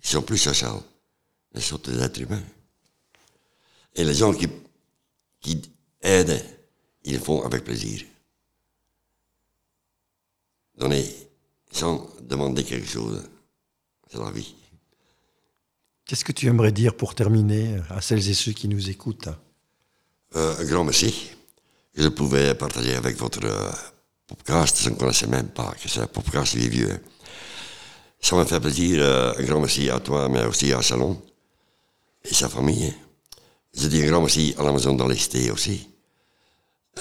Ils 0.04 0.08
sont 0.08 0.22
plus 0.22 0.38
sociaux. 0.38 0.84
Ils 1.56 1.62
sont 1.62 1.78
des 1.78 2.00
êtres 2.00 2.22
humains. 2.22 2.44
Et 3.96 4.04
les 4.04 4.14
gens 4.14 4.34
qui, 4.34 4.48
qui 5.40 5.62
aident, 6.02 6.44
ils 7.04 7.14
le 7.14 7.20
font 7.20 7.44
avec 7.44 7.64
plaisir. 7.64 8.06
Donner 10.78 11.06
sans 11.72 12.08
demander 12.22 12.64
quelque 12.64 12.88
chose, 12.88 13.22
c'est 14.12 14.20
la 14.20 14.32
vie. 14.32 14.56
Qu'est-ce 16.06 16.24
que 16.24 16.32
tu 16.32 16.48
aimerais 16.48 16.72
dire 16.72 16.96
pour 16.96 17.14
terminer 17.16 17.78
à 17.90 18.02
celles 18.02 18.28
et 18.30 18.34
ceux 18.34 18.54
qui 18.54 18.68
nous 18.68 18.90
écoutent? 18.90 19.30
Euh, 20.36 20.56
un 20.60 20.66
grand 20.66 20.84
merci 20.84 21.32
je 22.00 22.10
pouvais 22.10 22.54
partager 22.54 22.94
avec 22.96 23.18
votre 23.18 23.44
euh, 23.44 23.72
podcast. 24.28 24.78
Je 24.84 24.90
ne 24.92 24.96
connaissais 24.96 25.26
même 25.26 25.48
pas 25.50 25.74
que 25.82 25.90
c'est 25.90 26.00
un 26.02 26.06
podcast 26.08 26.56
des 26.56 26.70
vieux. 26.70 26.92
hein. 26.92 27.00
Ça 28.22 28.36
m'a 28.36 28.46
fait 28.46 28.60
plaisir. 28.60 29.00
euh, 29.02 29.34
un 29.36 29.44
grand 29.44 29.60
merci 29.60 29.90
à 29.90 30.00
toi, 30.00 30.30
mais 30.30 30.46
aussi 30.46 30.72
à 30.74 30.82
Salon 30.84 31.20
et 32.24 32.34
sa 32.36 32.50
famille. 32.50 32.94
Je 33.76 33.88
dis 33.88 34.04
un 34.04 34.08
grand 34.12 34.22
merci 34.22 34.54
à 34.60 34.64
la 34.64 34.72
Maison 34.72 34.94
dans 34.94 35.08
les 35.08 35.18
Cités 35.18 35.50
aussi. 35.50 35.90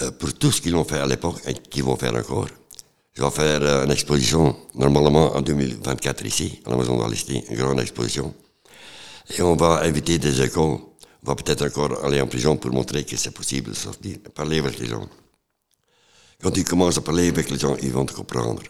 euh, 0.01 0.11
pour 0.13 0.33
tout 0.33 0.51
ce 0.51 0.63
qu'ils 0.63 0.75
ont 0.77 0.85
fait 0.85 0.99
à 0.99 1.07
l'époque 1.07 1.43
et 1.47 1.53
qu'ils 1.53 1.85
vont 1.85 1.97
faire 1.97 2.15
encore. 2.15 2.49
Je 3.17 3.23
vais 3.23 3.31
faire 3.31 3.63
euh, 3.63 3.85
une 3.87 3.91
exposition, 3.91 4.55
normalement 4.75 5.35
en 5.35 5.41
2024 5.41 6.27
ici, 6.27 6.61
à 6.67 6.71
la 6.71 6.77
Maison 6.77 6.99
dans 6.99 7.09
les 7.09 7.17
Cités, 7.17 7.43
une 7.49 7.57
grande 7.57 7.81
exposition. 7.81 8.35
Et 9.31 9.41
on 9.41 9.57
va 9.57 9.81
inviter 9.85 10.19
des 10.19 10.43
écoles. 10.43 10.81
On 11.23 11.27
va 11.27 11.35
peut-être 11.35 11.65
encore 11.65 12.05
aller 12.05 12.21
en 12.21 12.27
prison 12.27 12.59
pour 12.59 12.71
montrer 12.73 13.05
que 13.05 13.17
c'est 13.17 13.31
possible 13.31 13.71
de 13.71 13.75
sortir, 13.75 14.19
parler 14.35 14.59
avec 14.59 14.79
les 14.79 14.87
gens. 14.87 15.09
Quand 16.43 16.51
tu 16.51 16.63
commences 16.63 16.99
à 16.99 17.01
parler 17.01 17.29
avec 17.29 17.49
les 17.49 17.59
gens, 17.59 17.75
ils 17.83 17.91
vont 17.91 18.05
te 18.05 18.13
comprendre. 18.13 18.63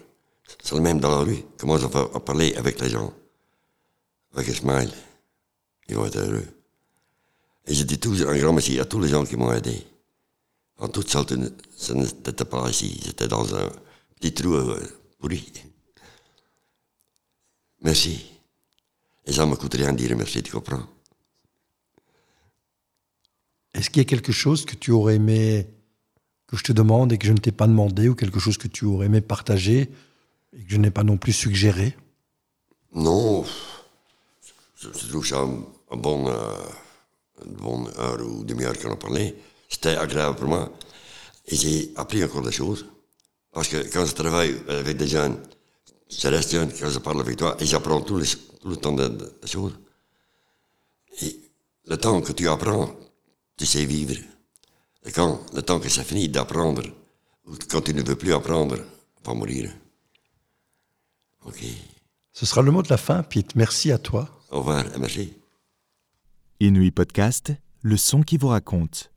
C'est 0.62 0.76
le 0.76 0.80
même 0.80 1.00
dans 1.00 1.10
la 1.10 1.24
rue. 1.24 1.42
Commence 1.58 1.82
à 1.82 2.20
parler 2.20 2.54
avec 2.54 2.80
les 2.80 2.88
gens. 2.88 3.12
Avec 4.36 4.48
un 4.48 4.54
smile. 4.54 4.92
Ils 5.88 5.96
vont 5.96 6.06
être 6.06 6.18
heureux. 6.18 6.46
Et 7.66 7.74
je 7.74 7.82
dis 7.82 7.98
toujours 7.98 8.30
un 8.30 8.38
grand 8.38 8.52
merci 8.52 8.78
à 8.78 8.84
tous 8.84 9.00
les 9.00 9.08
gens 9.08 9.24
qui 9.24 9.36
m'ont 9.36 9.52
aidé. 9.52 9.84
En 10.78 10.86
toute 10.86 11.10
sorte, 11.10 11.34
ce 11.76 11.92
n'était 11.94 12.44
pas 12.44 12.70
ici. 12.70 13.00
J'étais 13.04 13.26
dans 13.26 13.52
un 13.52 13.68
trou 14.32 14.54
euh, 14.54 14.80
pourri. 15.18 15.52
Merci. 17.82 18.26
Et 19.26 19.32
ça 19.32 19.44
ne 19.44 19.50
me 19.50 19.56
coûte 19.56 19.74
rien 19.74 19.92
dire 19.92 20.16
merci, 20.16 20.42
tu 20.42 20.52
comprends? 20.52 20.86
Est-ce 23.74 23.90
qu'il 23.90 24.00
y 24.00 24.06
a 24.06 24.08
quelque 24.08 24.32
chose 24.32 24.64
que 24.64 24.74
tu 24.74 24.90
aurais 24.90 25.16
aimé 25.16 25.66
que 26.46 26.56
je 26.56 26.62
te 26.62 26.72
demande 26.72 27.12
et 27.12 27.18
que 27.18 27.26
je 27.26 27.32
ne 27.32 27.38
t'ai 27.38 27.52
pas 27.52 27.66
demandé 27.66 28.08
ou 28.08 28.14
quelque 28.14 28.38
chose 28.38 28.56
que 28.56 28.68
tu 28.68 28.84
aurais 28.84 29.06
aimé 29.06 29.20
partager 29.20 29.90
et 30.52 30.64
que 30.64 30.70
je 30.70 30.76
n'ai 30.76 30.90
pas 30.90 31.04
non 31.04 31.18
plus 31.18 31.32
suggéré? 31.32 31.96
Non, 32.94 33.44
je, 34.76 34.88
je 34.88 35.08
trouve 35.08 35.26
ça 35.26 35.40
un, 35.40 35.62
un 35.90 35.96
bon, 35.96 36.28
euh, 36.28 36.54
une 37.44 37.52
bonne 37.56 37.88
heure 37.98 38.26
ou 38.26 38.44
demi-heure 38.44 38.78
qu'on 38.78 38.92
a 38.92 38.96
parlé. 38.96 39.34
C'était 39.68 39.96
agréable 39.96 40.36
pour 40.36 40.48
moi. 40.48 40.72
Et 41.46 41.56
j'ai 41.56 41.92
appris 41.96 42.24
encore 42.24 42.42
des 42.42 42.52
choses. 42.52 42.86
Parce 43.56 43.68
que 43.68 43.90
quand 43.90 44.04
je 44.04 44.12
travaille 44.12 44.54
avec 44.68 44.98
des 44.98 45.08
jeunes, 45.08 45.38
je 46.10 46.28
reste 46.28 46.50
jeune 46.50 46.70
quand 46.78 46.90
je 46.90 46.98
parle 46.98 47.22
avec 47.22 47.38
toi 47.38 47.56
et 47.58 47.64
j'apprends 47.64 48.02
tout, 48.02 48.18
le 48.18 48.76
temps 48.76 48.92
des 48.92 49.08
de, 49.08 49.38
des 49.40 49.48
choses. 49.48 49.72
Et 51.22 51.40
le 51.86 51.96
temps 51.96 52.20
que 52.20 52.32
tu 52.32 52.46
apprends, 52.50 52.94
tu 53.56 53.64
sais 53.64 53.86
vivre. 53.86 54.20
Et 55.06 55.10
quand 55.10 55.40
le 55.54 55.62
temps 55.62 55.80
que 55.80 55.88
c'est 55.88 56.04
fini 56.04 56.28
d'apprendre, 56.28 56.82
ou 57.46 57.54
quand 57.70 57.80
tu 57.80 57.94
ne 57.94 58.02
veux 58.02 58.16
plus 58.16 58.34
apprendre, 58.34 58.76
va 59.24 59.32
mourir. 59.32 59.72
Ok. 61.46 61.64
Ce 62.34 62.44
sera 62.44 62.60
le 62.60 62.70
mot 62.70 62.82
de 62.82 62.90
la 62.90 62.98
fin, 62.98 63.22
Pete. 63.22 63.54
Merci 63.54 63.90
à 63.90 63.96
toi. 63.96 64.28
Au 64.50 64.58
revoir 64.58 64.84
et 64.84 64.98
merci. 64.98 65.32
Inuit 66.60 66.90
Podcast, 66.90 67.54
le 67.80 67.96
son 67.96 68.20
qui 68.20 68.36
vous 68.36 68.48
raconte. 68.48 69.15